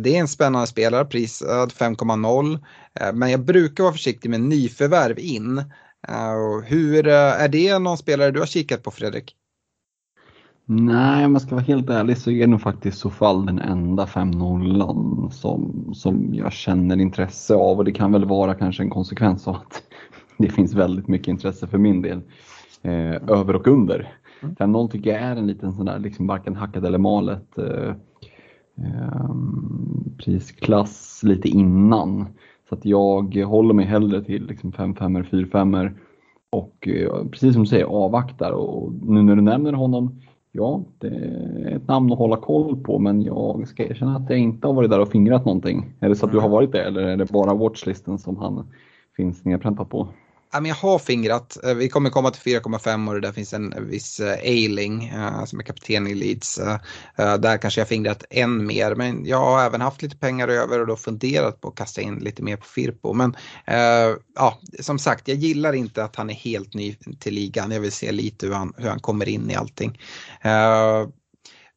det 0.00 0.16
är 0.16 0.20
en 0.20 0.28
spännande 0.28 0.66
spelare, 0.66 1.04
prisad 1.04 1.72
5,0. 1.72 2.58
Men 3.14 3.30
jag 3.30 3.44
brukar 3.44 3.84
vara 3.84 3.92
försiktig 3.92 4.30
med 4.30 4.40
nyförvärv 4.40 5.18
in. 5.18 5.64
Uh, 6.08 6.64
hur, 6.64 7.06
uh, 7.06 7.12
är 7.14 7.48
det 7.48 7.78
någon 7.78 7.98
spelare 7.98 8.30
du 8.30 8.38
har 8.38 8.46
kikat 8.46 8.82
på 8.82 8.90
Fredrik? 8.90 9.36
Nej, 10.66 11.24
om 11.24 11.32
jag 11.32 11.42
ska 11.42 11.54
vara 11.54 11.64
helt 11.64 11.90
ärlig 11.90 12.18
så 12.18 12.30
är 12.30 12.40
det 12.40 12.46
nog 12.46 12.60
faktiskt 12.60 12.98
så 12.98 13.10
fall 13.10 13.46
den 13.46 13.58
enda 13.58 14.04
5-0 14.04 15.30
som, 15.30 15.90
som 15.94 16.34
jag 16.34 16.52
känner 16.52 17.00
intresse 17.00 17.54
av 17.54 17.78
och 17.78 17.84
det 17.84 17.92
kan 17.92 18.12
väl 18.12 18.24
vara 18.24 18.54
kanske 18.54 18.82
en 18.82 18.90
konsekvens 18.90 19.48
av 19.48 19.54
att 19.54 19.82
det 20.38 20.48
finns 20.48 20.74
väldigt 20.74 21.08
mycket 21.08 21.28
intresse 21.28 21.66
för 21.66 21.78
min 21.78 22.02
del 22.02 22.20
eh, 22.82 23.14
över 23.28 23.56
och 23.56 23.66
under. 23.66 24.18
Mm. 24.42 24.54
5-0 24.54 24.90
tycker 24.90 25.10
jag 25.10 25.22
är 25.22 25.36
en 25.36 25.46
liten 25.46 25.72
sån 25.72 25.86
där 25.86 25.98
liksom 25.98 26.26
varken 26.26 26.56
hackat 26.56 26.84
eller 26.84 26.98
malet 26.98 27.58
eh, 27.58 27.94
eh, 28.78 29.34
prisklass 30.24 31.20
lite 31.22 31.48
innan. 31.48 32.26
Så 32.68 32.74
att 32.74 32.84
jag 32.84 33.36
håller 33.36 33.74
mig 33.74 33.86
hellre 33.86 34.24
till 34.24 34.46
liksom 34.46 34.72
5-5 34.72 35.16
eller 35.16 35.44
4-5 35.46 35.90
och 36.50 36.88
eh, 36.88 37.24
precis 37.30 37.52
som 37.52 37.62
du 37.62 37.68
säger 37.68 37.84
avvaktar 37.84 38.50
och 38.50 38.92
nu 38.92 39.22
när 39.22 39.36
du 39.36 39.42
nämner 39.42 39.72
honom, 39.72 40.20
ja 40.52 40.82
det 40.98 41.08
är 41.08 41.76
ett 41.76 41.88
namn 41.88 42.12
att 42.12 42.18
hålla 42.18 42.36
koll 42.36 42.76
på 42.76 42.98
men 42.98 43.22
jag 43.22 43.68
ska 43.68 43.84
erkänna 43.84 44.16
att 44.16 44.30
jag 44.30 44.38
inte 44.38 44.66
har 44.66 44.74
varit 44.74 44.90
där 44.90 45.00
och 45.00 45.08
fingrat 45.08 45.44
någonting. 45.44 45.92
Är 46.00 46.08
det 46.08 46.16
så 46.16 46.26
att 46.26 46.32
du 46.32 46.38
har 46.38 46.48
varit 46.48 46.72
det 46.72 46.82
eller 46.82 47.02
är 47.02 47.16
det 47.16 47.32
bara 47.32 47.54
watchlisten 47.54 48.18
som 48.18 48.36
han 48.36 48.66
finns 49.16 49.44
nedpräntat 49.44 49.88
på? 49.88 50.08
Jag 50.62 50.74
har 50.74 50.98
fingrat. 50.98 51.64
Eh, 51.64 51.74
vi 51.74 51.88
kommer 51.88 52.10
komma 52.10 52.30
till 52.30 52.54
4,5 52.54 53.08
och 53.08 53.14
det 53.14 53.20
där 53.20 53.32
finns 53.32 53.52
en 53.52 53.88
viss 53.88 54.20
eh, 54.20 54.32
Ailing 54.32 55.08
eh, 55.08 55.44
som 55.44 55.58
är 55.58 55.62
kapten 55.62 56.06
i 56.06 56.14
Leeds. 56.14 56.60
Där 57.16 57.58
kanske 57.58 57.80
jag 57.80 57.88
fingrat 57.88 58.24
än 58.30 58.66
mer 58.66 58.94
men 58.94 59.26
jag 59.26 59.38
har 59.38 59.64
även 59.64 59.80
haft 59.80 60.02
lite 60.02 60.16
pengar 60.16 60.48
över 60.48 60.80
och 60.80 60.86
då 60.86 60.96
funderat 60.96 61.60
på 61.60 61.68
att 61.68 61.74
kasta 61.74 62.00
in 62.00 62.18
lite 62.18 62.42
mer 62.42 62.56
på 62.56 62.64
Firpo. 62.64 63.12
Men 63.12 63.36
ja, 64.34 64.60
som 64.80 64.98
sagt, 64.98 65.28
jag 65.28 65.36
gillar 65.36 65.72
inte 65.72 66.04
att 66.04 66.16
han 66.16 66.30
är 66.30 66.34
helt 66.34 66.74
ny 66.74 66.96
till 67.20 67.34
ligan. 67.34 67.70
Jag 67.70 67.80
vill 67.80 67.92
se 67.92 68.12
lite 68.12 68.46
hur 68.46 68.54
han, 68.54 68.72
hur 68.76 68.88
han 68.88 69.00
kommer 69.00 69.28
in 69.28 69.50
i 69.50 69.54
allting. 69.54 69.98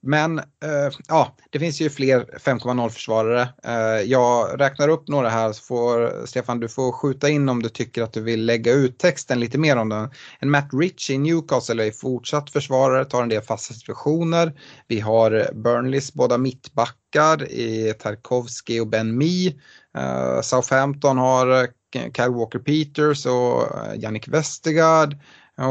Men 0.02 0.40
eh, 0.40 0.90
ja, 1.08 1.36
det 1.50 1.60
finns 1.60 1.82
ju 1.82 1.90
fler 1.90 2.26
5,0 2.40 2.90
försvarare. 2.90 3.50
Eh, 3.64 4.02
jag 4.12 4.62
räknar 4.62 4.90
upp 4.90 5.08
några 5.08 5.30
här 5.30 5.54
så 5.54 5.64
får 5.64 6.26
Stefan 6.26 6.60
du 6.60 6.70
får 6.70 6.92
skjuta 6.92 7.30
in 7.30 7.50
om 7.50 7.64
du 7.64 7.70
tycker 7.70 8.04
att 8.04 8.14
du 8.14 8.22
vill 8.22 8.46
lägga 8.46 8.74
ut 8.74 9.00
texten 9.00 9.40
lite 9.40 9.58
mer 9.58 9.76
om 9.76 9.90
den. 9.90 10.10
En 10.40 10.52
Matt 10.52 10.70
Rich 10.74 11.10
i 11.10 11.18
Newcastle 11.18 11.88
är 11.88 11.92
fortsatt 11.92 12.50
försvarare, 12.50 13.06
tar 13.06 13.24
en 13.24 13.30
del 13.30 13.42
fasta 13.42 13.74
situationer. 13.74 14.54
Vi 14.88 15.00
har 15.00 15.50
Burnleys 15.54 16.14
båda 16.14 16.38
mittbackar 16.38 17.52
i 17.52 17.94
Tarkovsky 18.00 18.80
och 18.80 18.88
Ben 18.88 19.18
Mee. 19.18 19.54
Eh, 19.98 20.42
Southampton 20.42 21.18
har 21.18 21.62
eh, 21.62 22.12
Kyle 22.14 22.34
Walker 22.34 22.60
Peters 22.60 23.26
och 23.26 23.62
eh, 23.62 24.00
Jannik 24.00 24.28
Westergaard. 24.28 25.18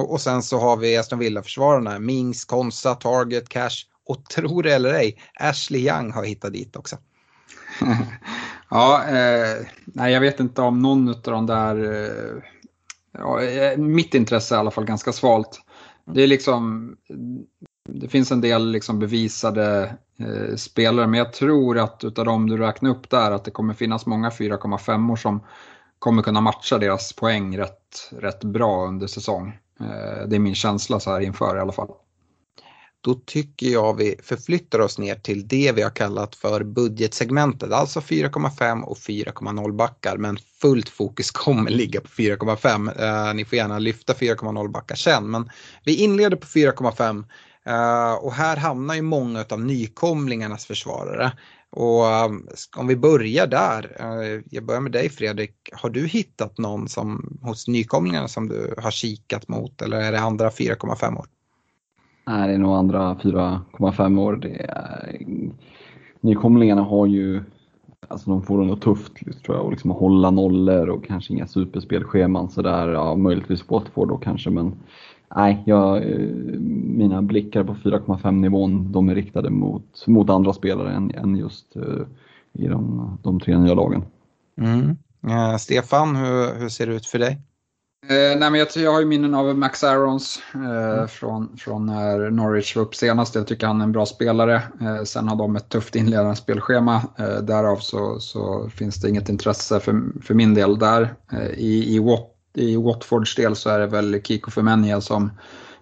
Och 0.08 0.20
sen 0.20 0.42
så 0.42 0.58
har 0.58 0.76
vi 0.76 0.96
Aston 0.96 1.18
Villa-försvararna, 1.18 1.98
Mings, 1.98 2.44
Konsa, 2.44 2.94
Target, 2.94 3.48
Cash 3.48 3.84
och 4.06 4.24
tro 4.24 4.62
det 4.62 4.74
eller 4.74 4.94
ej, 4.94 5.18
Ashley 5.40 5.88
Young 5.88 6.12
har 6.12 6.24
hittat 6.24 6.52
dit 6.52 6.76
också. 6.76 6.96
ja, 8.70 9.04
eh, 9.08 9.66
nej 9.86 10.12
jag 10.12 10.20
vet 10.20 10.40
inte 10.40 10.62
om 10.62 10.82
någon 10.82 11.08
av 11.08 11.22
de 11.22 11.46
där, 11.46 11.76
eh, 11.76 12.42
ja, 13.12 13.42
eh, 13.42 13.78
mitt 13.78 14.14
intresse 14.14 14.54
är 14.54 14.56
i 14.56 14.60
alla 14.60 14.70
fall 14.70 14.84
ganska 14.84 15.12
svalt. 15.12 15.60
Det 16.04 16.22
är 16.22 16.26
liksom, 16.26 16.92
det 17.88 18.08
finns 18.08 18.32
en 18.32 18.40
del 18.40 18.70
liksom 18.70 18.98
bevisade 18.98 19.96
eh, 20.18 20.56
spelare, 20.56 21.06
men 21.06 21.18
jag 21.18 21.32
tror 21.32 21.78
att 21.78 22.04
utav 22.04 22.24
de 22.24 22.48
du 22.48 22.56
räknar 22.56 22.90
upp 22.90 23.10
där 23.10 23.30
att 23.30 23.44
det 23.44 23.50
kommer 23.50 23.74
finnas 23.74 24.06
många 24.06 24.30
4,5 24.30 25.12
år 25.12 25.16
som 25.16 25.40
kommer 25.98 26.22
kunna 26.22 26.40
matcha 26.40 26.78
deras 26.78 27.12
poäng 27.12 27.58
rätt, 27.58 28.10
rätt 28.10 28.44
bra 28.44 28.86
under 28.86 29.06
säsong. 29.06 29.58
Eh, 29.80 30.28
det 30.28 30.36
är 30.36 30.40
min 30.40 30.54
känsla 30.54 31.00
så 31.00 31.10
här 31.10 31.20
inför 31.20 31.56
i 31.56 31.60
alla 31.60 31.72
fall. 31.72 31.88
Då 33.06 33.14
tycker 33.14 33.66
jag 33.66 33.96
vi 33.96 34.16
förflyttar 34.22 34.78
oss 34.78 34.98
ner 34.98 35.14
till 35.14 35.48
det 35.48 35.72
vi 35.72 35.82
har 35.82 35.90
kallat 35.90 36.34
för 36.34 36.64
budgetsegmentet, 36.64 37.72
alltså 37.72 38.00
4,5 38.00 38.82
och 38.82 38.96
4,0 38.96 39.72
backar. 39.72 40.16
Men 40.16 40.38
fullt 40.60 40.88
fokus 40.88 41.30
kommer 41.30 41.70
ligga 41.70 42.00
på 42.00 42.08
4,5. 42.08 43.28
Eh, 43.28 43.34
ni 43.34 43.44
får 43.44 43.56
gärna 43.56 43.78
lyfta 43.78 44.12
4,0 44.12 44.72
backar 44.72 44.96
sen, 44.96 45.30
men 45.30 45.50
vi 45.84 45.96
inleder 45.96 46.36
på 46.36 46.46
4,5 46.46 47.24
Uh, 47.68 47.74
eh, 47.74 48.14
och 48.14 48.32
här 48.32 48.56
hamnar 48.56 48.94
ju 48.94 49.02
många 49.02 49.44
av 49.50 49.60
nykomlingarnas 49.60 50.66
försvarare. 50.66 51.32
Och 51.70 52.24
um, 52.24 52.48
om 52.76 52.86
vi 52.86 52.96
börjar 52.96 53.46
där, 53.46 53.96
uh, 54.00 54.42
jag 54.50 54.64
börjar 54.64 54.80
med 54.80 54.92
dig 54.92 55.08
Fredrik, 55.08 55.54
har 55.72 55.90
du 55.90 56.06
hittat 56.06 56.58
någon 56.58 56.88
som, 56.88 57.38
hos 57.42 57.68
nykomlingarna 57.68 58.28
som 58.28 58.48
du 58.48 58.74
har 58.78 58.90
kikat 58.90 59.48
mot 59.48 59.82
eller 59.82 60.00
är 60.00 60.12
det 60.12 60.20
andra 60.20 60.50
4,5 60.50 61.18
år? 61.18 61.26
Nej, 62.26 62.48
det 62.48 62.54
är 62.54 62.58
nog 62.58 62.76
andra 62.76 63.14
4,5 63.14 64.20
år. 64.20 64.36
Det 64.36 64.66
är... 64.68 65.18
Nykomlingarna 66.20 66.82
har 66.82 67.06
ju, 67.06 67.42
alltså 68.08 68.30
de 68.30 68.42
får 68.42 68.60
det 68.60 68.66
nog 68.66 68.80
tufft 68.80 69.12
tror 69.44 69.56
jag, 69.56 69.66
att 69.66 69.70
liksom 69.70 69.90
hålla 69.90 70.30
nollor 70.30 70.88
och 70.88 71.04
kanske 71.04 71.32
inga 71.32 71.46
superspelscheman 71.46 72.50
sådär, 72.50 72.88
ja 72.88 73.16
möjligtvis 73.16 73.70
Watford 73.70 74.08
då 74.08 74.16
kanske 74.16 74.50
men 74.50 74.74
nej, 75.36 75.62
jag, 75.66 75.96
eh, 75.96 76.28
mina 76.84 77.22
blickar 77.22 77.64
på 77.64 77.74
4,5 77.74 78.30
nivån 78.30 78.92
de 78.92 79.08
är 79.08 79.14
riktade 79.14 79.50
mot, 79.50 80.06
mot 80.06 80.30
andra 80.30 80.52
spelare 80.52 80.92
än, 80.92 81.10
än 81.10 81.36
just 81.36 81.76
uh, 81.76 82.06
i 82.52 82.66
de, 82.66 83.18
de 83.22 83.40
tre 83.40 83.58
nya 83.58 83.74
lagen. 83.74 84.04
Mm. 84.60 84.96
Eh, 85.28 85.56
Stefan, 85.56 86.16
hur, 86.16 86.60
hur 86.60 86.68
ser 86.68 86.86
det 86.86 86.94
ut 86.94 87.06
för 87.06 87.18
dig? 87.18 87.40
Eh, 88.08 88.38
nej, 88.38 88.50
men 88.50 88.54
jag, 88.54 88.68
jag 88.74 88.92
har 88.92 89.00
ju 89.00 89.06
minnen 89.06 89.34
av 89.34 89.58
Max 89.58 89.84
Arons 89.84 90.42
eh, 90.54 90.60
mm. 90.60 91.08
från, 91.08 91.56
från 91.56 91.86
när 91.86 92.30
Norwich 92.30 92.76
var 92.76 92.82
upp 92.82 92.94
senast. 92.94 93.34
Jag 93.34 93.46
tycker 93.46 93.66
han 93.66 93.80
är 93.80 93.84
en 93.84 93.92
bra 93.92 94.06
spelare. 94.06 94.62
Eh, 94.80 95.02
sen 95.04 95.28
har 95.28 95.36
de 95.36 95.56
ett 95.56 95.68
tufft 95.68 95.96
inledande 95.96 96.36
spelschema. 96.36 97.02
Därav 97.42 97.76
så, 97.76 98.20
så 98.20 98.70
finns 98.74 99.00
det 99.00 99.08
inget 99.08 99.28
intresse 99.28 99.80
för, 99.80 100.02
för 100.22 100.34
min 100.34 100.54
del 100.54 100.78
där. 100.78 101.14
I, 101.56 101.96
i 101.96 101.98
Wat 101.98 102.32
i 102.56 102.76
Watfords 102.76 103.34
del 103.34 103.56
så 103.56 103.70
är 103.70 103.78
det 103.78 103.86
väl 103.86 104.20
Kiko 104.22 104.50
Femenia 104.50 105.00
som, 105.00 105.30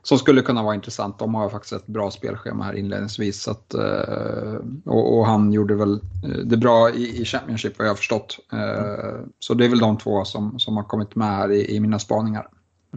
som 0.04 0.18
skulle 0.18 0.42
kunna 0.42 0.62
vara 0.62 0.74
intressant. 0.74 1.18
De 1.18 1.34
har 1.34 1.48
faktiskt 1.48 1.72
ett 1.72 1.86
bra 1.86 2.10
spelschema 2.10 2.64
här 2.64 2.74
inledningsvis. 2.74 3.42
Så 3.42 3.50
att, 3.50 3.74
eh, 3.74 4.54
och, 4.84 5.18
och, 5.18 5.26
han 5.26 5.52
gjorde 5.52 5.74
väl 5.74 5.92
eh, 6.24 6.44
det 6.44 6.56
bra 6.56 6.90
i, 6.90 7.20
i 7.22 7.24
Championship 7.24 7.78
vad 7.78 7.86
jag 7.86 7.90
har 7.90 7.96
förstått. 7.96 8.38
Eh, 8.52 9.20
så 9.38 9.54
det 9.54 9.64
är 9.64 9.68
väl 9.68 9.78
de 9.78 9.98
två 9.98 10.24
som, 10.24 10.58
som 10.58 10.76
har 10.76 10.84
kommit 10.84 11.14
med 11.16 11.28
här 11.28 11.52
i, 11.52 11.76
i 11.76 11.80
mina 11.80 11.98
spaningar. 11.98 12.48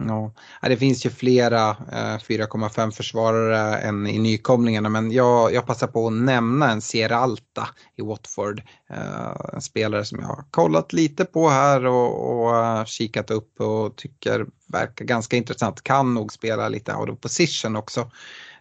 Ja, 0.06 0.32
det 0.62 0.76
finns 0.76 1.06
ju 1.06 1.10
flera 1.10 1.70
eh, 1.70 2.18
4,5 2.18 2.90
försvarare 2.90 3.78
än 3.78 4.06
i 4.06 4.18
nykomlingarna 4.18 4.88
men 4.88 5.12
jag, 5.12 5.52
jag 5.54 5.66
passar 5.66 5.86
på 5.86 6.06
att 6.06 6.12
nämna 6.12 6.70
en 6.70 6.80
Sierra 6.80 7.36
i 7.96 8.02
Watford. 8.02 8.62
Eh, 8.90 9.54
en 9.54 9.60
spelare 9.60 10.04
som 10.04 10.18
jag 10.20 10.26
har 10.26 10.44
kollat 10.50 10.92
lite 10.92 11.24
på 11.24 11.48
här 11.48 11.86
och, 11.86 12.40
och 12.40 12.56
eh, 12.56 12.84
kikat 12.84 13.30
upp 13.30 13.60
och 13.60 13.96
tycker 13.96 14.46
verkar 14.66 15.04
ganska 15.04 15.36
intressant. 15.36 15.82
Kan 15.82 16.14
nog 16.14 16.32
spela 16.32 16.68
lite 16.68 16.94
out 16.94 17.10
of 17.10 17.20
position 17.20 17.76
också. 17.76 18.10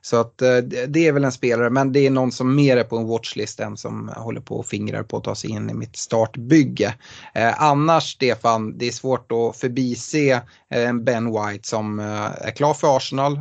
Så 0.01 0.17
att 0.17 0.41
eh, 0.41 0.57
det 0.87 1.07
är 1.07 1.11
väl 1.11 1.23
en 1.23 1.31
spelare, 1.31 1.69
men 1.69 1.91
det 1.91 1.99
är 1.99 2.09
någon 2.09 2.31
som 2.31 2.55
mer 2.55 2.77
är 2.77 2.83
på 2.83 2.97
en 2.97 3.07
watchlist 3.07 3.59
än 3.59 3.77
som 3.77 4.11
håller 4.15 4.41
på 4.41 4.55
och 4.55 4.65
fingrar 4.65 5.03
på 5.03 5.17
att 5.17 5.23
ta 5.23 5.35
sig 5.35 5.49
in 5.49 5.69
i 5.69 5.73
mitt 5.73 5.95
startbygge. 5.95 6.93
Eh, 7.33 7.63
annars, 7.63 8.03
Stefan, 8.03 8.77
det 8.77 8.87
är 8.87 8.91
svårt 8.91 9.31
att 9.31 9.57
förbise 9.57 10.41
eh, 10.69 10.93
Ben 10.93 11.25
White 11.25 11.67
som 11.67 11.99
eh, 11.99 12.47
är 12.47 12.51
klar 12.51 12.73
för 12.73 12.97
Arsenal. 12.97 13.39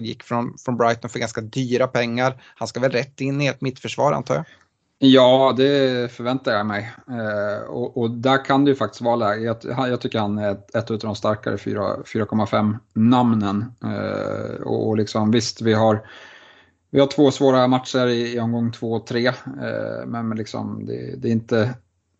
gick 0.00 0.22
från, 0.22 0.58
från 0.64 0.76
Brighton 0.76 1.10
för 1.10 1.18
ganska 1.18 1.40
dyra 1.40 1.86
pengar. 1.86 2.42
Han 2.56 2.68
ska 2.68 2.80
väl 2.80 2.92
rätt 2.92 3.20
in 3.20 3.40
i 3.40 3.46
ett 3.46 3.60
mittförsvar 3.60 4.12
antar 4.12 4.34
jag? 4.34 4.44
Ja, 4.98 5.54
det 5.56 6.12
förväntar 6.12 6.52
jag 6.52 6.66
mig. 6.66 6.92
Eh, 7.10 7.68
och, 7.68 7.96
och, 7.96 8.10
där 8.10 8.44
kan 8.44 8.64
det 8.64 8.70
ju 8.70 8.74
faktiskt 8.74 9.02
vara 9.02 9.16
läge. 9.16 9.44
Jag, 9.44 9.88
jag 9.88 10.00
tycker 10.00 10.18
han 10.18 10.38
är 10.38 10.52
ett, 10.52 10.74
ett 10.74 10.90
av 10.90 10.98
de 10.98 11.14
starkare 11.14 11.56
4,5 11.56 12.78
namnen. 12.92 13.64
Eh, 13.84 14.62
och, 14.62 14.88
och, 14.88 14.96
liksom, 14.96 15.30
visst, 15.30 15.60
vi 15.60 15.72
har, 15.72 16.06
vi 16.90 17.00
har 17.00 17.06
två 17.06 17.30
svåra 17.30 17.68
matcher 17.68 18.06
i, 18.06 18.34
i 18.34 18.40
omgång 18.40 18.72
två 18.72 18.92
och 18.92 19.06
tre. 19.06 19.26
Eh, 19.26 20.06
men, 20.06 20.28
men 20.28 20.38
liksom, 20.38 20.86
det, 20.86 21.14
det, 21.16 21.28
är 21.28 21.32
inte 21.32 21.74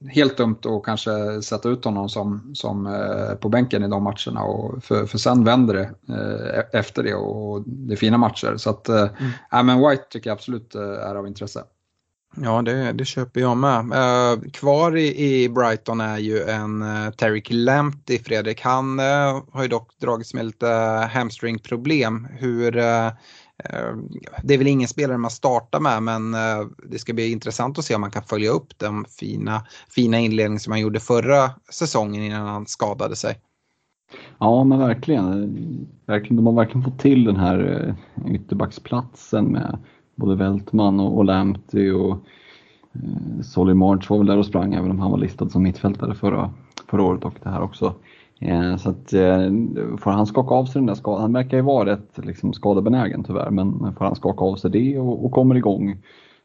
helt 0.08 0.36
dumt 0.36 0.58
att 0.64 0.84
kanske 0.84 1.42
sätta 1.42 1.68
ut 1.68 1.84
honom 1.84 2.08
som, 2.08 2.54
som 2.54 2.86
eh, 2.86 3.34
på 3.34 3.48
bänken 3.48 3.84
i 3.84 3.88
de 3.88 4.02
matcherna. 4.02 4.42
Och 4.42 4.84
för, 4.84 5.06
för 5.06 5.18
sen 5.18 5.44
vänder 5.44 5.74
det 5.74 6.14
eh, 6.14 6.80
efter 6.80 7.02
det 7.02 7.14
och 7.14 7.62
det 7.66 7.94
är 7.94 7.96
fina 7.96 8.18
matcher. 8.18 8.56
Så 8.56 8.70
att, 8.70 8.88
eh, 8.88 9.08
mm. 9.52 9.66
men 9.66 9.88
White 9.88 10.04
tycker 10.10 10.30
jag 10.30 10.34
absolut 10.34 10.74
är 10.74 11.14
av 11.14 11.26
intresse. 11.26 11.62
Ja, 12.42 12.62
det, 12.62 12.92
det 12.92 13.04
köper 13.04 13.40
jag 13.40 13.56
med. 13.56 13.80
Uh, 13.80 14.50
kvar 14.50 14.96
i, 14.96 15.24
i, 15.24 15.48
Brighton 15.48 16.00
är 16.00 16.18
ju 16.18 16.42
en 16.42 16.82
eh, 16.82 16.88
uh, 16.88 17.10
Tariq 17.10 17.50
Lamptey, 17.50 18.18
Fredrik. 18.18 18.60
Han 18.60 19.00
uh, 19.00 19.06
eh, 19.06 19.42
har 19.52 19.62
ju 19.62 19.68
dock 19.68 19.98
dragits 20.00 20.34
med 20.34 20.46
lite 20.46 20.66
hamstringproblem. 21.12 22.28
Hur, 22.30 22.72
det 24.42 24.54
är 24.54 24.58
väl 24.58 24.66
ingen 24.66 24.88
spelare 24.88 25.18
man 25.18 25.30
startar 25.30 25.80
med 25.80 26.02
men 26.02 26.32
det 26.90 26.98
ska 26.98 27.12
bli 27.12 27.32
intressant 27.32 27.78
att 27.78 27.84
se 27.84 27.94
om 27.94 28.00
man 28.00 28.10
kan 28.10 28.22
följa 28.22 28.50
upp 28.50 28.78
den 28.78 29.04
fina, 29.20 29.66
fina 29.88 30.18
inledning 30.18 30.60
som 30.60 30.70
han 30.70 30.80
gjorde 30.80 31.00
förra 31.00 31.50
säsongen 31.70 32.22
innan 32.22 32.46
han 32.46 32.66
skadade 32.66 33.16
sig. 33.16 33.38
Ja 34.38 34.64
men 34.64 34.78
verkligen. 34.78 35.86
verkligen 36.06 36.36
de 36.36 36.46
har 36.46 36.52
verkligen 36.52 36.84
fått 36.84 36.98
till 36.98 37.24
den 37.24 37.36
här 37.36 37.94
ytterbacksplatsen 38.26 39.44
med 39.44 39.78
både 40.16 40.34
Weltman 40.34 41.00
och, 41.00 41.16
och 41.16 41.24
Lamptey 41.24 41.90
och 41.90 42.16
eh, 42.92 43.40
Solly 43.42 43.74
March 43.74 44.10
var 44.10 44.18
väl 44.18 44.26
där 44.26 44.38
och 44.38 44.46
sprang 44.46 44.74
även 44.74 44.90
om 44.90 44.98
han 44.98 45.10
var 45.10 45.18
listad 45.18 45.48
som 45.48 45.62
mittfältare 45.62 46.14
förra, 46.14 46.50
förra 46.90 47.02
året 47.02 47.24
och 47.24 47.34
det 47.42 47.50
här 47.50 47.62
också. 47.62 47.94
Eh, 48.38 48.76
så 48.76 48.90
att 48.90 49.12
eh, 49.12 49.50
får 49.98 50.10
han 50.10 50.26
skaka 50.26 50.54
av 50.54 50.64
sig 50.64 50.80
den 50.80 50.86
där 50.86 50.94
skadan, 50.94 51.22
han 51.22 51.32
verkar 51.32 51.56
ju 51.56 51.62
vara 51.62 51.90
rätt 51.92 52.18
liksom, 52.24 52.52
skadebenägen 52.52 53.24
tyvärr, 53.24 53.50
men 53.50 53.94
får 53.98 54.04
han 54.04 54.16
skaka 54.16 54.44
av 54.44 54.56
sig 54.56 54.70
det 54.70 54.98
och, 54.98 55.24
och 55.24 55.32
kommer 55.32 55.54
igång 55.54 55.96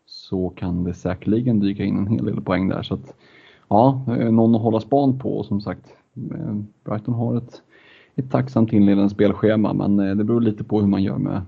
så 0.06 0.50
kan 0.50 0.84
det 0.84 0.94
säkerligen 0.94 1.60
dyka 1.60 1.84
in 1.84 1.98
en 1.98 2.08
hel 2.08 2.26
del 2.26 2.42
poäng 2.42 2.68
där. 2.68 2.84
Så 2.84 2.94
att, 2.94 3.16
ja, 3.68 4.06
eh, 4.08 4.32
någon 4.32 4.56
att 4.56 4.62
hålla 4.62 4.80
span 4.80 5.20
på 5.20 5.38
och 5.38 5.46
som 5.46 5.62
sagt, 5.62 5.86
eh, 6.16 6.56
Brighton 6.84 7.14
har 7.14 7.38
ett, 7.38 7.62
ett 8.16 8.32
tacksamt 8.32 8.74
inledande 8.74 9.10
spelschema 9.10 9.74
men 9.74 10.00
eh, 10.00 10.16
det 10.16 10.24
beror 10.24 10.42
lite 10.42 10.64
på 10.64 10.80
hur 10.80 10.88
man 10.88 11.04
gör 11.04 11.18
med 11.18 11.42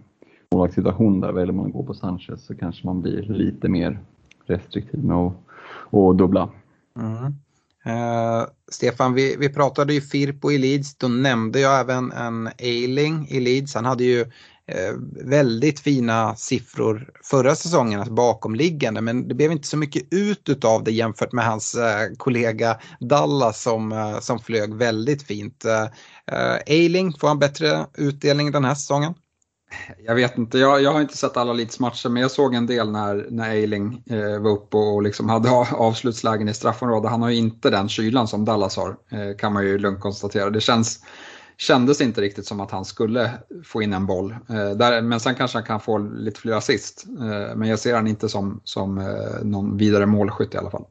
målvaktssituation 0.54 1.20
där 1.20 1.32
väljer 1.32 1.54
man 1.54 1.66
att 1.66 1.74
gå 1.74 1.84
på 1.84 1.94
Sanchez 1.94 2.46
så 2.46 2.56
kanske 2.56 2.86
man 2.86 3.02
blir 3.02 3.22
lite 3.22 3.70
mer 3.70 4.00
restriktiv 4.46 5.04
med 5.04 5.18
att, 5.18 5.34
att 5.92 6.18
dubbla. 6.18 6.50
Mm. 7.00 7.36
Eh, 7.86 8.46
Stefan, 8.72 9.14
vi, 9.14 9.36
vi 9.40 9.50
pratade 9.50 9.94
ju 9.94 10.02
Firpo 10.02 10.52
i 10.52 10.58
Leeds, 10.58 10.96
då 10.96 11.08
nämnde 11.08 11.60
jag 11.60 11.80
även 11.80 12.12
en 12.12 12.50
Eiling 12.58 13.28
i 13.30 13.40
Leeds. 13.40 13.76
Han 13.76 13.86
hade 13.86 14.04
ju 14.04 14.22
eh, 14.68 14.94
väldigt 15.26 15.80
fina 15.80 16.36
siffror 16.36 17.10
förra 17.24 17.56
säsongen, 17.56 18.00
alltså 18.00 18.14
bakomliggande, 18.14 19.02
men 19.02 19.28
det 19.28 19.36
blev 19.36 19.52
inte 19.52 19.68
så 19.68 19.78
mycket 19.78 20.14
ut 20.14 20.66
av 20.66 20.84
det 20.84 20.92
jämfört 20.92 21.32
med 21.32 21.46
hans 21.46 21.76
eh, 21.76 22.16
kollega 22.18 22.78
Dallas 23.00 23.62
som, 23.62 23.92
eh, 23.92 24.20
som 24.20 24.40
flög 24.40 24.74
väldigt 24.74 25.24
fint. 25.24 25.66
Eh, 25.66 25.84
eh, 26.38 26.58
Eiling, 26.66 27.14
får 27.14 27.28
han 27.28 27.40
bättre 27.40 27.86
utdelning 27.98 28.52
den 28.52 28.66
här 28.66 28.76
säsongen? 28.76 29.14
Jag 30.06 30.16
vet 30.16 30.38
inte, 30.38 30.58
jag, 30.58 30.82
jag 30.82 30.94
har 30.94 31.02
inte 31.02 31.18
sett 31.18 31.38
alla 31.38 31.54
Leeds 31.54 31.80
matcher 31.80 32.10
men 32.10 32.22
jag 32.22 32.32
såg 32.32 32.54
en 32.54 32.68
del 32.68 32.92
när, 32.92 33.28
när 33.30 33.50
Eiling 33.50 34.04
eh, 34.10 34.40
var 34.40 34.52
uppe 34.52 34.78
och 34.78 35.04
liksom 35.04 35.30
hade 35.30 35.50
avslutslägen 35.72 36.50
i 36.50 36.54
straffområdet. 36.54 37.12
Han 37.12 37.22
har 37.22 37.30
ju 37.30 37.36
inte 37.36 37.70
den 37.70 37.90
kylan 37.90 38.28
som 38.28 38.46
Dallas 38.46 38.78
har, 38.78 38.90
eh, 38.90 39.38
kan 39.38 39.54
man 39.54 39.64
ju 39.64 39.78
lugnt 39.78 40.00
konstatera. 40.00 40.50
Det 40.50 40.62
känns, 40.62 41.00
kändes 41.58 42.02
inte 42.02 42.22
riktigt 42.22 42.46
som 42.46 42.60
att 42.60 42.72
han 42.72 42.86
skulle 42.86 43.32
få 43.66 43.82
in 43.82 43.94
en 43.94 44.06
boll. 44.06 44.32
Eh, 44.50 44.70
där, 44.70 45.02
men 45.02 45.20
sen 45.20 45.36
kanske 45.36 45.58
han 45.58 45.66
kan 45.66 45.80
få 45.80 45.98
lite 45.98 46.40
fler 46.40 46.54
assist. 46.54 47.06
Eh, 47.20 47.56
men 47.56 47.70
jag 47.70 47.80
ser 47.80 47.96
han 47.96 48.08
inte 48.08 48.30
som, 48.30 48.62
som 48.64 48.98
eh, 48.98 49.44
någon 49.44 49.78
vidare 49.78 50.06
målskytt 50.06 50.54
i 50.54 50.58
alla 50.58 50.72
fall. 50.72 50.86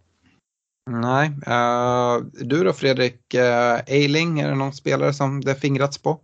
Nej, 0.90 1.28
uh, 1.28 2.26
du 2.32 2.64
då 2.64 2.72
Fredrik, 2.72 3.34
eh, 3.34 3.74
uh, 3.74 3.80
Eiling, 3.86 4.40
är 4.40 4.48
det 4.48 4.54
någon 4.54 4.72
spelare 4.72 5.12
som 5.12 5.40
det 5.40 5.54
fingrats 5.54 5.98
på? 5.98 6.20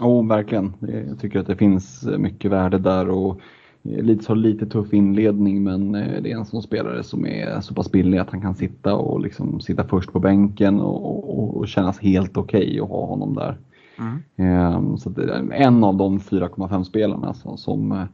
Oh, 0.00 0.26
verkligen. 0.26 0.72
Jag 1.08 1.20
tycker 1.20 1.40
att 1.40 1.46
det 1.46 1.56
finns 1.56 2.08
mycket 2.18 2.50
värde 2.50 2.78
där 2.78 3.08
och 3.08 3.40
lite, 3.82 4.24
så 4.24 4.34
lite 4.34 4.66
tuff 4.66 4.92
inledning 4.92 5.62
men 5.62 5.94
eh, 5.94 6.22
det 6.22 6.32
är 6.32 6.36
en 6.36 6.44
sån 6.44 6.62
spelare 6.62 7.02
som 7.02 7.26
är 7.26 7.60
så 7.60 7.74
pass 7.74 7.92
billig 7.92 8.18
att 8.18 8.30
han 8.30 8.40
kan 8.40 8.54
sitta 8.54 8.94
och 8.94 9.20
liksom 9.20 9.60
sitta 9.60 9.84
först 9.84 10.12
på 10.12 10.18
bänken 10.18 10.80
och, 10.80 11.38
och, 11.38 11.56
och 11.56 11.68
kännas 11.68 11.98
helt 11.98 12.36
okej 12.36 12.60
okay 12.60 12.80
att 12.80 12.88
ha 12.88 13.06
honom 13.06 13.34
där. 13.34 13.56
Mm. 13.98 14.18
Ehm, 14.36 14.96
så 14.96 15.10
det 15.10 15.32
är 15.32 15.52
en 15.52 15.84
av 15.84 15.96
de 15.96 16.18
4,5 16.18 16.84
spelarna 16.84 17.34
som, 17.34 17.58
som, 17.58 18.06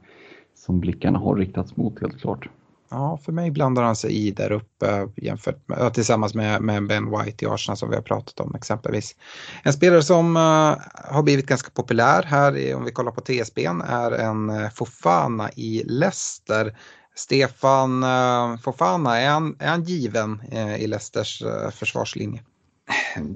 som 0.54 0.80
blickarna 0.80 1.18
har 1.18 1.36
riktats 1.36 1.76
mot 1.76 2.00
helt 2.00 2.20
klart. 2.20 2.48
Ja, 2.88 3.18
för 3.24 3.32
mig 3.32 3.50
blandar 3.50 3.82
han 3.82 3.96
sig 3.96 4.12
i 4.12 4.30
där 4.30 4.52
uppe 4.52 5.08
jämfört 5.16 5.68
med, 5.68 5.94
tillsammans 5.94 6.34
med, 6.34 6.62
med 6.62 6.86
Ben 6.86 7.10
White 7.10 7.44
i 7.44 7.48
Arsenal 7.48 7.76
som 7.76 7.90
vi 7.90 7.94
har 7.94 8.02
pratat 8.02 8.40
om 8.40 8.54
exempelvis. 8.54 9.16
En 9.62 9.72
spelare 9.72 10.02
som 10.02 10.36
uh, 10.36 10.76
har 10.94 11.22
blivit 11.22 11.46
ganska 11.46 11.70
populär 11.70 12.22
här, 12.22 12.56
i, 12.56 12.74
om 12.74 12.84
vi 12.84 12.92
kollar 12.92 13.12
på 13.12 13.20
TSBn, 13.20 13.80
är 13.80 14.12
en 14.12 14.50
uh, 14.50 14.70
Fofana 14.70 15.50
i 15.56 15.82
Leicester. 15.86 16.78
Stefan 17.14 18.04
uh, 18.04 18.58
Fofana, 18.58 19.20
är 19.20 19.28
han, 19.28 19.56
är 19.58 19.68
han 19.68 19.82
given 19.82 20.42
i 20.78 20.86
Leicesters 20.86 21.42
försvarslinje? 21.72 22.42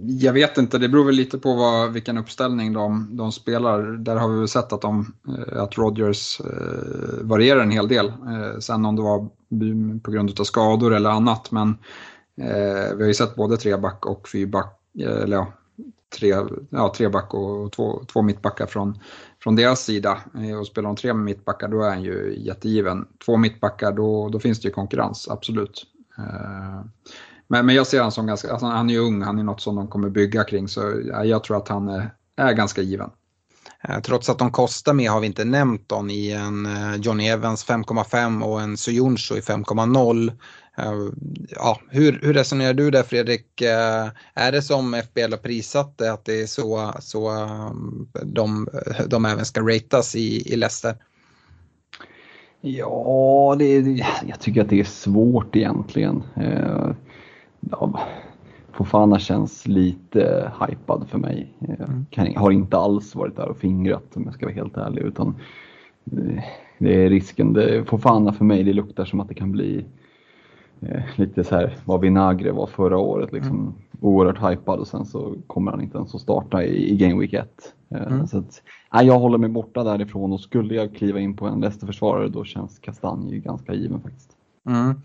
Jag 0.07 0.33
vet 0.33 0.59
inte, 0.59 0.79
det 0.79 0.89
beror 0.89 1.05
väl 1.05 1.15
lite 1.15 1.39
på 1.39 1.55
vad, 1.55 1.93
vilken 1.93 2.19
uppställning 2.19 2.73
de, 2.73 3.17
de 3.17 3.33
spelar. 3.33 3.83
Där 3.83 4.17
har 4.17 4.29
vi 4.29 4.39
väl 4.39 4.49
sett 4.49 4.73
att, 4.73 4.81
de, 4.81 5.15
eh, 5.29 5.63
att 5.63 5.79
Rodgers 5.79 6.41
eh, 6.41 7.23
varierar 7.23 7.61
en 7.61 7.71
hel 7.71 7.89
del. 7.89 8.07
Eh, 8.07 8.59
sen 8.59 8.85
om 8.85 8.97
det 8.97 9.03
var 9.03 9.29
på 10.01 10.11
grund 10.11 10.41
av 10.41 10.45
skador 10.45 10.95
eller 10.95 11.11
annat. 11.11 11.51
Men 11.51 11.69
eh, 12.37 12.95
vi 12.97 13.03
har 13.03 13.09
ju 13.09 13.15
sett 13.15 13.35
både 13.35 13.57
treback 13.57 14.07
och 14.07 14.29
fyrback, 14.29 14.79
eh, 14.99 15.23
eller 15.23 15.37
ja, 15.37 15.53
tre, 16.19 16.35
ja, 16.71 16.95
treback 16.97 17.35
och 17.35 17.73
två, 17.73 18.05
två 18.13 18.23
mittbackar 18.23 18.67
från, 18.67 18.99
från 19.43 19.57
deras 19.57 19.85
sida. 19.85 20.19
Eh, 20.35 20.59
och 20.59 20.67
spelar 20.67 20.89
de 20.89 20.97
tre 20.97 21.15
mittbackar 21.15 21.69
då 21.69 21.83
är 21.83 21.89
han 21.89 22.03
ju 22.03 22.35
jättegiven. 22.39 23.07
Två 23.25 23.37
mittbackar 23.37 23.93
då, 23.93 24.29
då 24.29 24.39
finns 24.39 24.61
det 24.61 24.69
ju 24.69 24.75
konkurrens, 24.75 25.29
absolut. 25.29 25.87
Eh, 26.19 26.81
men, 27.53 27.67
men 27.67 27.75
jag 27.75 27.87
ser 27.87 27.99
honom 27.99 28.13
som 28.13 28.27
ganska, 28.27 28.53
alltså 28.53 28.67
han 28.67 28.91
är 28.91 28.95
ju 28.95 29.01
ung, 29.01 29.23
han 29.23 29.39
är 29.39 29.43
något 29.43 29.61
som 29.61 29.77
de 29.77 29.89
kommer 29.89 30.11
bygga 30.11 30.45
kring 30.45 30.69
så 30.69 31.03
jag 31.25 31.45
tror 31.45 31.57
att 31.57 31.69
han 31.69 31.89
är, 31.89 32.15
är 32.37 32.53
ganska 32.53 32.83
given. 32.83 33.11
Eh, 33.89 34.01
trots 34.01 34.29
att 34.29 34.39
de 34.39 34.51
kostar 34.51 34.93
mer 34.95 35.11
har 35.11 35.21
vi 35.21 35.27
inte 35.27 35.45
nämnt 35.45 35.89
dem 35.89 36.11
i 36.11 36.33
en 36.33 36.67
eh, 36.67 36.97
Johnny 36.97 37.29
Evans 37.29 37.67
5,5 37.67 38.43
och 38.43 38.61
en 38.61 38.77
Sojonsho 38.77 39.37
i 39.37 39.41
5,0. 39.41 40.33
Eh, 40.79 40.93
ja, 41.49 41.81
hur, 41.89 42.21
hur 42.23 42.35
resonerar 42.35 42.75
du 42.75 42.91
där 42.91 43.03
Fredrik? 43.03 43.63
Är 44.35 44.53
det 44.53 44.63
som 44.63 44.95
FBL 44.95 45.31
har 45.31 45.37
prisat 45.39 45.99
det, 45.99 46.13
att 46.13 46.25
det 46.25 46.43
är 46.43 46.47
så, 46.47 46.95
så 47.01 47.31
de, 48.23 48.69
de 49.07 49.25
även 49.25 49.45
ska 49.45 49.61
ratas 49.61 50.17
i, 50.17 50.53
i 50.53 50.57
Leicester? 50.57 50.97
Ja, 52.61 53.57
det, 53.59 53.81
jag 54.27 54.41
tycker 54.41 54.63
att 54.63 54.69
det 54.69 54.81
är 54.81 54.85
svårt 54.85 55.57
egentligen 55.57 56.23
ja, 57.61 58.01
Fofana 58.73 59.19
känns 59.19 59.69
lite 59.69 60.53
hypad 60.61 61.09
för 61.09 61.19
mig. 61.19 61.55
Mm. 61.61 62.07
Kan, 62.11 62.37
har 62.37 62.51
inte 62.51 62.77
alls 62.77 63.15
varit 63.15 63.37
där 63.37 63.49
och 63.49 63.57
fingrat 63.57 64.17
om 64.17 64.25
jag 64.25 64.35
ska 64.35 64.47
vara 64.47 64.55
helt 64.55 64.77
ärlig. 64.77 65.03
Utan 65.03 65.35
eh, 66.13 66.43
det 66.79 67.05
är 67.05 67.11
risken. 67.11 67.53
Det, 67.53 67.85
Fofana 67.85 68.33
för 68.33 68.45
mig, 68.45 68.63
det 68.63 68.73
luktar 68.73 69.05
som 69.05 69.21
att 69.21 69.29
det 69.29 69.35
kan 69.35 69.53
bli 69.53 69.85
eh, 70.81 71.03
lite 71.17 71.45
så 71.45 71.55
här 71.55 71.77
vad 71.85 72.01
Vinagre 72.01 72.53
var 72.53 72.67
förra 72.67 72.99
året. 72.99 73.33
Liksom, 73.33 73.61
mm. 73.61 73.73
Oerhört 74.01 74.51
hypad 74.51 74.79
och 74.79 74.89
sen 74.89 75.05
så 75.05 75.35
kommer 75.47 75.71
han 75.71 75.81
inte 75.81 75.99
ens 75.99 76.15
att 76.15 76.21
starta 76.21 76.65
i, 76.65 76.93
i 76.93 76.97
Game 76.97 77.21
Week 77.21 77.33
1. 77.33 77.75
Eh, 77.91 78.03
mm. 78.03 78.27
Så 78.27 78.39
att, 78.39 78.63
nej, 78.93 79.07
jag 79.07 79.19
håller 79.19 79.39
mig 79.39 79.51
borta 79.51 79.85
därifrån 79.85 80.33
och 80.33 80.41
skulle 80.41 80.75
jag 80.75 80.95
kliva 80.95 81.21
in 81.21 81.37
på 81.37 81.47
en 81.47 81.61
Leicester-försvarare 81.61 82.29
då 82.29 82.45
känns 82.45 82.79
Kastanj 82.79 83.39
ganska 83.39 83.75
given 83.75 84.01
faktiskt. 84.01 84.37
Mm. 84.69 85.01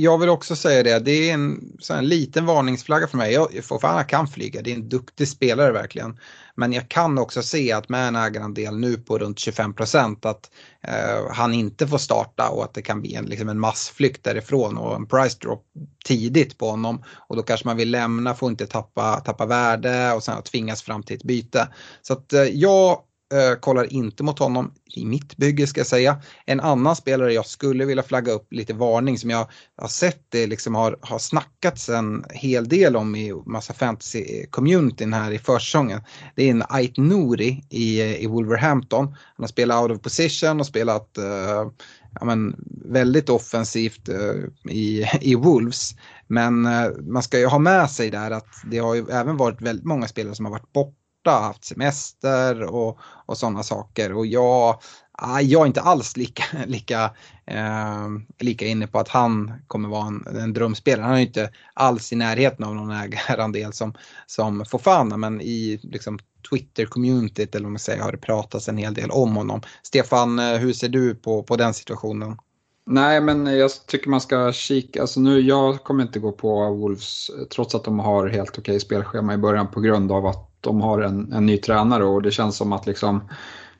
Jag 0.00 0.18
vill 0.18 0.28
också 0.28 0.56
säga 0.56 0.82
det, 0.82 0.98
det 0.98 1.30
är 1.30 1.34
en, 1.34 1.78
en 1.90 2.08
liten 2.08 2.46
varningsflagga 2.46 3.06
för 3.06 3.16
mig. 3.16 3.32
Jag, 3.32 3.64
Fofana 3.64 4.04
kan 4.04 4.28
flyga, 4.28 4.62
det 4.62 4.70
är 4.70 4.74
en 4.74 4.88
duktig 4.88 5.28
spelare 5.28 5.72
verkligen. 5.72 6.18
Men 6.54 6.72
jag 6.72 6.88
kan 6.88 7.18
också 7.18 7.42
se 7.42 7.72
att 7.72 7.88
med 7.88 8.08
en 8.08 8.16
ägarandel 8.16 8.76
nu 8.78 8.96
på 8.96 9.18
runt 9.18 9.38
25 9.38 9.74
procent 9.74 10.24
att 10.24 10.50
eh, 10.82 11.32
han 11.32 11.54
inte 11.54 11.86
får 11.86 11.98
starta 11.98 12.48
och 12.48 12.64
att 12.64 12.74
det 12.74 12.82
kan 12.82 13.00
bli 13.00 13.14
en, 13.14 13.24
liksom 13.24 13.48
en 13.48 13.60
massflykt 13.60 14.24
därifrån 14.24 14.78
och 14.78 14.96
en 14.96 15.06
price 15.06 15.38
drop 15.40 15.66
tidigt 16.04 16.58
på 16.58 16.70
honom. 16.70 17.02
Och 17.28 17.36
då 17.36 17.42
kanske 17.42 17.66
man 17.68 17.76
vill 17.76 17.90
lämna, 17.90 18.34
får 18.34 18.50
inte 18.50 18.66
tappa, 18.66 19.20
tappa 19.20 19.46
värde 19.46 20.12
och 20.12 20.22
sen 20.22 20.42
tvingas 20.42 20.82
fram 20.82 21.02
till 21.02 21.16
ett 21.16 21.24
byte. 21.24 21.68
Så 22.02 22.12
att 22.12 22.32
eh, 22.32 22.42
jag 22.42 22.98
Eh, 23.34 23.54
kollar 23.60 23.92
inte 23.92 24.22
mot 24.22 24.38
honom 24.38 24.72
i 24.96 25.04
mitt 25.04 25.36
bygge 25.36 25.66
ska 25.66 25.80
jag 25.80 25.86
säga. 25.86 26.22
En 26.46 26.60
annan 26.60 26.96
spelare 26.96 27.32
jag 27.32 27.46
skulle 27.46 27.84
vilja 27.84 28.02
flagga 28.02 28.32
upp 28.32 28.52
lite 28.52 28.74
varning 28.74 29.18
som 29.18 29.30
jag 29.30 29.48
har 29.76 29.88
sett 29.88 30.24
det 30.28 30.46
liksom 30.46 30.74
har, 30.74 30.98
har 31.00 31.18
snackats 31.18 31.88
en 31.88 32.24
hel 32.30 32.68
del 32.68 32.96
om 32.96 33.16
i 33.16 33.32
massa 33.46 33.72
fantasy-communityn 33.72 35.14
här 35.14 35.30
i 35.30 35.38
försäsongen. 35.38 36.00
Det 36.34 36.42
är 36.42 36.50
en 36.50 36.64
Ait 36.68 36.96
Nouri 36.96 37.64
i, 37.68 38.02
i 38.02 38.26
Wolverhampton. 38.26 39.06
Han 39.06 39.42
har 39.42 39.46
spelat 39.46 39.82
out 39.82 39.96
of 39.96 40.02
position 40.02 40.60
och 40.60 40.66
spelat 40.66 41.18
uh, 41.18 41.70
ja, 42.20 42.24
men, 42.24 42.56
väldigt 42.84 43.28
offensivt 43.28 44.08
uh, 44.08 44.72
i, 44.72 45.04
i 45.20 45.34
Wolves. 45.34 45.94
Men 46.26 46.66
uh, 46.66 46.90
man 47.00 47.22
ska 47.22 47.38
ju 47.38 47.46
ha 47.46 47.58
med 47.58 47.90
sig 47.90 48.10
där 48.10 48.30
att 48.30 48.48
det 48.64 48.78
har 48.78 48.94
ju 48.94 49.06
även 49.10 49.36
varit 49.36 49.62
väldigt 49.62 49.86
många 49.86 50.08
spelare 50.08 50.34
som 50.34 50.44
har 50.44 50.52
varit 50.52 50.72
borta 50.72 50.99
borta, 51.24 51.40
haft 51.40 51.64
semester 51.64 52.62
och, 52.62 52.98
och 53.26 53.38
sådana 53.38 53.62
saker. 53.62 54.12
Och 54.12 54.26
jag, 54.26 54.80
ah, 55.12 55.40
jag 55.40 55.62
är 55.62 55.66
inte 55.66 55.80
alls 55.80 56.16
lika, 56.16 56.44
lika, 56.66 57.10
eh, 57.46 58.08
lika 58.38 58.66
inne 58.66 58.86
på 58.86 58.98
att 58.98 59.08
han 59.08 59.52
kommer 59.66 59.88
vara 59.88 60.06
en, 60.06 60.36
en 60.40 60.52
drömspelare. 60.52 61.06
Han 61.06 61.16
är 61.16 61.20
inte 61.20 61.50
alls 61.74 62.12
i 62.12 62.16
närheten 62.16 62.64
av 62.64 62.74
någon 62.74 62.90
ägarandel 62.90 63.72
som, 63.72 63.94
som 64.26 64.64
Fofana 64.64 65.16
men 65.16 65.40
i 65.40 65.80
liksom, 65.82 66.18
Twitter-communityt 66.50 67.56
eller 67.56 67.64
vad 67.64 67.72
man 67.72 67.78
säger 67.78 68.02
har 68.02 68.12
det 68.12 68.18
pratats 68.18 68.68
en 68.68 68.76
hel 68.76 68.94
del 68.94 69.10
om 69.10 69.36
honom. 69.36 69.60
Stefan, 69.82 70.38
eh, 70.38 70.56
hur 70.58 70.72
ser 70.72 70.88
du 70.88 71.14
på, 71.14 71.42
på 71.42 71.56
den 71.56 71.74
situationen? 71.74 72.36
Nej, 72.86 73.20
men 73.20 73.46
jag 73.46 73.70
tycker 73.86 74.10
man 74.10 74.20
ska 74.20 74.52
kika. 74.52 75.00
Alltså 75.00 75.20
nu, 75.20 75.40
jag 75.40 75.84
kommer 75.84 76.02
inte 76.02 76.18
gå 76.18 76.32
på 76.32 76.74
Wolves 76.74 77.30
eh, 77.30 77.44
trots 77.44 77.74
att 77.74 77.84
de 77.84 77.98
har 77.98 78.28
helt 78.28 78.58
okej 78.58 78.80
spelschema 78.80 79.34
i 79.34 79.38
början 79.38 79.70
på 79.70 79.80
grund 79.80 80.12
av 80.12 80.26
att 80.26 80.49
de 80.60 80.80
har 80.80 81.00
en, 81.00 81.32
en 81.32 81.46
ny 81.46 81.56
tränare 81.56 82.04
och 82.04 82.22
det 82.22 82.30
känns 82.30 82.56
som 82.56 82.72
att 82.72 82.86
liksom 82.86 83.28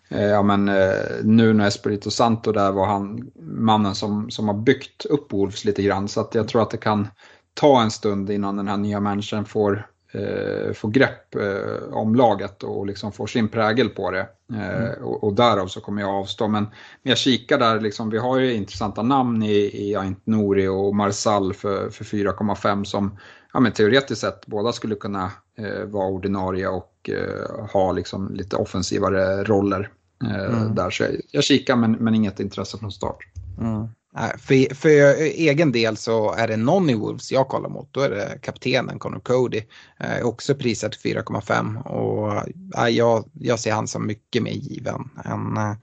eh, 0.09 0.25
Ja, 0.27 0.43
men, 0.43 0.69
eh, 0.69 0.95
nu 1.23 1.53
när 1.53 1.67
Espirito 1.67 2.11
Santo 2.11 2.53
där 2.53 2.73
var 2.73 2.87
han 2.87 3.31
mannen 3.41 3.95
som, 3.95 4.31
som 4.31 4.49
har 4.49 4.55
byggt 4.55 5.05
upp 5.05 5.33
Wolves 5.33 5.65
lite 5.65 5.83
grann. 5.83 6.09
Så 6.09 6.21
att 6.21 6.35
jag 6.35 6.49
tror 6.49 6.63
att 6.63 6.71
det 6.71 6.77
kan 6.77 7.09
ta 7.55 7.83
en 7.83 7.91
stund 7.91 8.31
innan 8.31 8.57
den 8.57 8.69
här 8.69 8.77
nya 8.77 9.01
människan 9.01 9.45
får, 9.45 9.87
eh, 10.13 10.73
får 10.73 10.91
grepp 10.91 11.35
eh, 11.35 11.93
om 11.93 12.15
laget 12.15 12.63
och 12.63 12.87
liksom 12.87 13.13
får 13.13 13.27
sin 13.27 13.49
prägel 13.49 13.89
på 13.89 14.11
det. 14.11 14.29
Eh, 14.53 14.77
mm. 14.77 15.03
och, 15.03 15.25
och, 15.25 15.35
därav 15.35 15.67
så 15.67 15.81
kommer 15.81 16.03
jag 16.03 16.11
avstå. 16.11 16.49
Men, 16.49 16.67
jag 17.03 17.19
kikar 17.19 17.59
där, 17.59 17.81
liksom, 17.81 18.11
vi 18.11 18.19
har 18.19 18.39
ju 18.39 18.55
intressanta 18.55 19.03
namn 19.03 19.43
i, 19.43 19.89
i 19.89 19.97
Aint 19.97 20.27
Nouri 20.27 20.69
och 20.69 20.97
Marsal 20.97 21.55
för, 21.55 21.91
för 21.91 22.05
4,5 22.05 22.85
som 22.85 23.19
ja, 23.53 23.61
men 23.61 23.73
teoretiskt 23.73 24.21
sett 24.21 24.47
båda 24.47 24.73
skulle 24.73 24.95
kunna 24.95 25.31
eh, 25.59 25.85
vara 25.85 26.07
ordinarie 26.07 26.69
och 26.69 27.11
eh, 27.11 27.67
ha 27.73 27.93
liksom 27.93 28.35
lite 28.35 28.57
offensivare 28.57 29.45
roller 29.45 29.91
eh, 30.25 30.61
mm. 30.61 30.75
där. 30.75 30.91
Så 30.91 31.03
jag, 31.03 31.13
jag 31.31 31.45
kikar 31.45 31.77
men, 31.77 31.93
men 31.93 32.15
inget 32.15 32.41
intresse 32.41 32.79
från 32.79 32.93
start. 32.93 33.19
Mm. 33.59 33.89
För, 34.17 34.75
för 34.75 34.91
egen 35.23 35.73
del 35.73 35.97
så 35.97 36.33
är 36.33 36.49
det 36.49 36.57
någon 36.57 36.91
i 36.91 36.95
Wolves 36.95 37.33
jag 37.33 37.49
kollar 37.49 37.69
mot. 37.69 37.93
Då 37.93 38.01
är 38.01 38.11
det 38.11 38.39
kaptenen 38.43 38.99
Connor 38.99 39.21
Cody. 39.21 39.63
Eh, 40.01 40.27
också 40.27 40.55
prisad 40.55 40.95
4,5 40.95 41.83
och 41.83 42.33
eh, 42.79 42.89
jag, 42.89 43.25
jag 43.33 43.61
ser 43.61 43.73
han 43.73 43.89
som 43.89 44.07
mycket 44.07 44.43
mer 44.43 44.53
given 44.53 45.11
än, 45.25 45.57
eh, 45.57 45.75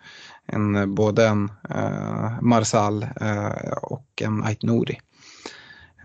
än 0.48 0.96
både 0.96 1.28
en 1.28 1.52
eh, 1.70 2.42
Marsal 2.42 3.04
eh, 3.22 3.72
och 3.82 4.22
en 4.22 4.44
Ait 4.44 4.64
Nouri. 4.64 5.00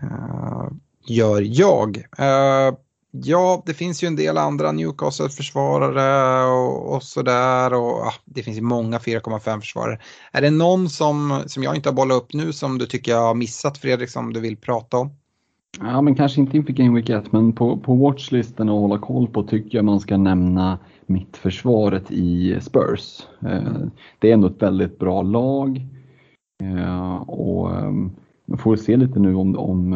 Eh, 0.01 0.67
gör 1.07 1.41
jag. 1.41 1.97
Eh, 2.17 2.73
Ja, 3.15 3.63
det 3.65 3.73
finns 3.73 4.03
ju 4.03 4.07
en 4.07 4.15
del 4.15 4.37
andra 4.37 4.71
Newcastle-försvarare 4.71 6.45
och, 6.45 6.95
och 6.95 7.03
sådär. 7.03 7.73
Och, 7.73 8.05
uh, 8.05 8.13
det 8.25 8.43
finns 8.43 8.57
ju 8.57 8.61
många 8.61 8.97
4,5 8.97 9.59
försvarare. 9.59 9.99
Är 10.31 10.41
det 10.41 10.49
någon 10.49 10.89
som, 10.89 11.43
som 11.45 11.63
jag 11.63 11.75
inte 11.75 11.89
har 11.89 11.93
bollat 11.93 12.17
upp 12.17 12.33
nu 12.33 12.53
som 12.53 12.77
du 12.77 12.85
tycker 12.85 13.11
jag 13.11 13.21
har 13.21 13.35
missat 13.35 13.77
Fredrik 13.77 14.09
som 14.09 14.33
du 14.33 14.39
vill 14.39 14.57
prata 14.57 14.97
om? 14.97 15.11
Ja, 15.79 16.01
men 16.01 16.15
kanske 16.15 16.41
inte 16.41 16.57
inför 16.57 16.73
Game 16.73 16.95
Week 16.95 17.09
1, 17.09 17.31
men 17.31 17.53
på, 17.53 17.77
på 17.77 17.95
watchlisten 17.95 18.69
att 18.69 18.75
hålla 18.75 18.97
koll 18.97 19.27
på 19.27 19.43
tycker 19.43 19.77
jag 19.77 19.85
man 19.85 19.99
ska 19.99 20.17
nämna 20.17 20.79
mittförsvaret 21.05 22.11
i 22.11 22.57
Spurs. 22.61 23.27
Mm. 23.41 23.91
Det 24.19 24.29
är 24.29 24.33
ändå 24.33 24.47
ett 24.47 24.61
väldigt 24.61 24.99
bra 24.99 25.21
lag. 25.21 25.81
Eh, 26.63 27.15
och 27.15 27.69
man 28.45 28.57
får 28.57 28.75
se 28.75 28.97
lite 28.97 29.19
nu 29.19 29.35
om, 29.35 29.57
om 29.57 29.93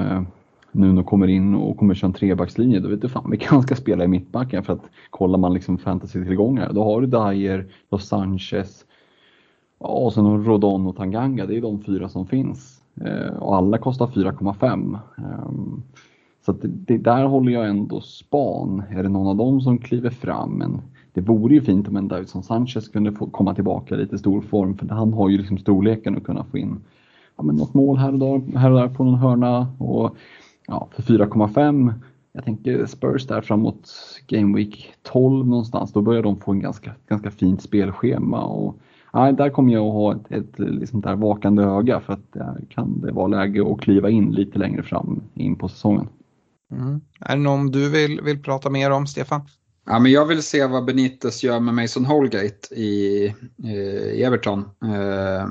Nuno 0.77 1.03
kommer 1.03 1.27
in 1.27 1.55
och 1.55 1.77
kommer 1.77 1.93
köra 1.93 2.07
en 2.07 2.13
trebackslinje, 2.13 2.79
då 2.79 2.89
vet 2.89 3.01
du 3.01 3.09
fan 3.09 3.29
vilka 3.29 3.49
han 3.49 3.61
ska 3.61 3.75
spela 3.75 4.03
i 4.03 4.07
mittbacken 4.07 4.63
för 4.63 4.73
att 4.73 4.83
kollar 5.09 5.37
man 5.37 5.53
liksom 5.53 5.77
fantasy-tillgångar, 5.77 6.73
då 6.73 6.83
har 6.83 7.01
du 7.01 7.07
Dyer, 7.07 7.67
då 7.89 7.97
Sanchez, 7.97 8.85
och 9.77 10.13
sen 10.13 10.45
Rodon 10.45 10.87
och 10.87 10.95
Tanganga, 10.95 11.45
det 11.45 11.57
är 11.57 11.61
de 11.61 11.81
fyra 11.81 12.09
som 12.09 12.27
finns. 12.27 12.81
Eh, 13.01 13.37
och 13.37 13.55
alla 13.55 13.77
kostar 13.77 14.07
4,5. 14.07 14.99
Ehm, 15.17 15.83
så 16.45 16.51
det, 16.51 16.67
det, 16.67 16.97
där 16.97 17.25
håller 17.25 17.51
jag 17.51 17.67
ändå 17.69 18.01
span. 18.01 18.83
Är 18.89 19.03
det 19.03 19.09
någon 19.09 19.27
av 19.27 19.35
dem 19.35 19.61
som 19.61 19.77
kliver 19.77 20.09
fram? 20.09 20.51
Men 20.51 20.81
det 21.13 21.21
vore 21.21 21.53
ju 21.53 21.61
fint 21.61 21.87
om 21.87 21.95
en 21.95 22.07
Davidson 22.07 22.43
Sanchez 22.43 22.87
kunde 22.87 23.11
få 23.11 23.25
komma 23.25 23.55
tillbaka 23.55 23.95
lite 23.95 24.15
i 24.15 24.19
stor 24.19 24.41
form 24.41 24.77
för 24.77 24.87
han 24.87 25.13
har 25.13 25.29
ju 25.29 25.37
liksom 25.37 25.57
storleken 25.57 26.17
att 26.17 26.23
kunna 26.23 26.43
få 26.43 26.57
in 26.57 26.79
ja, 27.37 27.43
men 27.43 27.55
något 27.55 27.73
mål 27.73 27.97
här 27.97 28.13
och, 28.13 28.19
där, 28.19 28.57
här 28.57 28.71
och 28.71 28.79
där 28.79 28.87
på 28.87 29.03
någon 29.03 29.19
hörna. 29.19 29.67
Och, 29.77 30.17
ja, 30.67 30.89
för 30.91 31.03
4,5 31.03 31.93
jag 32.37 32.45
tänker 32.45 32.85
Spurs 32.85 33.27
där 33.27 33.41
framåt 33.41 33.91
Game 34.27 34.57
Week 34.57 34.93
12 35.03 35.47
någonstans, 35.47 35.93
då 35.93 36.01
börjar 36.01 36.23
de 36.23 36.39
få 36.39 36.51
en 36.51 36.59
ganska, 36.59 36.91
ganska 37.09 37.31
fint 37.31 37.61
spelschema. 37.61 38.43
Och, 38.43 38.79
ja, 39.13 39.31
där 39.31 39.49
kommer 39.49 39.73
jag 39.73 39.87
att 39.87 39.93
ha 39.93 40.15
ett, 40.15 40.31
ett 40.31 40.59
liksom 40.59 41.01
där 41.01 41.15
vakande 41.15 41.63
öga 41.63 41.99
för 41.99 42.13
att 42.13 42.33
där 42.33 42.65
kan 42.69 43.01
det 43.01 43.11
vara 43.11 43.27
läge 43.27 43.71
att 43.71 43.81
kliva 43.81 44.09
in 44.09 44.31
lite 44.31 44.59
längre 44.59 44.83
fram 44.83 45.23
in 45.33 45.55
på 45.55 45.67
säsongen. 45.67 46.09
Mm. 46.71 47.01
Är 47.19 47.35
det 47.35 47.41
någon 47.41 47.71
du 47.71 47.89
vill, 47.89 48.21
vill 48.21 48.43
prata 48.43 48.69
mer 48.69 48.91
om, 48.91 49.07
Stefan? 49.07 49.41
Ja, 49.85 49.99
men 49.99 50.11
jag 50.11 50.25
vill 50.25 50.43
se 50.43 50.67
vad 50.67 50.85
Benitez 50.85 51.43
gör 51.43 51.59
med 51.59 51.73
Mason 51.73 52.05
Holgate 52.05 52.75
i, 52.75 53.23
i 54.13 54.23
Everton. 54.23 54.59
Eh, 54.83 55.47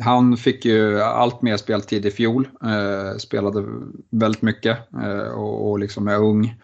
han 0.00 0.36
fick 0.36 0.64
ju 0.64 1.00
allt 1.00 1.42
mer 1.42 1.56
speltid 1.56 2.06
i 2.06 2.10
fjol, 2.10 2.48
eh, 2.64 3.16
spelade 3.18 3.64
väldigt 4.10 4.42
mycket 4.42 4.78
eh, 5.02 5.32
och, 5.32 5.70
och 5.70 5.78
liksom 5.78 6.08
är 6.08 6.18
ung. 6.18 6.54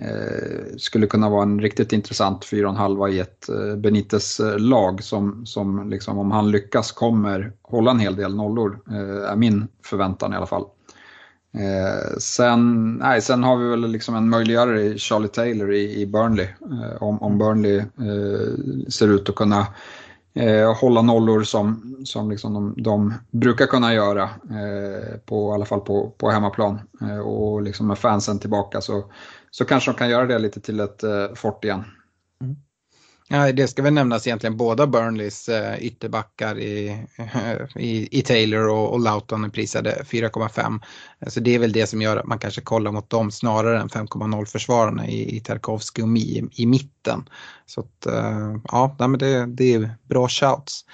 Eh, 0.00 0.76
skulle 0.76 1.06
kunna 1.06 1.28
vara 1.28 1.42
en 1.42 1.60
riktigt 1.60 1.92
intressant 1.92 2.44
4,5 2.44 3.08
i 3.08 3.20
ett 3.20 3.48
eh, 3.48 3.76
Benitez-lag 3.76 5.02
som, 5.02 5.46
som 5.46 5.90
liksom, 5.90 6.18
om 6.18 6.30
han 6.30 6.50
lyckas 6.50 6.92
kommer 6.92 7.52
hålla 7.62 7.90
en 7.90 7.98
hel 7.98 8.16
del 8.16 8.34
nollor, 8.34 8.80
eh, 8.90 9.30
är 9.30 9.36
min 9.36 9.68
förväntan 9.84 10.32
i 10.32 10.36
alla 10.36 10.46
fall. 10.46 10.64
Eh, 11.54 12.18
sen, 12.18 12.92
nej, 12.94 13.22
sen 13.22 13.44
har 13.44 13.56
vi 13.56 13.68
väl 13.68 13.90
liksom 13.90 14.14
en 14.14 14.28
möjliggörare 14.28 14.82
i 14.82 14.98
Charlie 14.98 15.28
Taylor 15.28 15.72
i, 15.72 16.00
i 16.00 16.06
Burnley. 16.06 16.46
Eh, 16.46 17.02
om, 17.02 17.22
om 17.22 17.38
Burnley 17.38 17.78
eh, 17.78 18.88
ser 18.88 19.08
ut 19.08 19.28
att 19.28 19.34
kunna 19.34 19.66
eh, 20.34 20.74
hålla 20.74 21.02
nollor 21.02 21.42
som, 21.42 21.96
som 22.04 22.30
liksom 22.30 22.54
de, 22.54 22.82
de 22.82 23.14
brukar 23.30 23.66
kunna 23.66 23.94
göra, 23.94 24.22
eh, 24.22 25.18
på, 25.26 25.50
i 25.50 25.54
alla 25.54 25.64
fall 25.64 25.80
på, 25.80 26.10
på 26.10 26.30
hemmaplan. 26.30 26.80
Eh, 27.00 27.18
och 27.18 27.62
liksom 27.62 27.86
med 27.86 27.98
fansen 27.98 28.38
tillbaka 28.38 28.80
så, 28.80 29.04
så 29.50 29.64
kanske 29.64 29.90
de 29.90 29.98
kan 29.98 30.10
göra 30.10 30.26
det 30.26 30.38
lite 30.38 30.60
till 30.60 30.80
ett 30.80 31.02
eh, 31.02 31.34
fort 31.34 31.64
igen. 31.64 31.84
Ja, 33.28 33.52
det 33.52 33.68
ska 33.68 33.82
väl 33.82 33.92
nämnas 33.92 34.26
egentligen 34.26 34.56
båda 34.56 34.86
Burnleys 34.86 35.48
eh, 35.48 35.84
ytterbackar 35.84 36.58
i, 36.58 37.06
i, 37.76 38.18
i 38.18 38.22
Taylor 38.22 38.68
och, 38.68 38.92
och 38.92 39.00
Lauton 39.00 39.44
är 39.44 39.48
prisade 39.48 40.02
4,5. 40.06 40.48
Så 40.48 41.24
alltså, 41.24 41.40
det 41.40 41.54
är 41.54 41.58
väl 41.58 41.72
det 41.72 41.86
som 41.86 42.02
gör 42.02 42.16
att 42.16 42.26
man 42.26 42.38
kanske 42.38 42.60
kollar 42.60 42.92
mot 42.92 43.10
dem 43.10 43.30
snarare 43.30 43.80
än 43.80 43.88
5,0 43.88 44.44
försvararna 44.44 45.06
i, 45.06 45.36
i 45.36 45.40
Tarkovsky 45.40 46.02
och 46.02 46.08
Mi 46.08 46.20
i, 46.20 46.48
i 46.62 46.66
mitten. 46.66 47.28
Så 47.66 47.80
att, 47.80 48.06
eh, 48.06 48.56
ja, 48.64 48.96
men 48.98 49.18
det, 49.18 49.46
det 49.46 49.74
är 49.74 49.94
bra 50.08 50.28
shouts. 50.28 50.84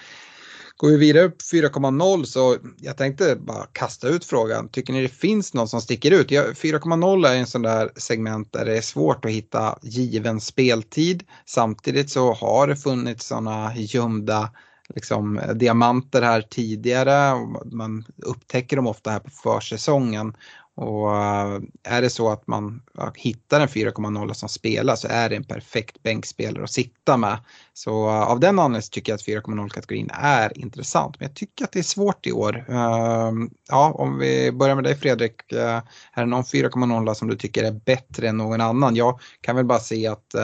Går 0.81 0.89
vi 0.89 0.97
vidare 0.97 1.25
upp 1.25 1.43
4,0 1.53 2.25
så 2.25 2.57
jag 2.77 2.97
tänkte 2.97 3.37
bara 3.37 3.67
kasta 3.73 4.09
ut 4.09 4.25
frågan. 4.25 4.69
Tycker 4.69 4.93
ni 4.93 5.03
det 5.03 5.09
finns 5.09 5.55
någon 5.55 5.69
som 5.69 5.81
sticker 5.81 6.11
ut? 6.11 6.31
4,0 6.31 7.27
är 7.27 7.37
en 7.37 7.47
sån 7.47 7.63
där 7.63 7.91
segment 7.97 8.53
där 8.53 8.65
det 8.65 8.77
är 8.77 8.81
svårt 8.81 9.25
att 9.25 9.31
hitta 9.31 9.79
given 9.83 10.41
speltid. 10.41 11.25
Samtidigt 11.47 12.11
så 12.11 12.33
har 12.33 12.67
det 12.67 12.77
funnits 12.77 13.27
sådana 13.27 13.73
gömda 13.77 14.51
liksom, 14.95 15.41
diamanter 15.55 16.23
här 16.23 16.43
tidigare. 16.43 17.35
Man 17.73 18.05
upptäcker 18.27 18.77
dem 18.77 18.87
ofta 18.87 19.11
här 19.11 19.21
på 19.21 19.31
försäsongen. 19.31 20.35
Och 20.81 21.17
eh, 21.17 21.61
är 21.83 22.03
det 22.03 22.11
så 22.11 22.31
att 22.31 22.47
man 22.47 22.83
hittar 23.15 23.61
en 23.61 23.69
4,0 23.69 24.33
som 24.33 24.49
spelar 24.49 24.97
så 24.97 25.09
är 25.11 25.29
det 25.29 25.37
en 25.37 25.45
perfekt 25.45 26.03
bänkspelare 26.03 26.65
att 26.65 26.71
sitta 26.71 27.17
med. 27.17 27.39
Så 27.73 28.09
eh, 28.09 28.23
av 28.23 28.41
den 28.41 28.59
anledningen 28.59 28.83
tycker 28.91 29.13
jag 29.13 29.17
att 29.17 29.45
4,0-kategorin 29.47 30.11
är 30.13 30.59
intressant. 30.59 31.21
Men 31.21 31.29
jag 31.29 31.37
tycker 31.37 31.65
att 31.65 31.73
det 31.73 31.79
är 31.79 31.83
svårt 31.83 32.27
i 32.27 32.33
år. 32.33 32.65
Ehm, 32.69 33.51
ja, 33.69 33.93
om 33.93 34.19
vi 34.19 34.53
börjar 34.53 34.75
med 34.75 34.85
dig 34.85 34.97
Fredrik. 34.97 35.53
Eh, 35.53 35.77
är 36.13 36.21
det 36.21 36.27
någon 36.27 36.45
4,0 36.45 37.15
som 37.15 37.29
du 37.29 37.37
tycker 37.37 37.65
är 37.65 37.73
bättre 37.73 38.29
än 38.29 38.37
någon 38.37 38.61
annan? 38.61 38.97
Jag 38.97 39.21
kan 39.41 39.57
väl 39.57 39.65
bara 39.65 39.81
säga 39.81 40.13
att 40.13 40.35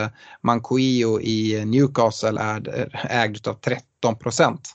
Mancoio 0.42 1.20
i 1.20 1.64
Newcastle 1.64 2.40
är 2.40 2.88
ägd 3.10 3.48
av 3.48 3.54
13 3.54 4.16
procent. 4.18 4.74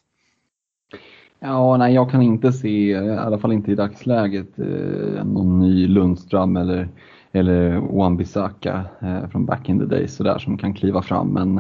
Ja, 1.42 1.78
nej, 1.78 1.94
jag 1.94 2.12
kan 2.12 2.22
inte 2.22 2.52
se, 2.52 2.94
eh, 2.94 3.06
i 3.06 3.10
alla 3.10 3.38
fall 3.38 3.52
inte 3.52 3.72
i 3.72 3.76
dagsläget, 3.76 4.60
eh, 4.60 5.26
någon 5.26 5.60
ny 5.60 5.88
Lundström 5.88 6.58
eller, 6.58 6.90
eller 7.32 7.78
Wan-Bissaka 7.80 8.82
eh, 9.02 9.30
från 9.30 9.46
back 9.46 9.70
in 9.70 9.80
the 9.80 9.86
days 9.86 10.16
sådär 10.16 10.40
som 10.40 10.58
kan 10.58 10.74
kliva 10.74 11.02
fram. 11.02 11.28
Men 11.28 11.56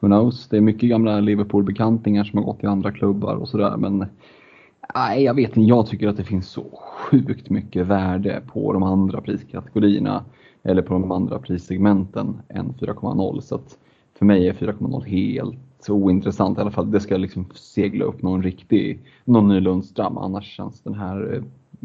who 0.00 0.06
knows, 0.08 0.48
det 0.48 0.56
är 0.56 0.60
mycket 0.60 0.90
gamla 0.90 1.20
Liverpool-bekantingar 1.20 2.24
som 2.24 2.38
har 2.38 2.44
gått 2.44 2.64
i 2.64 2.66
andra 2.66 2.92
klubbar 2.92 3.36
och 3.36 3.48
sådär. 3.48 3.76
Men 3.76 4.06
nej, 4.94 5.22
jag 5.22 5.34
vet 5.34 5.56
inte, 5.56 5.68
jag 5.68 5.86
tycker 5.86 6.08
att 6.08 6.16
det 6.16 6.24
finns 6.24 6.48
så 6.48 6.64
sjukt 6.82 7.50
mycket 7.50 7.86
värde 7.86 8.42
på 8.52 8.72
de 8.72 8.82
andra 8.82 9.20
priskategorierna 9.20 10.24
eller 10.62 10.82
på 10.82 10.94
de 10.94 11.12
andra 11.12 11.38
prissegmenten 11.38 12.40
än 12.48 12.74
4,0. 12.80 13.40
Så 13.40 13.54
att 13.54 13.78
för 14.18 14.26
mig 14.26 14.48
är 14.48 14.52
4,0 14.52 15.04
helt 15.04 15.65
så 15.86 15.94
ointressant 15.94 16.58
i 16.58 16.60
alla 16.60 16.70
fall. 16.70 16.90
Det 16.90 17.00
ska 17.00 17.16
liksom 17.16 17.46
segla 17.54 18.04
upp 18.04 18.22
någon 18.22 18.42
riktig, 18.42 19.00
någon 19.24 19.48
ny 19.48 19.60
Lundström. 19.60 20.18
Annars 20.18 20.56
känns 20.56 20.80
den 20.80 20.94
här 20.94 21.42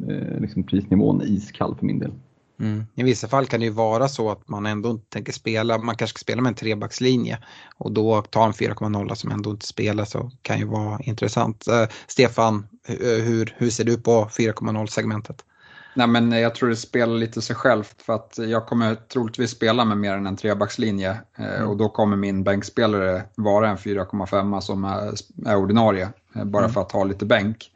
eh, 0.08 0.42
liksom 0.42 0.64
prisnivån 0.64 1.22
iskall 1.22 1.76
för 1.76 1.86
min 1.86 2.00
del. 2.00 2.12
Mm. 2.60 2.84
I 2.96 3.04
vissa 3.04 3.28
fall 3.28 3.46
kan 3.46 3.60
det 3.60 3.66
ju 3.66 3.72
vara 3.72 4.08
så 4.08 4.32
att 4.32 4.50
man 4.50 4.66
ändå 4.66 4.90
inte 4.90 5.06
tänker 5.10 5.34
spela, 5.34 5.78
man 5.78 5.96
kanske 5.96 6.18
ska 6.18 6.24
spela 6.24 6.42
med 6.42 6.50
en 6.50 6.56
trebackslinje 6.56 7.38
och 7.78 7.92
då 7.92 8.22
ta 8.22 8.46
en 8.46 8.52
4,0 8.52 9.16
som 9.16 9.32
ändå 9.32 9.52
inte 9.52 9.68
spelar 9.68 10.06
så 10.06 10.32
kan 10.42 10.60
ju 10.60 10.66
vara 10.66 11.00
intressant. 11.00 11.68
Eh, 11.68 11.86
Stefan, 12.08 12.68
eh, 12.88 13.24
hur, 13.24 13.56
hur 13.58 13.70
ser 13.70 13.84
du 13.84 13.98
på 13.98 14.30
4,0 14.38 14.88
segmentet? 14.88 15.46
Nej, 15.94 16.08
men 16.08 16.32
jag 16.32 16.56
tror 16.56 16.70
det 16.70 16.76
spelar 16.76 17.16
lite 17.16 17.42
sig 17.42 17.56
självt 17.56 18.02
för 18.02 18.14
att 18.14 18.38
jag 18.38 18.66
kommer 18.66 18.96
troligtvis 18.96 19.52
spela 19.52 19.86
med 19.86 19.98
mer 19.98 20.14
än 20.14 20.28
en 20.28 20.36
trebackslinje 20.36 21.18
eh, 21.38 21.56
mm. 21.56 21.68
och 21.68 21.78
då 21.78 21.90
kommer 21.90 22.18
min 22.18 22.44
bänkspelare 22.44 23.24
vara 23.36 23.70
en 23.70 23.78
4,5 23.78 24.60
som 24.60 24.84
är, 24.84 25.14
är 25.46 25.56
ordinarie 25.56 26.10
eh, 26.36 26.44
bara 26.44 26.64
mm. 26.64 26.74
för 26.74 26.82
att 26.82 26.92
ha 26.92 27.04
lite 27.04 27.26
bänk. 27.26 27.72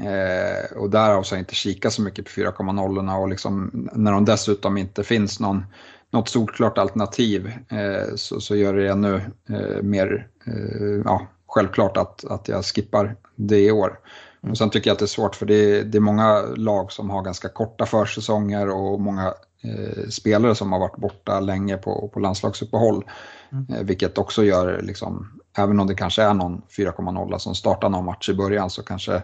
Eh, 0.00 0.76
och 0.76 0.90
därav 0.90 1.22
så 1.22 1.34
har 1.34 1.36
jag 1.36 1.42
inte 1.42 1.54
kikat 1.54 1.92
så 1.92 2.02
mycket 2.02 2.24
på 2.24 2.30
4,0 2.30 3.20
och 3.20 3.28
liksom, 3.28 3.88
när 3.92 4.12
de 4.12 4.24
dessutom 4.24 4.76
inte 4.76 5.04
finns 5.04 5.40
någon, 5.40 5.64
något 6.10 6.28
solklart 6.28 6.78
alternativ 6.78 7.52
eh, 7.68 8.14
så, 8.14 8.40
så 8.40 8.56
gör 8.56 8.74
det 8.74 8.88
ännu 8.88 9.14
eh, 9.48 9.82
mer 9.82 10.28
eh, 10.46 11.02
ja, 11.04 11.26
självklart 11.46 11.96
att, 11.96 12.24
att 12.24 12.48
jag 12.48 12.64
skippar 12.64 13.16
det 13.36 13.60
i 13.60 13.70
år. 13.70 13.98
Mm. 14.42 14.50
Och 14.50 14.58
sen 14.58 14.70
tycker 14.70 14.90
jag 14.90 14.92
att 14.92 14.98
det 14.98 15.04
är 15.04 15.06
svårt 15.06 15.36
för 15.36 15.46
det 15.46 15.54
är, 15.54 15.84
det 15.84 15.98
är 15.98 16.00
många 16.00 16.42
lag 16.42 16.92
som 16.92 17.10
har 17.10 17.22
ganska 17.22 17.48
korta 17.48 17.86
försäsonger 17.86 18.68
och 18.68 19.00
många 19.00 19.34
eh, 19.62 20.08
spelare 20.08 20.54
som 20.54 20.72
har 20.72 20.78
varit 20.78 20.96
borta 20.96 21.40
länge 21.40 21.76
på, 21.76 22.10
på 22.14 22.20
landslagsuppehåll. 22.20 23.04
Mm. 23.52 23.66
Eh, 23.74 23.82
vilket 23.82 24.18
också 24.18 24.44
gör, 24.44 24.82
liksom, 24.82 25.40
även 25.58 25.80
om 25.80 25.86
det 25.86 25.94
kanske 25.94 26.22
är 26.22 26.34
någon 26.34 26.62
4,0 26.78 27.38
som 27.38 27.54
startar 27.54 27.88
någon 27.88 28.04
match 28.04 28.28
i 28.28 28.34
början 28.34 28.70
så 28.70 28.82
kanske 28.82 29.22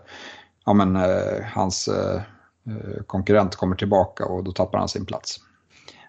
ja, 0.67 0.73
men, 0.73 0.97
eh, 0.97 1.45
hans 1.55 1.89
eh, 1.89 2.23
eh, 2.67 3.03
konkurrent 3.07 3.57
kommer 3.57 3.77
tillbaka 3.77 4.25
och 4.25 4.45
då 4.45 4.53
tappar 4.53 4.79
han 4.79 4.89
sin 4.89 5.07
plats. 5.07 5.41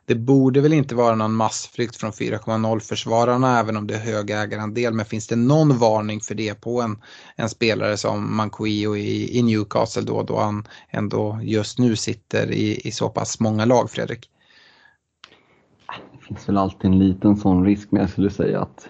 Det 0.08 0.16
borde 0.16 0.62
väl 0.62 0.74
inte 0.74 0.96
vara 0.96 1.16
någon 1.16 1.36
massflykt 1.36 1.96
från 1.96 2.12
4,0 2.12 2.80
försvararna 2.80 3.60
även 3.60 3.78
om 3.78 3.88
det 3.88 3.94
är 3.94 4.00
hög 4.00 4.30
ägarandel. 4.30 4.94
Men 4.94 5.06
finns 5.06 5.28
det 5.28 5.36
någon 5.36 5.78
varning 5.78 6.20
för 6.20 6.36
det 6.36 6.62
på 6.62 6.82
en, 6.82 6.98
en 7.36 7.50
spelare 7.50 7.98
som 7.98 8.36
Manquillo 8.36 8.96
i, 8.96 9.40
i 9.40 9.44
Newcastle 9.44 10.02
då, 10.02 10.24
då 10.24 10.40
han 10.40 10.68
ändå 10.90 11.40
just 11.42 11.80
nu 11.80 11.96
sitter 11.96 12.52
i, 12.52 12.82
i 12.88 12.92
så 12.92 13.10
pass 13.10 13.40
många 13.40 13.66
lag, 13.66 13.90
Fredrik? 13.90 14.30
Det 16.12 16.26
finns 16.26 16.50
väl 16.50 16.58
alltid 16.58 16.92
en 16.92 17.00
liten 17.00 17.38
sån 17.38 17.66
risk, 17.66 17.92
men 17.92 18.02
jag 18.02 18.10
skulle 18.10 18.30
säga 18.30 18.62
att 18.62 18.90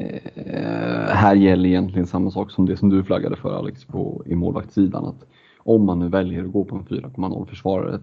eh, 0.00 1.14
här 1.14 1.34
gäller 1.34 1.68
egentligen 1.68 2.06
samma 2.06 2.30
sak 2.30 2.50
som 2.50 2.66
det 2.66 2.76
som 2.76 2.88
du 2.88 3.04
flaggade 3.04 3.36
för 3.36 3.58
Alex 3.58 3.84
på, 3.84 4.22
i 4.26 4.34
målvaktssidan. 4.34 5.04
Att 5.04 5.26
om 5.58 5.84
man 5.84 5.98
nu 5.98 6.08
väljer 6.08 6.44
att 6.44 6.52
gå 6.52 6.64
på 6.64 6.76
en 6.76 6.84
4,0 6.84 7.46
försvarare, 7.46 8.00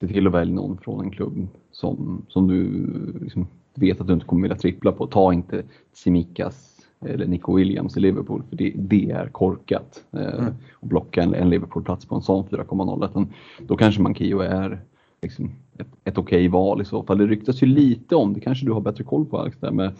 se 0.00 0.08
till 0.08 0.26
att 0.26 0.32
välja 0.32 0.54
någon 0.54 0.78
från 0.78 1.04
en 1.04 1.10
klubb 1.10 1.48
som, 1.74 2.22
som 2.28 2.48
du 2.48 2.86
liksom 3.22 3.46
vet 3.74 4.00
att 4.00 4.06
du 4.06 4.12
inte 4.12 4.26
kommer 4.26 4.42
vilja 4.42 4.56
trippla 4.56 4.92
på. 4.92 5.06
Ta 5.06 5.32
inte 5.32 5.62
Simikas 5.92 6.74
eller 7.00 7.26
Nico 7.26 7.56
Williams 7.56 7.96
i 7.96 8.00
Liverpool 8.00 8.42
för 8.48 8.56
det, 8.56 8.72
det 8.76 9.10
är 9.10 9.28
korkat. 9.28 10.04
Eh, 10.12 10.34
mm. 10.34 10.44
Att 10.80 10.88
blocka 10.88 11.22
en, 11.22 11.34
en 11.34 11.50
Liverpool-plats 11.50 12.06
på 12.06 12.14
en 12.14 12.22
sån 12.22 12.44
4,0. 12.44 13.26
Då 13.58 13.76
kanske 13.76 14.02
Mankio 14.02 14.40
är 14.40 14.80
liksom, 15.22 15.50
ett, 15.78 15.86
ett 16.04 16.18
okej 16.18 16.38
okay 16.38 16.48
val 16.48 16.82
i 16.82 16.84
så 16.84 17.02
fall. 17.02 17.18
Det 17.18 17.26
ryktas 17.26 17.62
ju 17.62 17.66
lite 17.66 18.16
om, 18.16 18.32
det 18.32 18.40
kanske 18.40 18.66
du 18.66 18.72
har 18.72 18.80
bättre 18.80 19.04
koll 19.04 19.26
på 19.26 19.38
Alex, 19.38 19.56
där 19.60 19.70
med, 19.70 19.92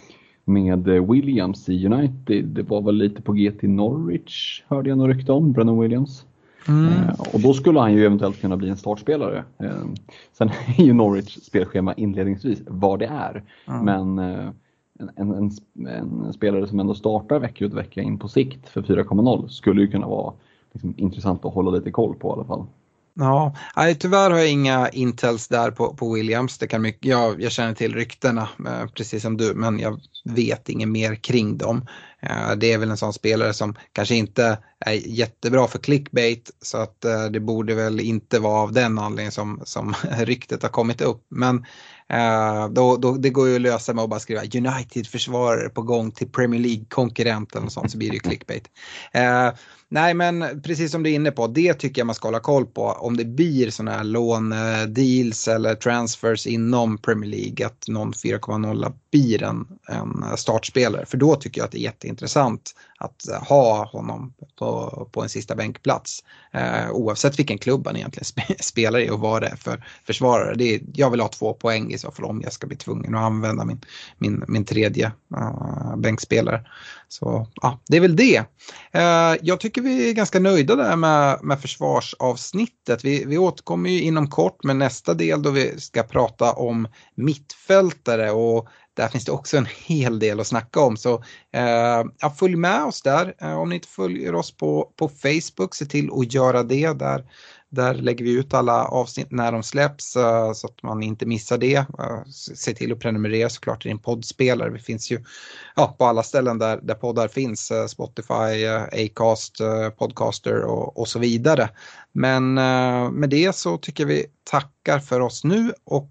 med 0.45 0.85
Williams 0.85 1.69
i 1.69 1.87
United. 1.87 2.45
Det 2.45 2.63
var 2.63 2.83
väl 2.83 2.95
lite 2.95 3.23
på 3.23 3.33
G 3.33 3.53
till 3.53 3.71
Norwich 3.71 4.63
hörde 4.69 4.89
jag 4.89 4.99
något 4.99 5.17
rykte 5.17 5.33
om, 5.33 5.53
Brennan 5.53 5.81
Williams. 5.81 6.27
Mm. 6.69 6.93
Eh, 6.93 7.21
och 7.33 7.41
då 7.41 7.55
skulle 7.55 7.81
han 7.81 7.93
ju 7.93 8.07
eventuellt 8.07 8.41
kunna 8.41 8.57
bli 8.57 8.69
en 8.69 8.77
startspelare. 8.77 9.45
Eh, 9.59 9.85
sen 10.33 10.51
är 10.79 10.85
ju 10.85 10.93
Norwich 10.93 11.39
spelschema 11.43 11.95
inledningsvis 11.95 12.63
vad 12.67 12.99
det 12.99 13.07
är. 13.07 13.43
Mm. 13.69 13.85
Men 13.85 14.19
eh, 14.19 14.51
en, 14.99 15.11
en, 15.17 15.51
en, 15.89 16.33
spelare 16.33 16.67
som 16.67 16.81
ändå 16.81 16.95
startar 16.95 17.39
vecka 17.39 17.65
ut 17.65 17.75
vecka 17.75 18.03
in 18.03 18.19
på 18.19 18.29
sikt 18.29 18.69
för 18.69 18.83
4,0 18.83 19.49
skulle 19.49 19.81
ju 19.81 19.87
kunna 19.87 20.07
vara 20.07 20.33
liksom, 20.73 20.95
intressant 20.97 21.45
att 21.45 21.55
hålla 21.55 21.71
lite 21.71 21.91
koll 21.91 22.15
på 22.15 22.29
i 22.29 22.33
alla 22.33 22.45
fall. 22.45 22.67
Ja, 23.17 23.57
nej, 23.77 23.95
tyvärr 23.95 24.31
har 24.31 24.39
jag 24.39 24.51
inga 24.51 24.89
intels 24.89 25.49
där 25.49 25.71
på, 25.71 25.95
på 25.95 26.13
Williams. 26.13 26.59
Det 26.59 26.67
kan 26.67 26.83
mycket, 26.83 27.05
jag, 27.05 27.43
jag 27.43 27.53
känner 27.53 27.75
till 27.75 27.95
ryktena 27.95 28.49
eh, 28.67 28.87
precis 28.87 29.23
som 29.23 29.37
du 29.37 29.55
men 29.55 29.79
jag 29.79 30.01
vet 30.25 30.69
inget 30.69 30.89
mer 30.89 31.15
kring 31.15 31.59
dem. 31.59 31.87
Eh, 32.23 32.53
det 32.57 32.73
är 32.73 32.79
väl 32.79 32.91
en 32.91 32.97
sån 32.97 33.13
spelare 33.13 33.55
som 33.55 33.75
kanske 33.93 34.15
inte 34.15 34.59
är 34.81 34.93
jättebra 34.93 35.69
för 35.69 35.79
clickbait 35.79 36.51
så 36.63 36.79
att 36.79 37.05
eh, 37.05 37.25
det 37.25 37.41
borde 37.41 37.75
väl 37.75 38.01
inte 38.01 38.39
vara 38.39 38.61
av 38.61 38.73
den 38.73 38.99
anledningen 38.99 39.33
som, 39.33 39.61
som 39.65 39.95
ryktet 40.19 40.63
har 40.63 40.71
kommit 40.71 41.01
upp. 41.01 41.27
Men 41.29 41.57
eh, 42.09 42.69
då, 42.69 42.97
då, 42.97 43.13
det 43.13 43.31
går 43.31 43.49
ju 43.49 43.55
att 43.55 43.61
lösa 43.61 43.95
med 43.95 44.05
att 44.05 44.11
bara 44.11 44.21
skriva 44.21 44.43
United-försvarare 44.43 45.69
på 45.69 45.83
gång 45.83 46.11
till 46.11 46.33
Premier 46.33 46.61
League-konkurrenten 46.61 47.65
och 47.65 47.73
sånt 47.73 47.91
så 47.91 47.99
blir 47.99 48.09
det 48.09 48.15
ju 48.15 48.21
clickbait. 48.21 48.71
Eh, 49.13 49.51
Nej 49.95 50.15
men 50.15 50.63
precis 50.63 50.93
som 50.93 51.03
du 51.03 51.11
är 51.11 51.15
inne 51.15 51.31
på, 51.31 51.47
det 51.47 51.75
tycker 51.75 52.01
jag 52.01 52.07
man 52.07 52.15
ska 52.15 52.29
hålla 52.29 52.41
koll 52.41 52.67
på. 52.67 52.83
Om 52.83 53.17
det 53.17 53.25
blir 53.25 53.71
sådana 53.71 53.97
här 53.97 54.05
lånedeals 54.05 55.49
eh, 55.49 55.55
eller 55.55 55.75
transfers 55.75 56.47
inom 56.47 56.99
Premier 56.99 57.31
League, 57.31 57.67
att 57.67 57.89
någon 57.89 58.13
4,0 58.13 58.93
blir 59.11 59.43
en, 59.43 59.67
en 59.89 60.23
eh, 60.23 60.35
startspelare. 60.37 61.07
För 61.07 61.17
då 61.17 61.35
tycker 61.35 61.61
jag 61.61 61.67
att 61.67 61.73
det 61.73 61.79
är 61.79 61.83
jätteintressant 61.83 62.75
att 62.99 63.29
eh, 63.29 63.43
ha 63.43 63.85
honom 63.85 64.35
på, 64.59 65.09
på 65.13 65.23
en 65.23 65.29
sista 65.29 65.55
bänkplats. 65.55 66.25
Eh, 66.53 66.91
oavsett 66.91 67.39
vilken 67.39 67.59
klubb 67.59 67.87
han 67.87 67.97
egentligen 67.97 68.25
sp 68.33 68.39
spelar 68.61 68.99
i 68.99 69.11
och 69.11 69.21
vad 69.21 69.43
det 69.43 69.49
är 69.49 69.57
för 69.57 69.87
försvarare. 70.07 70.55
Det 70.55 70.75
är, 70.75 70.81
jag 70.95 71.11
vill 71.11 71.21
ha 71.21 71.29
två 71.29 71.55
poäng 71.55 71.93
i 71.93 71.99
så 71.99 72.11
fall 72.11 72.25
om 72.25 72.41
jag 72.43 72.53
ska 72.53 72.67
bli 72.67 72.77
tvungen 72.77 73.15
att 73.15 73.23
använda 73.23 73.65
min, 73.65 73.81
min, 74.19 74.45
min 74.49 74.65
tredje 74.65 75.13
eh, 75.37 75.97
bänkspelare. 75.97 76.65
Så 77.09 77.47
ja, 77.55 77.81
det 77.89 77.97
är 77.97 78.01
väl 78.01 78.17
det. 78.17 78.37
Eh, 78.93 79.35
jag 79.43 79.61
tycker 79.61 79.83
vi 79.83 80.09
är 80.09 80.13
ganska 80.13 80.41
nöjda 80.41 80.77
där 80.77 80.97
med, 80.97 81.39
med 81.43 81.61
försvarsavsnittet. 81.61 83.05
Vi, 83.05 83.25
vi 83.25 83.39
återkommer 83.39 83.91
ju 83.91 84.03
inom 84.03 84.31
kort 84.31 84.65
med 84.65 84.77
nästa 84.77 85.15
del 85.15 85.43
då 85.43 85.51
vi 85.51 85.81
ska 85.81 86.03
prata 86.03 86.53
om 86.53 86.89
mittfältare 87.15 88.31
och 88.31 88.69
där 88.97 89.09
finns 89.09 89.25
det 89.25 89.33
också 89.33 89.57
en 89.57 89.69
hel 89.87 90.19
del 90.19 90.41
att 90.41 90.47
snacka 90.47 90.81
om. 90.81 90.97
Så 90.97 91.15
eh, 91.53 92.05
ja, 92.19 92.31
följ 92.39 92.57
med 92.57 92.85
oss 92.85 93.03
där. 93.03 93.35
Eh, 93.41 93.59
om 93.59 93.69
ni 93.69 93.75
inte 93.75 93.89
följer 93.89 94.35
oss 94.35 94.57
på, 94.57 94.93
på 94.97 95.09
Facebook, 95.09 95.75
se 95.75 95.87
till 95.87 96.11
att 96.13 96.35
göra 96.35 96.63
det. 96.63 96.93
Där 96.93 97.25
där 97.75 97.95
lägger 97.95 98.25
vi 98.25 98.33
ut 98.33 98.55
alla 98.55 98.85
avsnitt 98.85 99.31
när 99.31 99.53
de 99.53 99.63
släpps 99.63 100.17
eh, 100.17 100.53
så 100.53 100.67
att 100.67 100.83
man 100.83 101.03
inte 101.03 101.27
missar 101.27 101.59
det. 101.59 101.77
Eh, 101.77 102.25
se 102.55 102.75
till 102.75 102.93
att 102.93 103.01
prenumerera 103.01 103.49
såklart 103.49 103.87
i 103.87 103.89
din 103.89 103.99
poddspelare. 103.99 104.71
Vi 104.71 104.79
finns 104.79 105.11
ju 105.11 105.25
ja, 105.77 105.95
på 105.99 106.05
alla 106.05 106.23
ställen 106.23 106.59
där, 106.59 106.81
där 106.83 106.95
poddar 106.95 107.29
finns. 107.29 107.71
Eh, 107.71 107.87
Spotify, 107.87 108.67
Acast, 108.93 109.61
Podcaster 109.99 110.63
och, 110.63 110.99
och 111.01 111.09
så 111.09 111.19
vidare. 111.19 111.71
Men 112.13 112.55
med 113.15 113.31
det 113.31 113.57
så 113.57 113.79
tycker 113.79 114.07
vi 114.07 114.27
tackar 114.45 114.99
för 114.99 115.21
oss 115.21 115.45
nu 115.45 115.73
och 115.85 116.11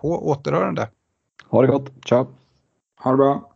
på 0.00 0.28
återhörande. 0.28 0.88
Ha 1.48 1.62
det 1.62 1.68
gott. 1.68 1.92
Ciao. 2.08 2.26
Ha 2.98 3.10
det 3.10 3.16
bra. 3.16 3.55